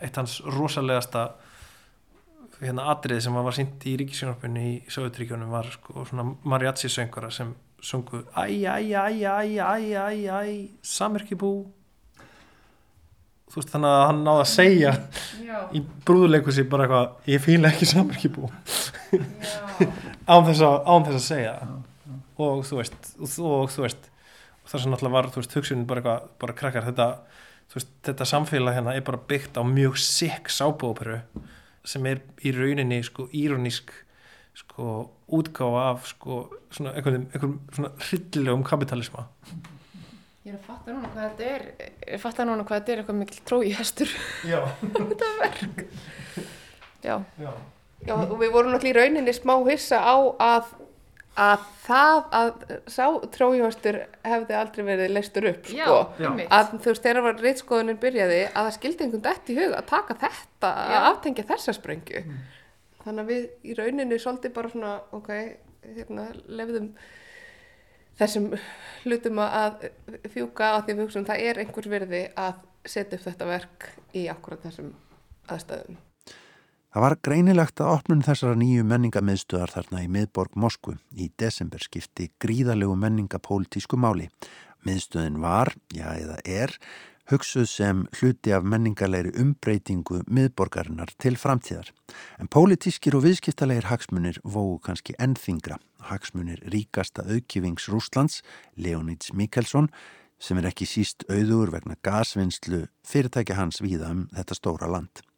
eitt 0.00 0.16
hans 0.20 0.38
rosalegasta 0.46 1.30
hérna 2.60 2.90
atriði 2.92 3.24
sem 3.24 3.36
var 3.36 3.56
sínt 3.56 3.84
í 3.88 3.96
ríkisjónarpunni 4.00 4.64
í 4.68 4.76
Sovjetríkjónum 4.92 5.52
var 5.52 5.68
sko 5.72 6.04
svona 6.08 6.26
mariachi 6.44 6.90
söngara 6.92 7.30
sem 7.32 7.54
sungu 7.80 8.24
æj, 8.36 8.66
æj, 8.68 8.94
æj, 9.00 9.22
æj, 9.24 9.54
æj, 9.64 9.92
æj, 9.96 10.24
æj, 10.36 10.56
samerkibú 10.84 11.52
þú 13.50 13.58
veist 13.58 13.72
þannig 13.72 13.94
að 13.94 14.04
hann 14.06 14.20
náði 14.26 14.42
að 14.44 14.50
segja 14.52 14.92
í 15.74 15.82
brúðuleikursi 16.06 16.66
bara 16.70 16.86
eitthvað 16.86 17.32
ég 17.32 17.44
fíla 17.46 17.72
ekki 17.72 17.88
samerkibú 17.88 18.50
án 20.30 20.44
án 20.44 20.46
þess 20.46 21.16
að 21.16 21.24
segja. 21.24 21.56
Það. 21.62 21.80
og 22.44 22.62
þú 22.68 22.78
veist 22.82 23.10
og, 23.16 23.32
og 23.48 23.72
þú 23.72 23.86
veist 23.86 24.09
það 24.70 24.82
sem 24.82 24.92
náttúrulega 24.92 25.16
var 25.16 25.30
þú 25.30 25.42
veist 25.42 25.56
hugsunin 25.58 25.86
bara 25.90 26.02
eitthvað 26.02 26.28
bara 26.42 26.56
krakkar 26.60 26.86
þetta 26.88 27.08
þú 27.70 27.78
veist 27.78 27.90
þetta 28.08 28.28
samfélag 28.32 28.78
hérna 28.78 28.94
er 28.96 29.06
bara 29.06 29.22
byggt 29.32 29.58
á 29.58 29.62
mjög 29.66 29.98
sikk 30.02 30.52
sábóperu 30.52 31.18
sem 31.90 32.06
er 32.10 32.22
í 32.44 32.54
rauninni 32.54 33.00
sko 33.06 33.26
íronísk 33.34 33.92
sko 34.60 34.86
útgáfa 35.30 35.84
af 35.94 36.08
sko 36.10 36.40
svona 36.70 36.94
einhvern, 36.98 37.28
einhvern 37.32 37.58
svona 37.74 37.92
hryllilegum 38.08 38.64
kapitalisma 38.66 39.26
Ég 40.40 40.54
er 40.54 40.56
að 40.56 40.62
fatta 40.64 40.92
núna 40.94 41.08
hvað 41.12 41.26
þetta 41.26 41.48
er, 41.52 41.64
ég 41.84 42.14
er 42.16 42.20
fatta 42.22 42.44
núna 42.48 42.64
hvað 42.64 42.78
þetta 42.78 42.92
er 42.92 43.00
eitthvað 43.02 43.18
mikil 43.18 43.40
trói 43.44 43.72
hestur. 43.76 44.12
Já, 44.48 44.60
Já, 47.04 47.18
já. 47.36 47.50
Já, 48.06 48.14
og 48.16 48.38
við 48.40 48.52
vorum 48.54 48.72
náttúrulega 48.72 48.94
í 48.94 48.96
rauninni 48.96 49.32
smá 49.36 49.52
hissa 49.68 49.98
á 50.00 50.16
að, 50.40 50.70
að 51.38 51.66
það 51.84 52.16
að 52.36 52.48
sá 52.90 53.04
trójuhastur 53.36 53.98
hefði 54.26 54.56
aldrei 54.58 54.82
verið 54.88 55.12
leistur 55.14 55.46
upp, 55.52 55.70
já, 55.70 55.84
sko. 55.86 55.98
einmitt. 56.18 56.50
Að 56.50 56.72
þú 56.74 56.90
veist, 56.90 57.04
þegar 57.04 57.22
var 57.26 57.44
reitskoðunin 57.44 58.00
byrjaði 58.02 58.40
að 58.48 58.66
það 58.66 58.76
skildi 58.76 59.06
einhvern 59.06 59.24
dætt 59.28 59.52
í 59.52 59.56
hug 59.60 59.76
að 59.78 59.86
taka 59.92 60.18
þetta, 60.24 60.72
Já. 60.74 60.96
að 60.98 61.08
aftengja 61.12 61.46
þessa 61.52 61.76
sprengju. 61.78 62.24
Þannig 63.04 63.22
að 63.22 63.30
við 63.30 63.46
í 63.62 63.78
rauninni 63.78 64.20
svolítið 64.20 64.54
bara 64.58 64.72
svona, 64.74 64.92
ok, 65.16 65.30
hérna, 65.86 66.26
lefðum 66.50 66.90
þessum 68.20 68.50
hlutum 69.06 69.40
að 69.46 69.88
fjúka 70.34 70.74
á 70.76 70.78
því 70.84 70.98
við 70.98 71.02
hugsaum 71.06 71.30
það 71.30 71.46
er 71.46 71.62
einhver 71.62 71.88
virði 71.94 72.22
að 72.36 72.60
setja 72.84 73.16
upp 73.16 73.26
þetta 73.30 73.48
verk 73.48 73.90
í 74.18 74.26
akkurat 74.32 74.66
þessum 74.66 74.92
aðstæðum. 75.48 76.00
Það 76.90 77.04
var 77.04 77.14
greinilegt 77.22 77.80
að 77.84 77.92
opnun 77.94 78.22
þessara 78.26 78.56
nýju 78.58 78.82
menningamiðstöðar 78.90 79.70
þarna 79.76 80.00
í 80.02 80.08
miðborg 80.10 80.56
Moskvu 80.58 80.96
í 81.14 81.28
desember 81.38 81.84
skipti 81.84 82.32
gríðalegu 82.42 82.96
menningapólitísku 82.98 83.94
máli. 83.94 84.26
Miðstöðin 84.82 85.38
var, 85.38 85.70
já 85.94 86.08
eða 86.16 86.40
er, 86.42 86.74
hugsuð 87.30 87.68
sem 87.70 88.02
hluti 88.18 88.50
af 88.56 88.66
menningarleiri 88.66 89.36
umbreytingu 89.38 90.24
miðborgarinnar 90.26 91.14
til 91.22 91.36
framtíðar. 91.38 91.92
En 92.42 92.50
pólitískir 92.50 93.14
og 93.14 93.22
viðskiptalegir 93.28 93.86
hagsmunir 93.92 94.42
vógu 94.42 94.80
kannski 94.82 95.14
ennþingra. 95.22 95.78
Hagsmunir 96.10 96.58
ríkasta 96.74 97.22
aukifings 97.22 97.86
Rúslands, 97.86 98.42
Leonids 98.74 99.30
Mikelsson, 99.30 99.92
sem 100.42 100.58
er 100.58 100.72
ekki 100.72 100.90
síst 100.90 101.22
auður 101.30 101.76
vegna 101.76 101.94
gasvinnslu 102.02 102.88
fyrirtækja 103.06 103.62
hans 103.62 103.78
víða 103.78 104.10
um 104.10 104.26
þetta 104.34 104.58
stóra 104.58 104.90
land. 104.90 105.29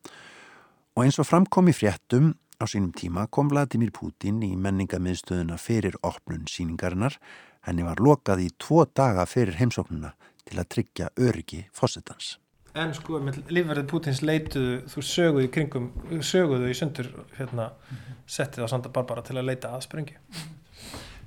Og 0.92 1.06
eins 1.06 1.16
og 1.16 1.24
framkom 1.24 1.70
í 1.70 1.72
fréttum 1.72 2.34
á 2.60 2.68
sínum 2.68 2.90
tíma 2.92 3.24
kom 3.32 3.48
Vladimir 3.48 3.88
Putin 3.96 4.42
í 4.44 4.50
menningamiðstöðuna 4.60 5.56
fyrir 5.56 5.96
opnun 6.04 6.44
síningarinnar. 6.44 7.16
Henni 7.64 7.86
var 7.86 8.02
lokað 8.04 8.42
í 8.44 8.50
tvo 8.60 8.84
daga 8.84 9.24
fyrir 9.24 9.56
heimsóknuna 9.56 10.12
til 10.44 10.60
að 10.60 10.68
tryggja 10.74 11.08
öryggi 11.16 11.62
fósettans. 11.72 12.34
En 12.76 12.92
sko, 12.96 13.22
með 13.24 13.40
lífverðið 13.52 13.88
Pútins 13.88 14.20
leituðu, 14.24 14.76
þú 14.92 15.04
söguðu 15.08 15.46
í 15.46 15.52
kringum, 15.52 15.88
söguðu 16.24 16.68
í 16.68 16.76
sundur 16.76 17.08
hérna, 17.38 17.70
settið 18.28 18.68
á 18.68 18.72
Santa 18.72 18.92
Barbara 18.92 19.24
til 19.24 19.38
að 19.40 19.48
leita 19.48 19.72
að 19.72 19.86
sprengju. 19.88 20.20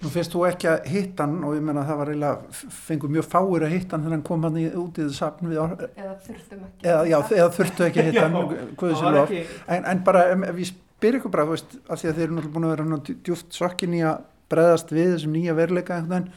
Nú 0.04 0.10
finnst 0.12 0.34
þú 0.36 0.42
ekki 0.50 0.68
að 0.70 0.88
hitta 0.92 1.24
hann 1.26 1.38
og 1.48 1.54
ég 1.56 1.62
menna 1.64 1.82
að 1.86 1.88
það 1.90 2.00
var 2.02 2.10
eiginlega, 2.12 2.56
fengur 2.86 3.12
mjög 3.16 3.28
fáir 3.32 3.64
að 3.66 3.72
hitta 3.76 3.96
hann 3.96 4.04
þegar 4.06 4.16
hann 4.18 4.26
kom 4.28 4.44
hann 4.44 4.58
í, 4.60 4.66
út 4.82 4.98
í 5.00 5.06
það 5.06 5.14
sapn 5.16 5.48
við 5.50 5.62
ár, 5.64 5.76
Eða 5.96 6.16
þurftum 6.26 6.66
ekki. 6.68 6.82
eða, 6.92 7.06
já, 7.10 7.16
eða 7.40 7.54
þurftu 7.56 7.86
ekki 7.88 8.02
að 8.04 8.10
hitta 8.10 8.26
hann, 8.26 8.74
guðið 8.82 8.98
sér 9.00 9.16
lof. 9.16 9.32
En, 9.78 9.88
en 9.94 10.02
bara 10.10 10.24
ef, 10.34 10.44
ef 10.52 10.60
ég 10.62 10.70
spyr 10.74 11.18
ykkur 11.22 11.34
bara, 11.38 11.46
þú 11.48 11.56
veist, 11.56 11.78
að 11.88 12.02
því 12.04 12.10
að 12.12 12.20
þeir 12.20 12.26
eru 12.28 12.36
náttúrulega 12.36 12.56
búin 12.58 12.68
að 12.68 12.74
vera 12.76 13.00
djú- 13.08 13.18
djúpt 13.30 13.58
sokkin 13.62 13.96
í 13.96 14.04
að 14.12 14.20
breðast 14.52 14.92
við 14.94 15.10
þessum 15.16 15.34
nýja 15.40 15.56
veruleika 15.58 15.96
einhvern 15.96 16.28
veginn, 16.28 16.32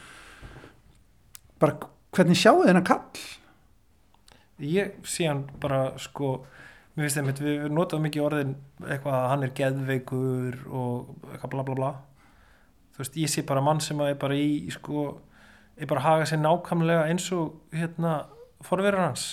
bara 1.58 1.76
hvernig 2.16 2.38
sjáu 2.40 2.62
þennan 2.64 2.86
kall? 2.88 3.22
Ég 4.64 4.94
sé 5.06 5.26
hann 5.28 5.44
bara, 5.62 5.82
sko, 6.02 6.38
mér 6.96 7.06
finnst 7.08 7.20
einmitt, 7.20 7.42
við 7.42 7.66
notaðum 7.74 8.06
mikið 8.08 8.24
orðin 8.26 8.54
eitthvað 8.86 9.18
að 9.18 9.28
hann 9.34 9.46
er 9.46 9.52
geðveikur 9.58 10.56
og 10.70 11.28
eitthvað 11.34 11.52
bla 11.54 11.66
bla 11.68 11.76
bla. 11.78 11.90
Þú 12.98 13.04
veist, 13.04 13.18
ég 13.22 13.30
sé 13.30 13.44
bara 13.46 13.62
mann 13.62 13.78
sem 13.84 14.00
er 14.02 14.16
bara 14.18 14.34
í, 14.34 14.66
sko, 14.74 15.06
er 15.78 15.86
bara 15.86 16.02
að 16.02 16.08
haga 16.08 16.26
sér 16.26 16.42
nákvæmlega 16.42 17.06
eins 17.12 17.28
og, 17.36 17.60
hérna, 17.70 18.16
forverður 18.66 19.04
hans 19.06 19.26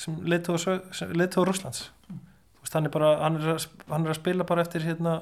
sem 0.00 0.16
leiðtóða 0.24 1.44
Rúslands. 1.44 1.90
Þú 2.08 2.64
veist, 2.64 2.76
hann 2.76 2.88
er 2.88 2.94
bara, 2.94 3.10
hann 3.20 3.36
er, 3.40 3.50
að, 3.54 3.66
hann 3.92 4.08
er 4.08 4.14
að 4.14 4.20
spila 4.20 4.48
bara 4.48 4.64
eftir, 4.64 4.84
hérna, 4.88 5.18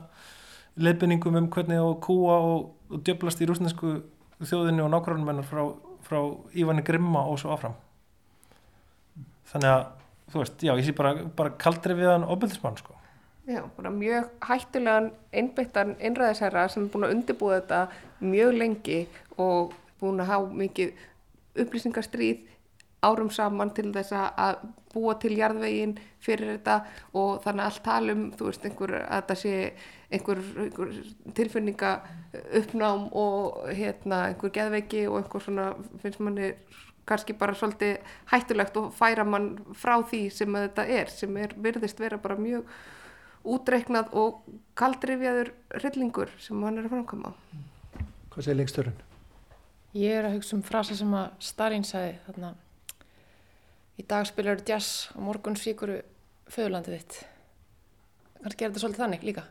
leiðbenningum 0.78 1.38
um 1.38 1.50
hvernig 1.50 1.82
á 1.82 1.90
kúa 2.02 2.38
og, 2.42 2.70
og 2.90 3.02
djöblast 3.06 3.42
í 3.42 3.50
rúsnesku 3.50 3.96
þjóðinni 4.42 4.82
og 4.82 4.94
nákvæmlega 4.94 5.46
frá, 5.46 5.66
frá 6.06 6.20
Ívani 6.54 6.86
Grimma 6.86 7.26
og 7.30 7.38
svo 7.42 7.54
áfram 7.54 7.76
þannig 9.54 9.70
að 9.70 9.84
þú 10.32 10.42
veist, 10.42 10.62
já, 10.66 10.72
ég 10.74 10.86
sé 10.86 10.94
bara, 10.96 11.14
bara 11.36 11.54
kaldri 11.60 11.96
við 11.98 12.10
hann 12.10 12.26
ofbeldismann 12.26 12.78
sko. 12.80 12.96
Já, 13.46 13.60
bara 13.76 13.90
mjög 13.92 14.30
hættulegan 14.40 15.10
einbyttan 15.32 15.96
innræðisherra 16.00 16.62
sem 16.72 16.86
er 16.86 16.92
búin 16.94 17.04
að 17.04 17.10
undirbúa 17.12 17.58
þetta 17.58 17.80
mjög 18.24 18.54
lengi 18.56 19.00
og 19.36 19.74
búin 20.00 20.22
að 20.24 20.30
hafa 20.30 20.60
mikið 20.62 21.02
upplýsingarstríð 21.60 22.46
árum 23.04 23.28
saman 23.30 23.74
til 23.76 23.90
þess 23.92 24.14
að 24.16 24.62
búa 24.94 25.18
til 25.20 25.34
jarðvegin 25.36 25.92
fyrir 26.24 26.54
þetta 26.54 26.78
og 27.12 27.44
þannig 27.44 27.66
að 27.66 27.68
allt 27.68 27.84
talum, 27.84 28.24
þú 28.38 28.48
veist, 28.48 28.64
einhver, 28.64 28.96
að 29.02 29.20
þetta 29.20 29.38
sé 29.42 29.54
einhver, 30.08 30.42
einhver 30.64 30.96
tilfinninga 31.36 31.92
uppnám 32.62 33.06
og 33.12 33.60
hérna, 33.76 34.24
einhver 34.30 34.56
geðveiki 34.56 35.04
og 35.10 35.20
einhver 35.20 35.44
svona, 35.44 35.68
finnst 36.00 36.24
manni 36.24 36.54
kannski 37.04 37.36
bara 37.36 37.52
svolítið 37.52 37.98
hættulegt 38.32 38.80
og 38.80 38.92
færa 38.96 39.28
mann 39.28 39.58
frá 39.76 39.98
því 40.00 40.24
sem 40.32 40.60
þetta 40.62 40.88
er, 40.88 41.12
sem 41.12 41.36
er 41.36 41.52
virðist 41.60 42.00
vera 42.00 42.16
bara 42.16 42.40
mjög 42.40 42.64
útreiknað 43.44 44.12
og 44.16 44.44
kaldrifjaður 44.78 45.52
hryllingur 45.78 46.32
sem 46.40 46.62
hann 46.64 46.80
er 46.80 46.88
að 46.88 46.94
framkama. 46.96 47.34
Hvað 48.32 48.46
segir 48.46 48.60
leikstörun? 48.60 49.00
Ég 49.94 50.18
er 50.18 50.26
að 50.26 50.38
hugsa 50.38 50.56
um 50.56 50.64
frasa 50.66 50.96
sem 50.98 51.12
að 51.14 51.28
Starinn 51.44 51.86
sagði 51.86 52.16
þarna 52.26 52.54
í 54.00 54.04
dag 54.10 54.26
spilar 54.26 54.58
þú 54.58 54.72
jazz 54.72 55.10
og 55.14 55.22
morgun 55.28 55.58
svíkuru 55.58 56.00
föðurlandið 56.50 56.98
þitt 56.98 57.20
kannski 58.42 58.64
er 58.64 58.72
þetta 58.72 58.82
svolítið 58.82 59.02
þannig 59.04 59.26
líka 59.28 59.44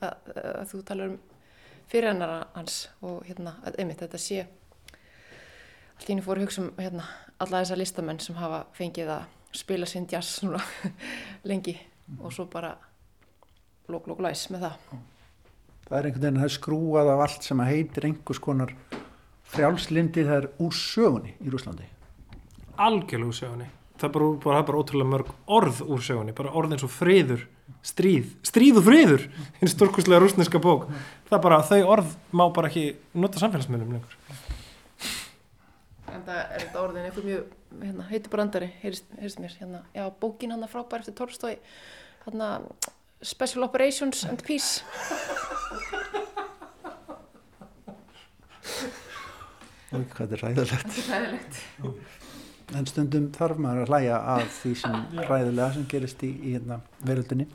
að, 0.00 0.12
að, 0.12 0.38
að 0.52 0.70
þú 0.70 0.82
talar 0.88 1.10
um 1.10 1.18
fyrirhennara 1.90 2.38
hans 2.54 2.76
og 3.02 3.24
hérna, 3.26 3.56
einmitt 3.74 4.02
þetta 4.04 4.20
sé 4.22 4.44
allt 4.44 6.06
í 6.06 6.12
henni 6.12 6.24
fóru 6.24 6.44
hugsa 6.44 6.62
um 6.62 6.70
hérna, 6.78 7.04
alla 7.42 7.64
þessa 7.64 7.80
listamenn 7.80 8.22
sem 8.22 8.38
hafa 8.38 8.62
fengið 8.78 9.10
að 9.16 9.26
spila 9.58 9.88
sinn 9.90 10.06
jazz 10.10 10.44
núna 10.46 10.62
lengi 11.50 11.74
mm. 11.74 12.22
og 12.22 12.32
svo 12.32 12.46
bara 12.52 12.76
lók, 13.92 14.08
lók, 14.10 14.22
læs 14.24 14.46
með 14.52 14.66
það. 14.66 14.96
Það 15.86 15.98
er 15.98 16.08
einhvern 16.08 16.26
veginn 16.26 16.44
að 16.44 16.52
skrúað 16.54 17.12
af 17.14 17.24
allt 17.26 17.46
sem 17.46 17.62
að 17.62 17.72
heitir 17.74 18.06
einhvers 18.06 18.42
konar 18.42 18.74
frjálslindi 19.50 20.24
það 20.26 20.36
er 20.36 20.48
úr 20.62 20.76
sögunni 20.76 21.34
í 21.42 21.50
Rúslandi 21.50 21.88
Algjörlega 22.80 23.28
úr 23.28 23.36
sögunni. 23.36 23.66
Það 24.00 24.06
er 24.06 24.12
bara, 24.14 24.28
bara, 24.44 24.60
bara 24.64 24.80
ótrúlega 24.80 25.10
mörg 25.10 25.32
orð 25.58 25.80
úr 25.84 26.04
sögunni 26.04 26.34
bara 26.36 26.52
orð 26.56 26.76
eins 26.76 26.84
og 26.86 26.92
friður, 26.94 27.42
stríð 27.84 28.30
stríð 28.46 28.78
og 28.80 28.86
friður, 28.86 29.26
einn 29.60 29.72
stórkustlega 29.72 30.22
rúsneska 30.22 30.60
bók, 30.62 30.86
það 31.28 31.36
er 31.36 31.42
bara, 31.44 31.58
þau 31.68 31.80
orð 31.96 32.14
má 32.32 32.46
bara 32.56 32.70
ekki 32.70 32.86
nota 33.12 33.42
samfélagsmiðlum 33.42 33.98
lengur. 33.98 34.16
En 36.10 36.24
það 36.24 36.40
er 36.40 36.64
þetta 36.64 36.80
orðin 36.86 37.10
eitthvað 37.10 37.28
mjög 37.28 37.52
hérna, 37.82 38.06
heitur 38.08 38.32
brandari, 38.32 38.70
heyrst, 38.80 39.12
heyrst 39.20 39.42
mér 39.42 39.58
hérna, 39.60 39.82
já, 39.94 40.06
bókin 40.22 40.54
hann 40.54 40.64
að 40.64 40.72
frábær 40.72 41.04
eftir 41.04 41.18
Tolstói 41.20 41.52
hérna, 42.24 42.54
Special 43.22 43.64
Operations 43.64 44.24
and 44.24 44.40
Peace. 44.42 44.80
Úi, 49.90 50.06
hvað 50.14 50.36
er 50.36 50.42
ræðilegt. 50.44 50.86
Þetta 50.86 51.02
er 51.02 51.10
ræðilegt. 51.12 51.60
En 52.78 52.86
stundum 52.86 53.28
þarf 53.34 53.58
maður 53.60 53.82
að 53.84 53.92
hlæja 53.92 54.18
að 54.36 54.42
því 54.60 54.72
sem 54.84 54.96
ræðilega 55.18 55.68
sem 55.74 55.86
gerist 55.90 56.24
í, 56.24 56.30
í 56.30 56.54
hérna, 56.54 56.80
veröldinni. 57.04 57.48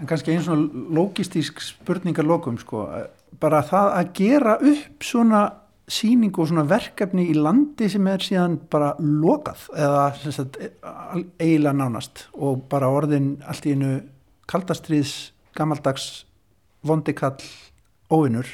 En 0.00 0.08
kannski 0.10 0.34
einn 0.34 0.44
svona 0.44 0.84
logistísk 0.98 1.62
spurningarlokum 1.62 2.58
sko, 2.60 2.84
bara 3.40 3.62
það 3.64 3.92
að 3.96 4.14
gera 4.18 4.56
upp 4.58 5.06
svona 5.06 5.42
síning 5.92 6.34
og 6.38 6.48
svona 6.50 6.64
verkefni 6.68 7.28
í 7.30 7.36
landi 7.36 7.88
sem 7.90 8.06
er 8.10 8.22
síðan 8.24 8.58
bara 8.70 8.92
lokað 9.00 9.68
eða 9.76 10.04
sagt, 10.24 10.58
eiginlega 11.38 11.74
nánast 11.76 12.26
og 12.32 12.64
bara 12.72 12.90
orðin 12.92 13.36
allt 13.48 13.66
í 13.68 13.76
einu 13.76 13.92
kaldastriðs, 14.50 15.32
gammaldags 15.56 16.24
vondikall, 16.86 17.38
óvinnur 18.12 18.48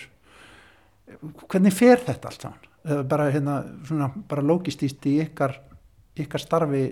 hvernig 1.49 1.72
fer 1.72 2.03
þetta 2.05 2.28
allt 2.28 2.45
saman? 2.45 2.64
bara, 3.09 3.28
hérna, 3.32 3.62
svona, 3.89 4.09
bara 4.28 4.45
logistíst 4.45 5.05
í 5.11 5.18
ykkar 5.24 5.57
ykkar 6.18 6.43
starfi 6.43 6.82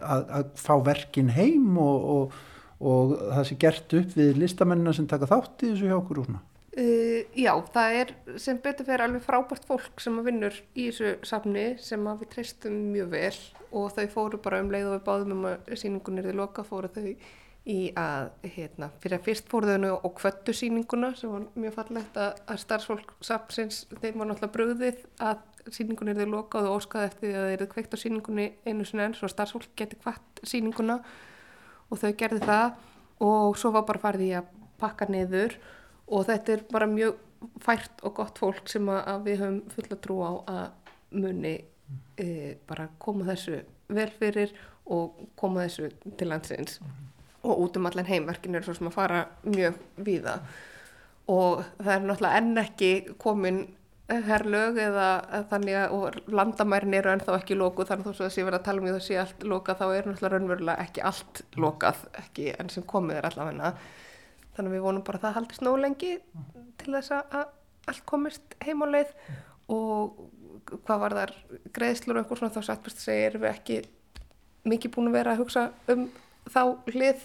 að, 0.00 0.28
að 0.28 0.52
fá 0.60 0.74
verkin 0.84 1.32
heim 1.32 1.78
og, 1.80 2.08
og, 2.12 2.36
og 2.84 3.16
það 3.16 3.48
sé 3.48 3.58
gert 3.64 3.96
upp 4.00 4.14
við 4.18 4.38
listamennina 4.42 4.94
sem 4.96 5.08
taka 5.10 5.28
þátt 5.30 5.64
í 5.64 5.72
þessu 5.72 5.90
hjá 5.90 5.96
okkur? 5.98 6.22
Uh, 6.78 7.24
já, 7.34 7.52
það 7.74 7.96
er 8.02 8.12
sem 8.38 8.60
betur 8.62 8.86
fyrir 8.86 9.06
alveg 9.06 9.24
frábært 9.24 9.66
fólk 9.68 10.02
sem 10.02 10.18
vinnur 10.26 10.54
í 10.74 10.90
þessu 10.90 11.16
safni 11.26 11.70
sem 11.82 12.04
við 12.20 12.32
treystum 12.34 12.78
mjög 12.92 13.12
vel 13.14 13.34
og 13.68 13.92
þau 13.96 14.06
fóru 14.12 14.40
bara 14.42 14.62
um 14.62 14.72
leið 14.72 14.90
og 14.90 14.96
við 14.98 15.06
báðum 15.08 15.36
um 15.38 15.48
að 15.50 15.76
síningun 15.80 16.20
er 16.20 16.28
þið 16.28 16.40
loka, 16.42 16.64
fóru 16.66 16.92
þau 16.92 17.12
í 17.68 17.78
að, 18.00 18.30
hérna, 18.54 18.88
fyrir 19.02 19.18
að 19.18 19.26
fyrst 19.26 19.48
fóru 19.50 19.68
þau 19.68 19.98
og 19.98 20.12
kvöttu 20.16 20.54
síninguna 20.56 21.12
sem 21.18 21.32
var 21.32 21.46
mjög 21.52 21.74
fallegt 21.76 22.16
að, 22.16 22.38
að 22.48 22.60
starfsfólk 22.64 23.14
safnsins, 23.20 23.82
þeim 24.00 24.22
var 24.22 24.30
náttúrulega 24.30 24.54
bröðið 24.54 25.02
að 25.28 25.42
síningun 25.74 26.08
er 26.12 26.20
þau 26.22 26.30
lokað 26.32 26.68
og 26.68 26.78
óskaði 26.78 27.10
eftir 27.10 27.26
því 27.26 27.32
að 27.34 27.48
þeir 27.48 27.56
eru 27.56 27.70
kveikt 27.72 27.96
á 27.96 27.98
síningunni 28.02 28.46
einu 28.64 28.86
sinni 28.88 29.04
enn 29.04 29.16
svo 29.18 29.28
starfsfólk 29.28 29.74
geti 29.76 29.98
kvart 30.00 30.42
síninguna 30.48 30.98
og 31.88 32.00
þau 32.00 32.12
gerði 32.20 32.44
það. 32.44 32.78
Og 33.24 33.58
svo 33.58 33.72
var 33.74 33.84
bara 33.88 34.02
farið 34.02 34.28
í 34.28 34.34
að 34.38 34.52
pakka 34.78 35.08
niður 35.10 35.56
og 36.06 36.28
þetta 36.28 36.54
er 36.54 36.64
bara 36.70 36.88
mjög 36.90 37.18
fært 37.62 38.04
og 38.06 38.14
gott 38.18 38.38
fólk 38.38 38.70
sem 38.70 38.88
að 38.92 39.26
við 39.26 39.42
höfum 39.42 39.58
fulla 39.74 39.98
trú 40.02 40.20
á 40.22 40.32
að 40.54 40.64
muni 41.18 41.54
e, 42.20 42.56
bara 42.68 42.88
koma 43.02 43.26
þessu 43.32 43.60
vel 43.90 44.08
fyrir 44.18 44.54
og 44.88 45.26
koma 45.38 45.66
þessu 45.66 45.90
til 46.16 46.30
landsins. 46.30 46.80
-hmm. 46.80 47.07
Og 47.42 47.64
út 47.64 47.78
um 47.78 47.88
allan 47.88 48.08
heimverkin 48.08 48.58
er 48.58 48.66
svo 48.66 48.74
sem 48.76 48.90
að 48.90 48.96
fara 48.96 49.24
mjög 49.46 49.78
víða. 50.04 50.38
Og 51.28 51.64
það 51.78 51.92
er 51.94 52.06
náttúrulega 52.06 52.40
enn 52.40 52.62
ekki 52.62 52.92
komin 53.20 53.60
herrlög 54.08 54.78
eða 54.80 55.08
þannig 55.50 55.76
að 55.76 56.18
landamærin 56.32 56.96
eru 56.96 57.12
ennþá 57.12 57.34
ekki 57.36 57.58
lókuð 57.60 57.90
þannig 57.90 58.06
að 58.08 58.22
að 58.24 58.32
sé 58.32 58.44
verið 58.46 58.58
að 58.58 58.64
tala 58.64 58.80
um 58.80 58.86
því 58.86 58.92
að 58.92 58.96
það 58.96 59.06
sé 59.06 59.18
allt 59.20 59.44
lokað 59.52 59.82
þá 59.82 59.86
er 59.88 60.08
náttúrulega 60.08 60.32
raunverulega 60.34 60.86
ekki 60.86 61.04
allt 61.10 61.42
lokað 61.60 62.00
ekki 62.22 62.46
enn 62.54 62.72
sem 62.72 62.86
komið 62.88 63.18
er 63.18 63.28
allavegna 63.28 63.74
þannig 64.56 64.70
að 64.72 64.76
við 64.78 64.86
vonum 64.86 65.04
bara 65.04 65.20
að 65.20 65.26
það 65.26 65.36
haldist 65.36 65.66
nóg 65.66 65.76
lengi 65.82 66.14
til 66.80 66.94
þess 66.96 67.12
að 67.18 67.44
allt 67.88 68.04
komist 68.08 68.56
heim 68.64 68.84
á 68.84 68.86
leið. 68.88 69.12
Og 69.68 70.16
hvað 70.84 71.02
var 71.02 71.16
þar 71.18 71.34
greiðslur 71.76 72.16
og 72.16 72.22
eitthvað 72.22 72.40
svona 72.40 72.54
þá 72.56 72.66
satt 72.66 72.84
best 72.84 73.02
að 73.02 73.06
segja 73.08 73.28
erum 73.28 73.44
við 73.44 73.52
ekki 73.52 73.78
mikið 74.68 74.94
búin 74.94 75.10
að 75.10 75.18
vera 75.18 75.34
að 75.34 75.42
hugsa 75.42 75.64
um 75.92 76.08
þá 76.52 76.62
hlið 76.92 77.24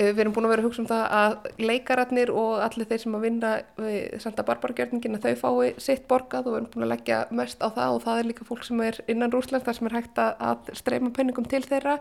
Eh, 0.00 0.14
við 0.14 0.22
erum 0.22 0.32
búin 0.32 0.46
að 0.46 0.52
vera 0.54 0.62
að 0.62 0.66
hugsa 0.68 0.80
um 0.80 0.88
það 0.88 1.02
að 1.18 1.64
leikararnir 1.66 2.30
og 2.32 2.62
allir 2.64 2.86
þeir 2.88 3.00
sem 3.02 3.16
að 3.18 3.24
vinna 3.26 3.48
við 3.76 4.22
Santa 4.22 4.44
Barbara 4.48 4.76
gjörningin 4.78 5.18
að 5.18 5.26
þau 5.26 5.40
fái 5.42 5.82
sitt 5.82 6.06
borgað 6.08 6.46
og 6.46 6.54
við 6.54 6.58
erum 6.60 6.68
búin 6.72 6.86
að 6.86 6.92
leggja 6.94 7.18
mest 7.36 7.60
á 7.60 7.68
það 7.68 7.96
og 7.96 8.04
það 8.06 8.20
er 8.20 8.28
líka 8.30 8.46
fólk 8.48 8.64
sem 8.64 8.80
er 8.86 9.00
innan 9.12 9.34
Rúsland 9.34 9.66
þar 9.66 9.76
sem 9.76 9.90
er 9.90 9.96
hægt 9.98 10.20
að 10.22 10.70
streyma 10.78 11.12
penningum 11.16 11.48
til 11.50 11.60
þeirra 11.66 11.98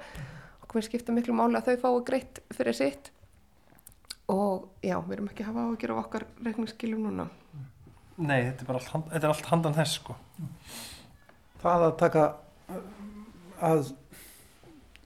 og 0.64 0.76
við 0.78 0.88
skiptum 0.88 1.20
miklu 1.20 1.36
máli 1.36 1.60
að 1.60 1.72
þau 1.72 1.84
fái 1.84 2.06
greitt 2.12 2.42
fyrir 2.56 2.78
sitt 2.78 3.12
og 4.32 4.70
já, 4.86 4.96
við 5.02 5.18
erum 5.18 5.32
ekki 5.34 5.44
að 5.44 5.50
hafa 5.50 5.66
á 5.66 5.70
að 5.74 5.80
gera 5.82 6.00
okkar 6.00 6.28
reikningsskilum 6.46 7.08
núna. 7.08 7.26
Nei, 8.16 8.46
þetta 8.46 8.62
er 8.64 8.70
bara 8.70 8.80
allt, 8.80 9.10
þetta 9.10 9.26
er 9.26 9.32
allt 9.34 9.50
handan 9.50 9.76
þess 9.76 10.00
sko. 10.00 10.16
Það 11.60 11.88
að 11.90 11.96
taka 12.06 12.28
að 13.66 13.90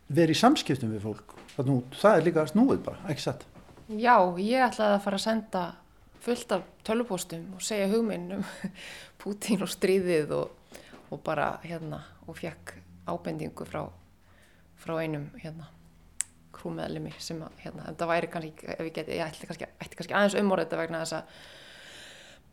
vera 0.08 0.34
í 0.34 0.38
samskiptum 0.38 0.94
við 0.94 1.06
fólk. 1.08 1.36
Þannig 1.56 1.80
að 1.80 2.00
það 2.02 2.18
er 2.18 2.28
líka 2.28 2.46
snúið 2.50 2.84
bara, 2.86 3.02
ekki 3.12 3.26
satt? 3.26 3.46
Já, 3.88 4.16
ég 4.40 4.64
ætlaði 4.66 4.96
að 4.98 5.04
fara 5.04 5.20
að 5.20 5.26
senda 5.26 5.64
fullt 6.24 6.56
af 6.56 6.64
tölupóstum 6.88 7.50
og 7.58 7.64
segja 7.64 7.90
hugminn 7.92 8.32
um 8.38 8.46
Putin 9.22 9.64
og 9.64 9.72
stríðið 9.72 10.34
og, 10.38 10.80
og 11.12 11.22
bara 11.24 11.58
hérna 11.64 12.02
og 12.28 12.40
fekk 12.40 12.78
ábendingu 13.08 13.68
frá, 13.68 13.84
frá 14.80 14.96
einum 15.04 15.28
hérna 15.42 15.68
krúmeðlimi 16.54 17.12
sem 17.20 17.42
að 17.44 17.60
hérna, 17.66 17.90
en 17.90 17.98
það 18.00 18.12
væri 18.14 18.30
kannski, 18.32 18.70
ef 18.72 18.88
ég 18.88 18.96
geti, 18.96 19.18
ég 19.18 19.26
ætti 19.26 19.50
kannski, 19.50 19.68
ætti 19.84 20.00
kannski 20.00 20.16
aðeins 20.16 20.38
umorðið 20.40 20.68
þetta 20.68 20.80
vegna 20.80 21.02
þess 21.04 21.18
að 21.18 21.42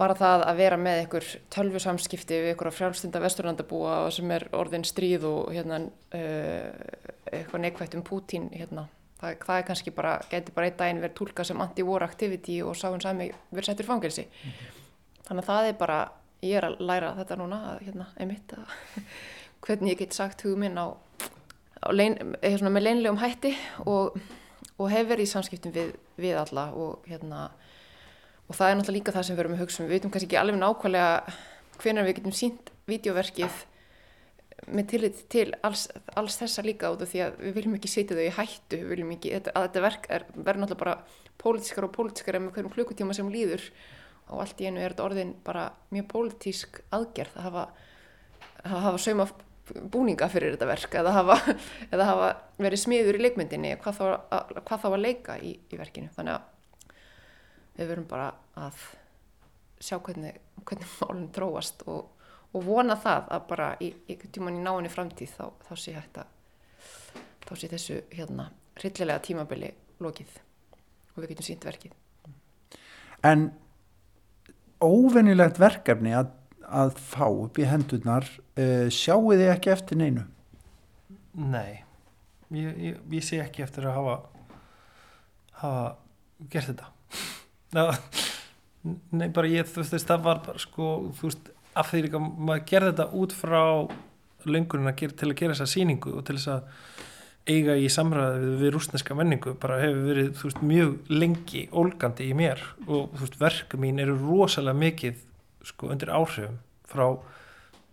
bara 0.00 0.16
það 0.16 0.44
að 0.48 0.60
vera 0.60 0.78
með 0.80 0.98
einhver 1.02 1.26
tölvusamskipti 1.52 2.38
við 2.40 2.52
einhverja 2.54 2.76
frjálstunda 2.78 3.20
vesturlandabúa 3.20 3.96
sem 4.14 4.30
er 4.32 4.46
orðin 4.56 4.86
stríð 4.88 5.26
og 5.28 5.50
hérna, 5.52 5.82
uh, 6.16 7.10
eitthvað 7.28 7.64
neikvægt 7.66 7.96
um 7.98 8.04
Pútín 8.06 8.48
hérna. 8.54 8.86
það, 9.20 9.36
það 9.44 9.58
er 9.58 9.66
kannski 9.68 9.92
bara, 9.96 10.14
getur 10.30 10.56
bara 10.56 10.70
einn 10.70 10.78
daginn 10.78 11.02
verið 11.04 11.18
tólka 11.20 11.44
sem 11.44 11.60
anti-war 11.60 12.06
activity 12.06 12.60
og 12.64 12.78
sáinn 12.80 13.04
sami 13.04 13.28
verið 13.50 13.68
settir 13.68 13.88
fangelsi 13.88 14.24
mm 14.24 14.50
-hmm. 14.50 14.80
þannig 15.28 15.44
að 15.44 15.50
það 15.52 15.68
er 15.68 15.78
bara, 15.84 15.98
ég 16.42 16.56
er 16.56 16.64
að 16.64 16.80
læra 16.80 17.14
þetta 17.18 17.36
núna, 17.36 17.62
að, 17.74 17.84
hérna, 17.86 18.06
einmitt 18.16 18.52
að, 18.52 18.74
hvernig 19.66 19.92
ég 19.92 19.98
get 19.98 20.14
sagt 20.14 20.42
hugminn 20.42 20.78
á, 20.78 20.96
á 21.86 21.88
lein, 21.92 22.16
svona, 22.40 22.70
með 22.70 22.82
leinlegum 22.82 23.18
hætti 23.18 23.56
og, 23.86 24.16
og 24.78 24.90
hef 24.90 25.08
verið 25.08 25.22
í 25.28 25.32
samskiptum 25.32 25.72
við, 25.72 25.92
við 26.16 26.36
alla 26.36 26.72
og 26.72 27.04
hérna 27.06 27.50
og 28.50 28.56
það 28.58 28.66
er 28.66 28.78
náttúrulega 28.80 28.98
líka 28.98 29.14
það 29.14 29.26
sem 29.26 29.36
við 29.36 29.44
erum 29.44 29.52
að 29.54 29.60
hugsa 29.62 29.80
um. 29.80 29.86
Við 29.86 29.94
veitum 29.94 30.12
kannski 30.14 30.26
ekki 30.26 30.38
alveg 30.40 30.56
nákvæmlega 30.58 31.34
hvernig 31.80 32.06
við 32.08 32.16
getum 32.18 32.34
sínt 32.34 32.72
videoverkið 32.90 33.60
með 34.74 34.88
tillit 34.90 35.20
til 35.32 35.46
alls, 35.64 35.86
alls 36.18 36.36
þessa 36.40 36.64
líka 36.66 36.90
út 36.92 37.04
af 37.04 37.12
því 37.12 37.22
að 37.24 37.38
við 37.44 37.54
viljum 37.56 37.76
ekki 37.78 37.90
setja 37.92 38.18
þau 38.18 38.24
í 38.24 38.34
hættu. 38.36 38.80
Við 38.82 38.90
viljum 38.94 39.14
ekki, 39.14 39.32
þetta, 39.36 39.54
að 39.54 39.66
þetta 39.68 39.84
verk 39.86 40.08
verður 40.10 40.60
náttúrulega 40.64 40.82
bara 40.82 40.96
pólitískar 41.40 41.86
og 41.86 41.94
pólitískar 41.94 42.40
með 42.40 42.56
hverjum 42.56 42.74
klukkutíma 42.74 43.16
sem 43.16 43.30
líður. 43.32 43.64
Og 44.30 44.42
allt 44.42 44.60
í 44.60 44.68
einu 44.68 44.82
er 44.82 44.92
þetta 44.92 45.06
orðin 45.06 45.32
bara 45.46 45.68
mjög 45.94 46.10
pólitísk 46.10 46.82
aðgerð 46.94 47.38
að 47.38 47.48
hafa, 47.48 47.64
að 48.66 48.78
hafa 48.88 49.02
sauma 49.06 49.30
búninga 49.70 50.26
fyrir 50.30 50.56
þetta 50.56 50.68
verk 50.68 50.94
eða 50.98 51.14
hafa, 51.14 51.36
eða 51.94 52.06
hafa 52.08 52.30
verið 52.58 52.82
smiður 52.82 53.18
í 53.20 53.24
leikmyndinni 53.28 53.76
hvað 53.82 54.00
þá 54.00 54.06
að, 54.10 54.56
hvað 54.66 54.82
þá 54.82 54.88
að 54.90 55.02
leika 55.06 55.38
í, 55.38 55.54
í 55.70 55.78
verkinu. 55.78 56.10
Þannig 56.16 56.36
að 56.36 56.48
við 57.80 57.92
verum 57.94 58.08
bara 58.08 58.28
að 58.60 58.80
sjá 59.80 59.96
hvernig, 60.04 60.36
hvernig 60.68 60.90
málun 61.00 61.28
tróast 61.32 61.84
og, 61.88 62.10
og 62.52 62.66
vona 62.66 62.96
það 63.00 63.30
að 63.36 63.46
bara 63.48 63.70
í 63.80 63.90
einhvern 64.08 64.34
tíman 64.36 64.58
í 64.58 64.64
náinni 64.64 64.92
framtíð 64.92 65.32
þá, 65.38 65.46
þá 65.68 65.72
sé 65.80 65.96
hægt 65.96 66.20
að 66.20 66.36
þá 67.46 67.54
sé 67.56 67.70
þessu 67.72 67.96
hérna 68.12 68.50
rillilega 68.80 69.24
tímabili 69.24 69.70
lokið 70.00 70.36
og 71.14 71.22
við 71.22 71.32
getum 71.32 71.48
sínt 71.48 71.64
verkið. 71.66 71.96
En 73.26 73.48
óvenjulegt 74.80 75.58
verkefni 75.60 76.12
að, 76.16 76.30
að 76.64 76.94
fá 77.00 77.26
upp 77.28 77.58
í 77.60 77.66
hendurnar 77.68 78.28
uh, 78.28 78.86
sjáu 78.92 79.32
þið 79.32 79.48
ekki 79.56 79.72
eftir 79.74 80.00
neinu? 80.00 80.26
Nei, 81.40 81.82
ég, 82.54 82.78
ég, 82.90 83.02
ég 83.16 83.24
sé 83.24 83.40
ekki 83.42 83.64
eftir 83.64 83.88
að 83.88 83.98
hafa 83.98 84.16
hafa 85.60 85.84
gert 86.52 86.72
þetta 86.72 86.92
Nei, 87.70 89.28
bara 89.28 89.50
ég, 89.50 89.68
þú 89.68 89.82
veist, 89.82 90.06
það 90.08 90.22
var 90.24 90.38
bara 90.46 90.60
sko, 90.62 90.86
þú 91.18 91.28
veist, 91.28 91.50
af 91.78 91.90
því 91.90 92.06
líka 92.06 92.20
maður 92.22 92.64
gerði 92.70 92.92
þetta 92.92 93.06
út 93.20 93.34
frá 93.36 93.62
gera, 94.46 95.12
til 95.12 95.28
að 95.28 95.36
gera 95.36 95.54
þessa 95.54 95.68
síningu 95.68 96.14
og 96.16 96.24
til 96.26 96.38
þess 96.38 96.52
að 96.54 96.62
eiga 97.50 97.76
í 97.76 97.88
samræði 97.92 98.40
við, 98.40 98.54
við 98.60 98.72
rúsneska 98.74 99.16
menningu 99.16 99.54
bara 99.60 99.80
hefur 99.82 100.06
verið, 100.08 100.30
þú 100.38 100.48
veist, 100.48 100.62
mjög 100.70 101.12
lengi 101.12 101.64
ólgandi 101.72 102.28
í 102.30 102.36
mér 102.36 102.62
og 102.86 103.12
þú 103.14 103.24
veist, 103.24 103.38
verku 103.40 103.80
mín 103.80 104.00
eru 104.02 104.16
rosalega 104.20 104.80
mikið 104.80 105.22
sko 105.70 105.90
undir 105.92 106.12
áhrifum 106.14 106.58
frá 106.90 107.06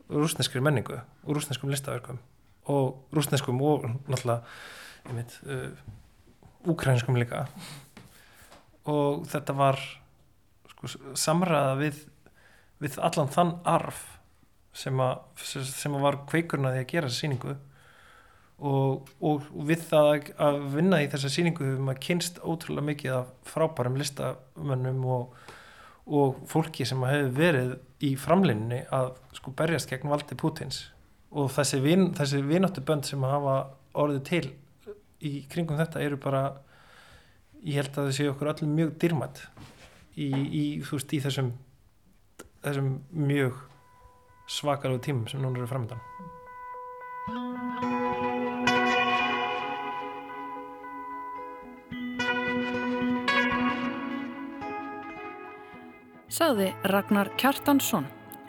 rúsneskri 0.07 0.63
menningu 0.63 0.99
og 0.99 1.35
rúsneskum 1.35 1.71
listaverkum 1.73 2.21
og 2.71 3.15
rúsneskum 3.15 3.59
og 3.63 3.89
náttúrulega, 4.07 4.39
ég 5.07 5.19
veit, 5.19 5.37
uh, 5.47 6.71
úkrænskum 6.71 7.19
líka 7.19 7.45
og 8.87 9.25
þetta 9.31 9.55
var 9.57 9.79
sko, 10.71 10.91
samræða 11.17 11.77
við, 11.81 12.03
við 12.83 12.99
allan 13.03 13.31
þann 13.33 13.55
arf 13.67 14.03
sem 14.77 14.99
að, 15.01 15.23
sem 15.41 15.95
að 15.97 16.05
var 16.05 16.19
kveikurnaði 16.29 16.83
að 16.83 16.91
gera 16.91 17.09
þessa 17.09 17.25
síningu 17.25 17.55
og, 18.57 19.09
og 19.21 19.47
við 19.69 19.85
það 19.89 20.11
að 20.41 20.59
vinna 20.73 21.01
í 21.03 21.09
þessa 21.11 21.31
síningu 21.33 21.65
hefur 21.65 21.85
maður 21.87 22.03
kynst 22.07 22.39
ótrúlega 22.41 22.89
mikið 22.91 23.15
af 23.19 23.31
frábærum 23.51 23.97
listamönnum 24.01 25.03
og, 25.17 25.33
og 26.09 26.37
fólki 26.49 26.85
sem 26.87 27.01
hefur 27.05 27.33
verið 27.37 27.73
í 28.05 28.13
framlinni 28.19 28.83
að 28.93 29.15
sko 29.37 29.53
berjast 29.57 29.89
gegn 29.89 30.09
valdi 30.11 30.37
Pútins 30.37 30.85
og 31.37 31.51
þessi, 31.53 31.81
vin, 31.83 32.11
þessi 32.15 32.41
vináttu 32.45 32.81
bönd 32.85 33.05
sem 33.05 33.23
hafa 33.25 33.59
orðið 33.97 34.23
til 34.29 34.45
í 35.25 35.33
kringum 35.49 35.79
þetta 35.79 36.01
eru 36.05 36.19
bara 36.21 36.43
ég 37.65 37.79
held 37.79 37.93
að 37.93 38.09
það 38.09 38.15
séu 38.17 38.31
okkur 38.33 38.51
allir 38.51 38.73
mjög 38.73 38.93
dýrmætt 39.01 39.41
í, 40.17 40.27
í, 40.27 40.63
veist, 40.85 41.13
í 41.13 41.21
þessum, 41.23 41.53
þessum 42.65 42.91
mjög 43.11 43.61
svakalegu 44.47 45.03
tímum 45.07 45.29
sem 45.31 45.43
núna 45.43 45.61
eru 45.61 45.69
framöndan 45.69 46.03
Saði 56.37 56.69
Ragnar 56.85 57.31
Kjartansson 57.39 58.05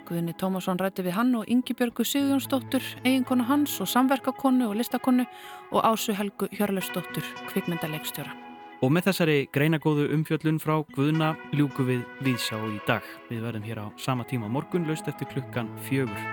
Guðni 0.09 0.33
Tómasson 0.33 0.79
rætti 0.81 1.03
við 1.05 1.13
hann 1.19 1.35
og 1.37 1.49
Yngibjörgu 1.53 2.01
Sigjónsdóttur, 2.07 2.81
eiginkonu 3.05 3.45
hans 3.45 3.77
og 3.83 3.91
samverkakonu 3.91 4.71
og 4.71 4.77
listakonu 4.81 5.27
og 5.69 5.85
Ásu 5.85 6.17
Helgu 6.17 6.49
Hjörlefsdóttur, 6.49 7.25
kvikmyndaleikstjóra. 7.51 8.48
Og 8.79 8.93
með 8.95 9.09
þessari 9.09 9.39
greinagóðu 9.51 10.05
umfjöllun 10.15 10.59
frá 10.63 10.77
Guðna 10.95 11.33
ljúku 11.51 11.83
við 11.87 12.05
viðsjá 12.23 12.59
í 12.69 12.79
dag. 12.87 13.03
Við 13.27 13.43
verðum 13.43 13.67
hér 13.67 13.83
á 13.83 13.85
sama 13.99 14.23
tíma 14.29 14.47
morgun, 14.47 14.87
laust 14.87 15.09
eftir 15.11 15.27
klukkan 15.33 15.67
fjögur. 15.89 16.23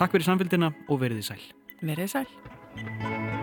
Takk 0.00 0.16
fyrir 0.16 0.26
samfélgina 0.26 0.72
og 0.88 1.04
veriði 1.04 1.28
sæl. 1.30 1.40
Veriði 1.84 2.10
sæl. 2.16 3.33